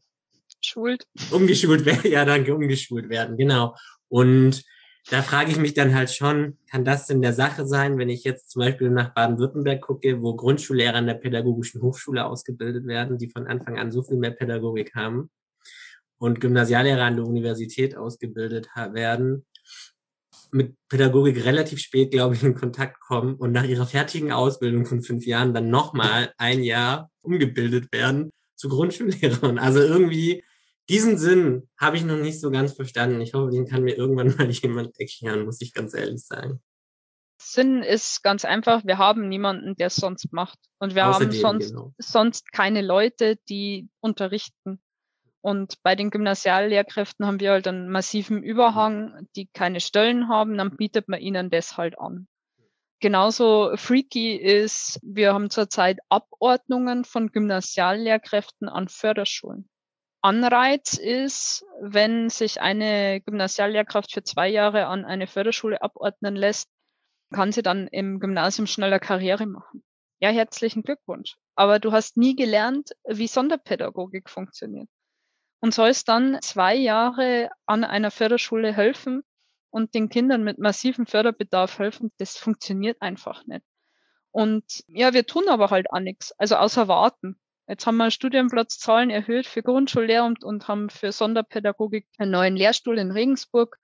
Schult. 0.61 1.07
umgeschult 1.31 1.83
werden, 1.85 2.01
ja, 2.11 2.23
danke, 2.23 2.55
umgeschult 2.55 3.09
werden, 3.09 3.35
genau. 3.35 3.75
Und 4.07 4.63
da 5.09 5.21
frage 5.21 5.51
ich 5.51 5.57
mich 5.57 5.73
dann 5.73 5.95
halt 5.95 6.11
schon, 6.11 6.57
kann 6.69 6.85
das 6.85 7.07
denn 7.07 7.21
der 7.21 7.33
Sache 7.33 7.65
sein, 7.65 7.97
wenn 7.97 8.09
ich 8.09 8.23
jetzt 8.23 8.51
zum 8.51 8.61
Beispiel 8.61 8.89
nach 8.89 9.13
Baden-Württemberg 9.13 9.81
gucke, 9.81 10.21
wo 10.21 10.35
Grundschullehrer 10.35 10.95
an 10.95 11.07
der 11.07 11.15
Pädagogischen 11.15 11.81
Hochschule 11.81 12.25
ausgebildet 12.25 12.85
werden, 12.85 13.17
die 13.17 13.29
von 13.29 13.47
Anfang 13.47 13.79
an 13.79 13.91
so 13.91 14.03
viel 14.03 14.17
mehr 14.17 14.31
Pädagogik 14.31 14.93
haben 14.95 15.31
und 16.17 16.39
Gymnasiallehrer 16.39 17.03
an 17.03 17.15
der 17.15 17.25
Universität 17.25 17.97
ausgebildet 17.97 18.69
werden, 18.75 19.45
mit 20.51 20.75
Pädagogik 20.89 21.45
relativ 21.45 21.79
spät, 21.79 22.11
glaube 22.11 22.35
ich, 22.35 22.43
in 22.43 22.55
Kontakt 22.55 22.99
kommen 22.99 23.35
und 23.35 23.53
nach 23.53 23.63
ihrer 23.63 23.87
fertigen 23.87 24.31
Ausbildung 24.31 24.85
von 24.85 25.01
fünf 25.01 25.25
Jahren 25.25 25.53
dann 25.53 25.69
nochmal 25.69 26.33
ein 26.37 26.63
Jahr 26.63 27.09
umgebildet 27.21 27.91
werden 27.91 28.31
zu 28.55 28.69
Grundschullehrern. 28.69 29.57
Also 29.57 29.79
irgendwie 29.79 30.43
diesen 30.91 31.17
Sinn 31.17 31.69
habe 31.79 31.95
ich 31.95 32.03
noch 32.03 32.17
nicht 32.17 32.41
so 32.41 32.51
ganz 32.51 32.73
verstanden. 32.73 33.21
Ich 33.21 33.33
hoffe, 33.33 33.51
den 33.51 33.65
kann 33.65 33.83
mir 33.83 33.95
irgendwann 33.95 34.27
mal 34.37 34.49
jemand 34.51 34.99
erklären, 34.99 35.45
muss 35.45 35.61
ich 35.61 35.73
ganz 35.73 35.93
ehrlich 35.93 36.25
sagen. 36.25 36.61
Sinn 37.41 37.81
ist 37.81 38.21
ganz 38.21 38.45
einfach, 38.45 38.85
wir 38.85 38.97
haben 38.97 39.29
niemanden, 39.29 39.75
der 39.75 39.87
es 39.87 39.95
sonst 39.95 40.31
macht. 40.31 40.59
Und 40.79 40.93
wir 40.93 41.07
Außerdem, 41.07 41.29
haben 41.29 41.39
sonst, 41.39 41.69
genau. 41.69 41.93
sonst 41.97 42.51
keine 42.51 42.81
Leute, 42.81 43.37
die 43.49 43.89
unterrichten. 44.01 44.81
Und 45.39 45.81
bei 45.81 45.95
den 45.95 46.11
Gymnasiallehrkräften 46.11 47.25
haben 47.25 47.39
wir 47.39 47.51
halt 47.51 47.67
einen 47.67 47.89
massiven 47.89 48.43
Überhang, 48.43 49.27
die 49.35 49.47
keine 49.47 49.79
Stellen 49.79 50.27
haben, 50.27 50.57
dann 50.57 50.77
bietet 50.77 51.07
man 51.07 51.19
ihnen 51.19 51.49
das 51.49 51.77
halt 51.77 51.97
an. 51.97 52.27
Genauso 52.99 53.71
freaky 53.75 54.35
ist, 54.35 54.99
wir 55.01 55.33
haben 55.33 55.49
zurzeit 55.49 55.97
Abordnungen 56.09 57.05
von 57.05 57.31
Gymnasiallehrkräften 57.31 58.69
an 58.69 58.87
Förderschulen. 58.87 59.67
Anreiz 60.21 60.93
ist, 60.97 61.65
wenn 61.81 62.29
sich 62.29 62.61
eine 62.61 63.21
Gymnasiallehrkraft 63.21 64.11
für 64.11 64.23
zwei 64.23 64.49
Jahre 64.49 64.85
an 64.85 65.03
eine 65.03 65.27
Förderschule 65.27 65.81
abordnen 65.81 66.35
lässt, 66.35 66.69
kann 67.33 67.51
sie 67.51 67.63
dann 67.63 67.87
im 67.87 68.19
Gymnasium 68.19 68.67
schneller 68.67 68.99
Karriere 68.99 69.47
machen. 69.47 69.83
Ja, 70.19 70.29
herzlichen 70.29 70.83
Glückwunsch. 70.83 71.37
Aber 71.55 71.79
du 71.79 71.91
hast 71.91 72.17
nie 72.17 72.35
gelernt, 72.35 72.91
wie 73.07 73.27
Sonderpädagogik 73.27 74.29
funktioniert. 74.29 74.87
Und 75.59 75.73
sollst 75.73 76.07
dann 76.09 76.39
zwei 76.41 76.75
Jahre 76.75 77.49
an 77.65 77.83
einer 77.83 78.11
Förderschule 78.11 78.73
helfen 78.73 79.23
und 79.71 79.95
den 79.95 80.09
Kindern 80.09 80.43
mit 80.43 80.59
massivem 80.59 81.07
Förderbedarf 81.07 81.79
helfen, 81.79 82.11
das 82.17 82.37
funktioniert 82.37 83.01
einfach 83.01 83.45
nicht. 83.47 83.65
Und 84.31 84.83
ja, 84.87 85.13
wir 85.13 85.25
tun 85.25 85.49
aber 85.49 85.71
halt 85.71 85.91
auch 85.91 85.99
nichts, 85.99 86.31
also 86.37 86.55
außer 86.55 86.87
warten. 86.87 87.40
Jetzt 87.71 87.87
haben 87.87 87.95
wir 87.95 88.11
Studienplatzzahlen 88.11 89.09
erhöht 89.09 89.47
für 89.47 89.63
Grundschullehramt 89.63 90.43
und 90.43 90.67
haben 90.67 90.89
für 90.89 91.13
Sonderpädagogik 91.13 92.05
einen 92.17 92.31
neuen 92.31 92.57
Lehrstuhl 92.57 92.97
in 92.97 93.11
Regensburg 93.11 93.77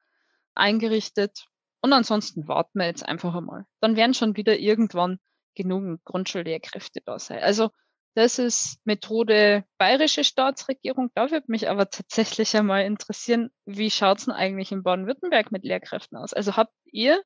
eingerichtet. 0.55 1.45
Und 1.79 1.93
ansonsten 1.93 2.49
warten 2.49 2.79
wir 2.79 2.87
jetzt 2.87 3.07
einfach 3.07 3.33
einmal. 3.33 3.65
Dann 3.79 3.95
werden 3.95 4.13
schon 4.13 4.35
wieder 4.35 4.59
irgendwann 4.59 5.19
genug 5.55 6.03
Grundschullehrkräfte 6.03 6.99
da 7.05 7.17
sein. 7.17 7.39
Also 7.41 7.69
das 8.13 8.39
ist 8.39 8.77
Methode 8.83 9.63
bayerische 9.77 10.25
Staatsregierung. 10.25 11.09
Da 11.15 11.31
würde 11.31 11.45
mich 11.47 11.69
aber 11.69 11.89
tatsächlich 11.89 12.57
einmal 12.57 12.83
interessieren, 12.83 13.51
wie 13.65 13.89
schaut 13.89 14.17
es 14.17 14.25
denn 14.25 14.33
eigentlich 14.33 14.73
in 14.73 14.83
Baden-Württemberg 14.83 15.53
mit 15.53 15.63
Lehrkräften 15.63 16.17
aus? 16.17 16.33
Also 16.33 16.57
habt 16.57 16.73
ihr 16.91 17.23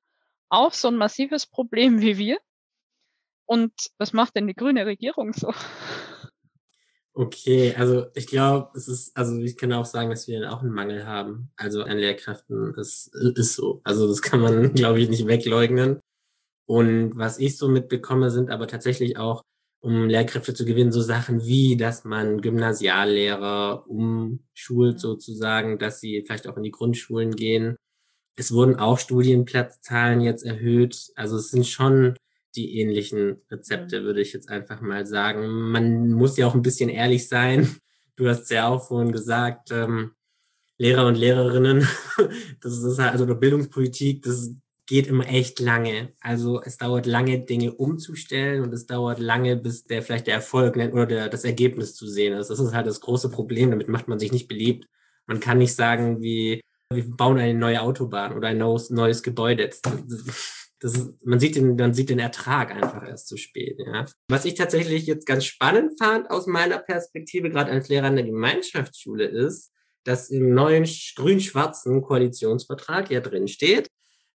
auch 0.50 0.74
so 0.74 0.90
ein 0.90 0.98
massives 0.98 1.48
Problem 1.48 2.02
wie 2.02 2.20
wir? 2.20 2.38
Und 3.48 3.74
was 3.98 4.14
macht 4.14 4.36
denn 4.36 4.46
die 4.46 4.54
grüne 4.54 4.86
Regierung 4.86 5.34
so? 5.34 5.52
Okay, 7.14 7.76
also 7.76 8.06
ich 8.16 8.26
glaube, 8.28 8.70
es 8.78 8.88
ist, 8.88 9.18
also 9.18 9.38
ich 9.38 9.58
kann 9.58 9.74
auch 9.74 9.86
sagen, 9.86 10.10
dass 10.10 10.30
wir 10.30 10.52
auch 10.52 10.62
einen 10.62 10.72
Mangel 10.72 11.06
haben. 11.06 11.52
Also 11.58 11.84
an 11.84 11.98
Lehrkräften, 11.98 12.74
das 12.74 13.08
ist 13.36 13.56
so. 13.56 13.82
Also 13.84 14.08
das 14.08 14.22
kann 14.22 14.40
man, 14.40 14.74
glaube 14.76 15.02
ich, 15.02 15.10
nicht 15.10 15.28
wegleugnen. 15.28 16.00
Und 16.66 17.18
was 17.18 17.38
ich 17.40 17.58
so 17.58 17.68
mitbekomme, 17.68 18.32
sind 18.32 18.50
aber 18.50 18.68
tatsächlich 18.68 19.18
auch, 19.18 19.44
um 19.82 20.08
Lehrkräfte 20.08 20.54
zu 20.54 20.64
gewinnen, 20.66 20.92
so 20.94 21.02
Sachen 21.02 21.44
wie, 21.44 21.76
dass 21.76 22.06
man 22.06 22.42
Gymnasiallehrer 22.42 23.86
umschult 23.90 25.00
sozusagen, 25.00 25.80
dass 25.80 26.00
sie 26.00 26.24
vielleicht 26.26 26.48
auch 26.48 26.56
in 26.58 26.64
die 26.64 26.72
Grundschulen 26.72 27.36
gehen. 27.36 27.76
Es 28.38 28.54
wurden 28.54 28.78
auch 28.78 29.00
Studienplatzzahlen 29.00 30.22
jetzt 30.22 30.46
erhöht. 30.46 31.12
Also 31.16 31.38
es 31.38 31.52
sind 31.52 31.68
schon 31.68 32.16
die 32.56 32.80
ähnlichen 32.80 33.42
Rezepte, 33.50 34.02
mhm. 34.02 34.06
würde 34.06 34.22
ich 34.22 34.34
jetzt 34.34 34.50
einfach 34.50 34.82
mal 34.82 35.06
sagen. 35.06 35.48
Man 35.48 36.12
muss 36.12 36.38
ja 36.38 36.48
auch 36.48 36.56
ein 36.56 36.62
bisschen 36.62 36.90
ehrlich 36.90 37.28
sein. 37.28 37.78
Du 38.16 38.28
hast 38.28 38.50
ja 38.52 38.68
auch 38.68 38.88
vorhin 38.88 39.12
gesagt, 39.12 39.72
ähm, 39.72 40.12
Lehrer 40.78 41.08
und 41.08 41.16
Lehrerinnen, 41.16 41.88
das 42.62 42.78
ist 42.78 43.00
halt, 43.00 43.12
also 43.12 43.36
Bildungspolitik, 43.36 44.24
das 44.24 44.56
geht 44.88 45.08
immer 45.08 45.28
echt 45.28 45.60
lange. 45.60 46.10
Also 46.20 46.62
es 46.62 46.78
dauert 46.78 47.06
lange, 47.06 47.40
Dinge 47.40 47.72
umzustellen 47.72 48.64
und 48.64 48.74
es 48.74 48.88
dauert 48.88 49.20
lange, 49.20 49.56
bis 49.56 49.86
der 49.86 50.02
vielleicht 50.02 50.28
der 50.28 50.34
Erfolg 50.34 50.76
oder 50.76 51.06
der, 51.06 51.30
das 51.30 51.46
Ergebnis 51.46 51.96
zu 51.96 52.08
sehen 52.08 52.34
ist. 52.34 52.50
Das 52.50 52.60
ist 52.60 52.74
halt 52.74 52.88
das 52.88 53.00
große 53.00 53.30
Problem. 53.30 53.72
Damit 53.72 53.88
macht 53.88 54.08
man 54.08 54.20
sich 54.20 54.32
nicht 54.32 54.48
beliebt. 54.48 54.88
Man 55.28 55.40
kann 55.40 55.60
nicht 55.60 55.76
sagen, 55.76 56.22
wie 56.22 56.62
wir 56.92 57.10
bauen 57.10 57.38
eine 57.38 57.58
neue 57.58 57.82
Autobahn 57.82 58.34
oder 58.34 58.50
ein 58.50 58.58
neues, 58.58 58.90
neues 58.90 59.24
Gebäude. 59.24 59.70
Das 60.82 61.14
man 61.24 61.40
sieht 61.40 61.56
den, 61.56 61.76
man 61.76 61.94
sieht 61.94 62.10
den 62.10 62.20
Ertrag 62.20 62.72
einfach 62.72 63.08
erst 63.08 63.28
zu 63.28 63.38
spät. 63.38 63.80
Ja. 63.86 64.06
Was 64.28 64.46
ich 64.46 64.56
tatsächlich 64.56 65.06
jetzt 65.06 65.28
ganz 65.28 65.46
spannend 65.46 65.94
fand 66.00 66.30
aus 66.30 66.48
meiner 66.48 66.80
Perspektive, 66.80 67.50
gerade 67.50 67.72
als 67.72 67.88
Lehrer 67.88 68.08
in 68.08 68.16
der 68.16 68.26
Gemeinschaftsschule, 68.26 69.26
ist, 69.26 69.72
dass 70.04 70.30
im 70.30 70.54
neuen 70.54 70.90
grün-schwarzen 71.16 72.02
Koalitionsvertrag 72.02 73.12
ja 73.12 73.20
drin 73.20 73.48
steht, 73.48 73.88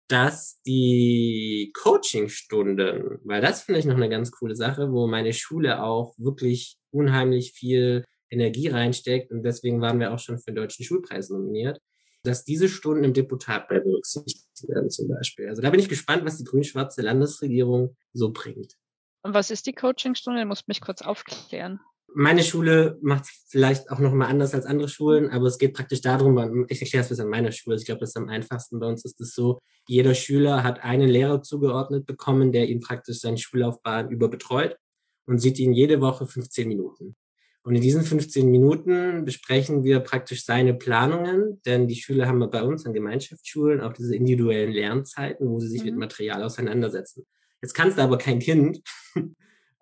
dass 0.07 0.61
die 0.67 1.73
Coachingstunden, 1.75 3.19
weil 3.23 3.41
das 3.41 3.63
finde 3.63 3.79
ich 3.79 3.85
noch 3.85 3.95
eine 3.95 4.09
ganz 4.09 4.31
coole 4.31 4.55
Sache, 4.55 4.91
wo 4.91 5.07
meine 5.07 5.33
Schule 5.33 5.81
auch 5.81 6.13
wirklich 6.19 6.77
unheimlich 6.91 7.53
viel 7.53 8.03
Energie 8.29 8.67
reinsteckt 8.67 9.31
und 9.31 9.43
deswegen 9.43 9.81
waren 9.81 9.99
wir 9.99 10.13
auch 10.13 10.19
schon 10.19 10.37
für 10.37 10.51
den 10.51 10.57
Deutschen 10.57 10.85
Schulpreis 10.85 11.29
nominiert, 11.29 11.79
dass 12.27 12.43
diese 12.43 12.67
Stunden 12.67 13.03
im 13.03 13.13
Deputat 13.13 13.67
bei 13.67 13.79
berücksichtigt 13.79 14.67
werden 14.67 14.89
zum 14.89 15.07
Beispiel. 15.07 15.49
Also 15.49 15.61
da 15.61 15.69
bin 15.69 15.79
ich 15.79 15.89
gespannt, 15.89 16.25
was 16.25 16.37
die 16.37 16.43
grün-schwarze 16.43 17.01
Landesregierung 17.01 17.95
so 18.13 18.31
bringt. 18.31 18.75
Und 19.23 19.33
was 19.33 19.49
ist 19.49 19.65
die 19.65 19.73
Coachingstunde? 19.73 20.41
Du 20.41 20.47
musst 20.47 20.67
mich 20.67 20.81
kurz 20.81 21.01
aufklären. 21.01 21.79
Meine 22.13 22.43
Schule 22.43 22.97
macht 23.01 23.23
es 23.25 23.45
vielleicht 23.47 23.89
auch 23.89 23.99
noch 23.99 24.13
mal 24.13 24.27
anders 24.27 24.53
als 24.53 24.65
andere 24.65 24.87
Schulen, 24.87 25.29
aber 25.31 25.47
es 25.47 25.57
geht 25.57 25.73
praktisch 25.73 26.01
darum, 26.01 26.65
ich 26.69 26.81
erkläre 26.81 27.05
es 27.09 27.19
an 27.19 27.27
meiner 27.27 27.51
Schule, 27.51 27.75
ich 27.75 27.85
glaube, 27.85 27.99
das 27.99 28.11
ist 28.11 28.17
am 28.17 28.29
einfachsten. 28.29 28.79
Bei 28.79 28.87
uns 28.87 29.03
ist 29.03 29.19
es 29.19 29.33
so, 29.33 29.59
jeder 29.87 30.13
Schüler 30.13 30.63
hat 30.63 30.83
einen 30.83 31.09
Lehrer 31.09 31.41
zugeordnet 31.41 32.05
bekommen, 32.05 32.51
der 32.51 32.69
ihn 32.69 32.79
praktisch 32.79 33.19
seine 33.19 33.37
Schullaufbahn 33.37 34.11
über 34.11 34.29
betreut 34.29 34.77
und 35.25 35.39
sieht 35.39 35.59
ihn 35.59 35.73
jede 35.73 35.99
Woche 35.99 36.25
15 36.25 36.67
Minuten. 36.67 37.15
Und 37.65 37.73
in 37.75 37.81
diesen 37.81 38.03
15 38.03 38.51
Minuten 38.51 39.25
besprechen 39.25 39.83
wir 39.83 39.99
praktisch 39.99 40.45
seine 40.45 40.75
Planungen, 40.75 41.63
denn 41.65 41.87
die 41.87 41.95
Schüler 41.95 42.27
haben 42.27 42.39
bei 42.51 42.61
uns 42.61 42.85
an 42.85 42.93
Gemeinschaftsschulen 42.93 43.81
auch 43.81 43.91
diese 43.91 44.15
individuellen 44.15 44.71
Lernzeiten, 44.71 45.49
wo 45.49 45.59
sie 45.59 45.69
sich 45.69 45.81
mhm. 45.81 45.87
mit 45.87 45.97
Material 45.97 46.43
auseinandersetzen. 46.43 47.25
Jetzt 47.63 47.73
kannst 47.73 47.97
du 47.97 48.03
aber 48.03 48.19
kein 48.19 48.37
Kind 48.37 48.83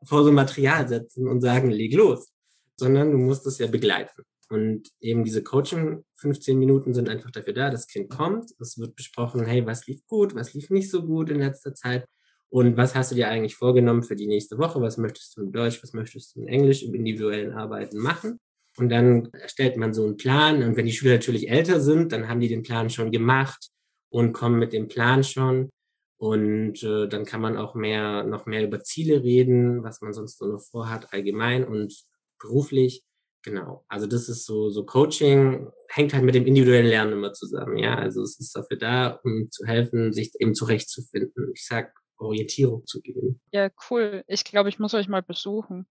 vor 0.06 0.24
so 0.24 0.30
ein 0.30 0.36
Material 0.36 0.88
setzen 0.88 1.28
und 1.28 1.42
sagen, 1.42 1.72
leg 1.72 1.94
los, 1.94 2.32
sondern 2.78 3.12
du 3.12 3.18
musst 3.18 3.46
es 3.48 3.60
ja 3.60 3.68
begleiten. 3.68 4.24
Und 4.48 4.88
eben 5.02 5.26
diese 5.26 5.44
Coaching 5.44 6.06
15 6.16 6.58
Minuten 6.58 6.94
sind 6.94 7.10
einfach 7.10 7.32
dafür 7.32 7.54
da, 7.54 7.70
das 7.70 7.88
Kind 7.88 8.10
kommt, 8.10 8.50
es 8.62 8.78
wird 8.78 8.96
besprochen, 8.96 9.46
hey, 9.46 9.66
was 9.66 9.88
lief 9.88 10.06
gut, 10.08 10.36
was 10.36 10.54
lief 10.54 10.70
nicht 10.70 10.90
so 10.90 11.06
gut 11.06 11.30
in 11.30 11.40
letzter 11.40 11.76
Zeit 11.76 12.06
und 12.54 12.78
was 12.78 12.94
hast 12.94 13.10
du 13.10 13.16
dir 13.16 13.30
eigentlich 13.30 13.56
vorgenommen 13.56 14.04
für 14.04 14.16
die 14.16 14.28
nächste 14.28 14.60
Woche? 14.60 14.80
Was 14.80 15.00
möchtest 15.00 15.36
du 15.36 15.42
in 15.42 15.52
Deutsch, 15.52 15.82
was 15.82 15.94
möchtest 15.94 16.36
du 16.36 16.42
in 16.42 16.48
Englisch 16.48 16.84
im 16.84 16.94
individuellen 16.94 17.54
Arbeiten 17.54 17.98
machen? 17.98 18.38
Und 18.78 18.90
dann 18.90 19.32
erstellt 19.34 19.76
man 19.76 19.92
so 19.96 20.06
einen 20.06 20.18
Plan. 20.18 20.62
Und 20.62 20.78
wenn 20.78 20.86
die 20.86 20.92
Schüler 20.92 21.16
natürlich 21.16 21.50
älter 21.50 21.80
sind, 21.80 22.12
dann 22.12 22.30
haben 22.30 22.42
die 22.42 22.50
den 22.50 22.62
Plan 22.62 22.92
schon 22.92 23.10
gemacht 23.10 23.70
und 24.10 24.34
kommen 24.34 24.60
mit 24.60 24.72
dem 24.72 24.88
Plan 24.88 25.24
schon. 25.24 25.72
Und 26.18 26.84
äh, 26.84 27.08
dann 27.08 27.26
kann 27.26 27.42
man 27.42 27.58
auch 27.58 27.74
mehr, 27.74 28.24
noch 28.24 28.46
mehr 28.46 28.64
über 28.64 28.84
Ziele 28.84 29.24
reden, 29.24 29.84
was 29.84 30.02
man 30.02 30.14
sonst 30.14 30.38
so 30.38 30.46
noch 30.46 30.62
vorhat, 30.62 31.12
allgemein 31.12 31.66
und 31.66 32.04
beruflich. 32.40 33.04
Genau. 33.42 33.84
Also 33.88 34.06
das 34.06 34.30
ist 34.30 34.46
so, 34.46 34.70
so 34.70 34.86
Coaching 34.86 35.72
hängt 35.90 36.14
halt 36.14 36.24
mit 36.24 36.36
dem 36.36 36.46
individuellen 36.46 36.86
Lernen 36.86 37.14
immer 37.14 37.34
zusammen. 37.34 37.80
Ja, 37.80 37.96
also 37.96 38.22
es 38.22 38.40
ist 38.40 38.56
dafür 38.56 38.78
da, 38.78 39.20
um 39.24 39.50
zu 39.50 39.66
helfen, 39.66 40.14
sich 40.14 40.34
eben 40.38 40.54
zurechtzufinden. 40.54 41.50
Ich 41.56 41.66
sag 41.66 41.92
Orientierung 42.24 42.86
zu 42.86 43.02
geben. 43.02 43.42
Ja, 43.52 43.70
cool. 43.90 44.24
Ich 44.28 44.44
glaube, 44.44 44.70
ich 44.70 44.80
muss 44.80 44.94
euch 44.94 45.08
mal 45.08 45.22
besuchen. 45.22 45.86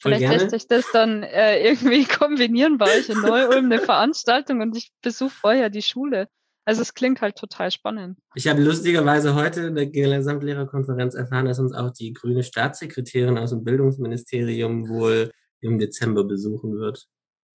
Voll 0.00 0.12
Vielleicht 0.12 0.22
gerne. 0.22 0.36
lässt 0.38 0.50
sich 0.50 0.66
das 0.66 0.90
dann 0.92 1.22
äh, 1.22 1.62
irgendwie 1.68 2.04
kombinieren 2.04 2.78
bei 2.78 2.86
euch 2.98 3.08
in 3.08 3.20
Neu-Ulm 3.20 3.66
eine 3.66 3.78
Veranstaltung 3.78 4.60
und 4.60 4.76
ich 4.76 4.92
besuche 5.02 5.30
vorher 5.30 5.70
die 5.70 5.82
Schule. 5.82 6.28
Also 6.64 6.82
es 6.82 6.94
klingt 6.94 7.20
halt 7.20 7.36
total 7.36 7.70
spannend. 7.70 8.18
Ich 8.34 8.46
habe 8.46 8.62
lustigerweise 8.62 9.34
heute 9.34 9.62
in 9.62 9.74
der 9.74 9.86
Gesamtlehrerkonferenz 9.86 11.14
erfahren, 11.14 11.46
dass 11.46 11.58
uns 11.58 11.72
auch 11.72 11.90
die 11.90 12.12
grüne 12.12 12.44
Staatssekretärin 12.44 13.36
aus 13.36 13.50
dem 13.50 13.64
Bildungsministerium 13.64 14.88
wohl 14.88 15.32
im 15.60 15.78
Dezember 15.78 16.24
besuchen 16.24 16.78
wird. 16.78 17.06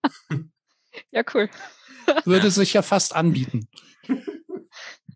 ja, 1.12 1.24
cool. 1.34 1.49
Würde 2.26 2.51
sich 2.51 2.74
ja 2.74 2.82
fast 2.82 3.16
anbieten. 3.16 3.68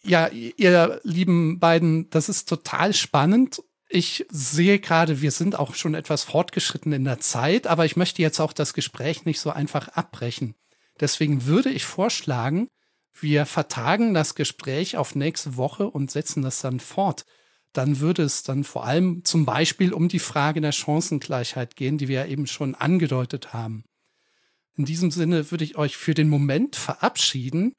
Ja, 0.04 0.30
ihr 0.30 1.00
lieben 1.04 1.60
beiden, 1.60 2.10
das 2.10 2.28
ist 2.28 2.50
total 2.50 2.94
spannend. 2.94 3.64
Ich 3.88 4.26
sehe 4.30 4.80
gerade, 4.80 5.22
wir 5.22 5.32
sind 5.32 5.60
auch 5.60 5.76
schon 5.76 5.94
etwas 5.94 6.24
fortgeschritten 6.24 6.94
in 6.94 7.04
der 7.04 7.20
Zeit, 7.20 7.68
aber 7.68 7.86
ich 7.86 7.98
möchte 7.98 8.22
jetzt 8.22 8.40
auch 8.40 8.54
das 8.54 8.74
Gespräch 8.74 9.26
nicht 9.26 9.40
so 9.40 9.52
einfach 9.52 9.90
abbrechen. 9.90 10.56
Deswegen 11.00 11.46
würde 11.46 11.70
ich 11.70 11.86
vorschlagen, 11.86 12.68
wir 13.20 13.46
vertagen 13.46 14.14
das 14.14 14.36
Gespräch 14.36 14.98
auf 14.98 15.16
nächste 15.16 15.58
Woche 15.58 15.90
und 15.90 16.10
setzen 16.10 16.42
das 16.42 16.62
dann 16.62 16.80
fort. 16.80 17.26
Dann 17.74 18.00
würde 18.00 18.24
es 18.24 18.44
dann 18.44 18.64
vor 18.64 18.86
allem 18.86 19.24
zum 19.24 19.46
Beispiel 19.46 19.94
um 19.94 20.08
die 20.10 20.20
Frage 20.20 20.62
der 20.62 20.72
Chancengleichheit 20.72 21.76
gehen, 21.76 21.98
die 21.98 22.08
wir 22.08 22.22
ja 22.22 22.26
eben 22.26 22.48
schon 22.48 22.76
angedeutet 22.76 23.54
haben. 23.54 23.84
In 24.76 24.86
diesem 24.86 25.12
Sinne 25.12 25.52
würde 25.52 25.64
ich 25.64 25.78
euch 25.78 25.98
für 25.98 26.14
den 26.14 26.30
Moment 26.30 26.76
verabschieden. 26.76 27.74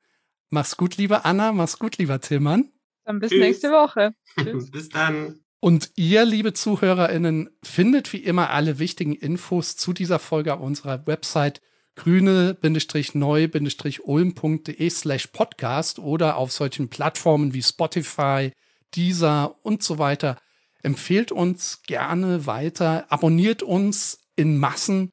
Mach's 0.52 0.76
gut, 0.76 0.98
liebe 0.98 1.24
Anna, 1.24 1.50
mach's 1.52 1.78
gut, 1.78 1.96
lieber 1.96 2.20
Tillmann. 2.20 2.70
Dann 3.06 3.20
bis 3.20 3.30
Tschüss. 3.30 3.40
nächste 3.40 3.70
Woche. 3.70 4.12
Tschüss. 4.38 4.70
bis 4.70 4.90
dann. 4.90 5.40
Und 5.60 5.92
ihr, 5.96 6.26
liebe 6.26 6.52
ZuhörerInnen, 6.52 7.48
findet 7.62 8.12
wie 8.12 8.18
immer 8.18 8.50
alle 8.50 8.78
wichtigen 8.78 9.14
Infos 9.14 9.76
zu 9.76 9.94
dieser 9.94 10.18
Folge 10.18 10.52
auf 10.52 10.60
unserer 10.60 11.06
Website 11.06 11.62
grüne-neu-ulm.de 11.96 14.90
slash 14.90 15.26
podcast 15.28 15.98
oder 15.98 16.36
auf 16.36 16.52
solchen 16.52 16.90
Plattformen 16.90 17.54
wie 17.54 17.62
Spotify, 17.62 18.52
Deezer 18.94 19.56
und 19.62 19.82
so 19.82 19.98
weiter. 19.98 20.36
Empfehlt 20.82 21.32
uns 21.32 21.80
gerne 21.86 22.44
weiter, 22.44 23.10
abonniert 23.10 23.62
uns 23.62 24.18
in 24.36 24.58
Massen. 24.58 25.12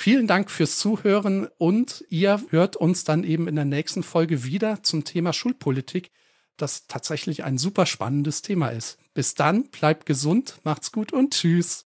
Vielen 0.00 0.28
Dank 0.28 0.48
fürs 0.48 0.78
Zuhören 0.78 1.48
und 1.58 2.04
ihr 2.08 2.40
hört 2.50 2.76
uns 2.76 3.02
dann 3.02 3.24
eben 3.24 3.48
in 3.48 3.56
der 3.56 3.64
nächsten 3.64 4.04
Folge 4.04 4.44
wieder 4.44 4.84
zum 4.84 5.02
Thema 5.02 5.32
Schulpolitik, 5.32 6.12
das 6.56 6.86
tatsächlich 6.86 7.42
ein 7.42 7.58
super 7.58 7.84
spannendes 7.84 8.40
Thema 8.40 8.68
ist. 8.68 8.98
Bis 9.12 9.34
dann, 9.34 9.64
bleibt 9.64 10.06
gesund, 10.06 10.60
macht's 10.62 10.92
gut 10.92 11.12
und 11.12 11.34
tschüss. 11.34 11.84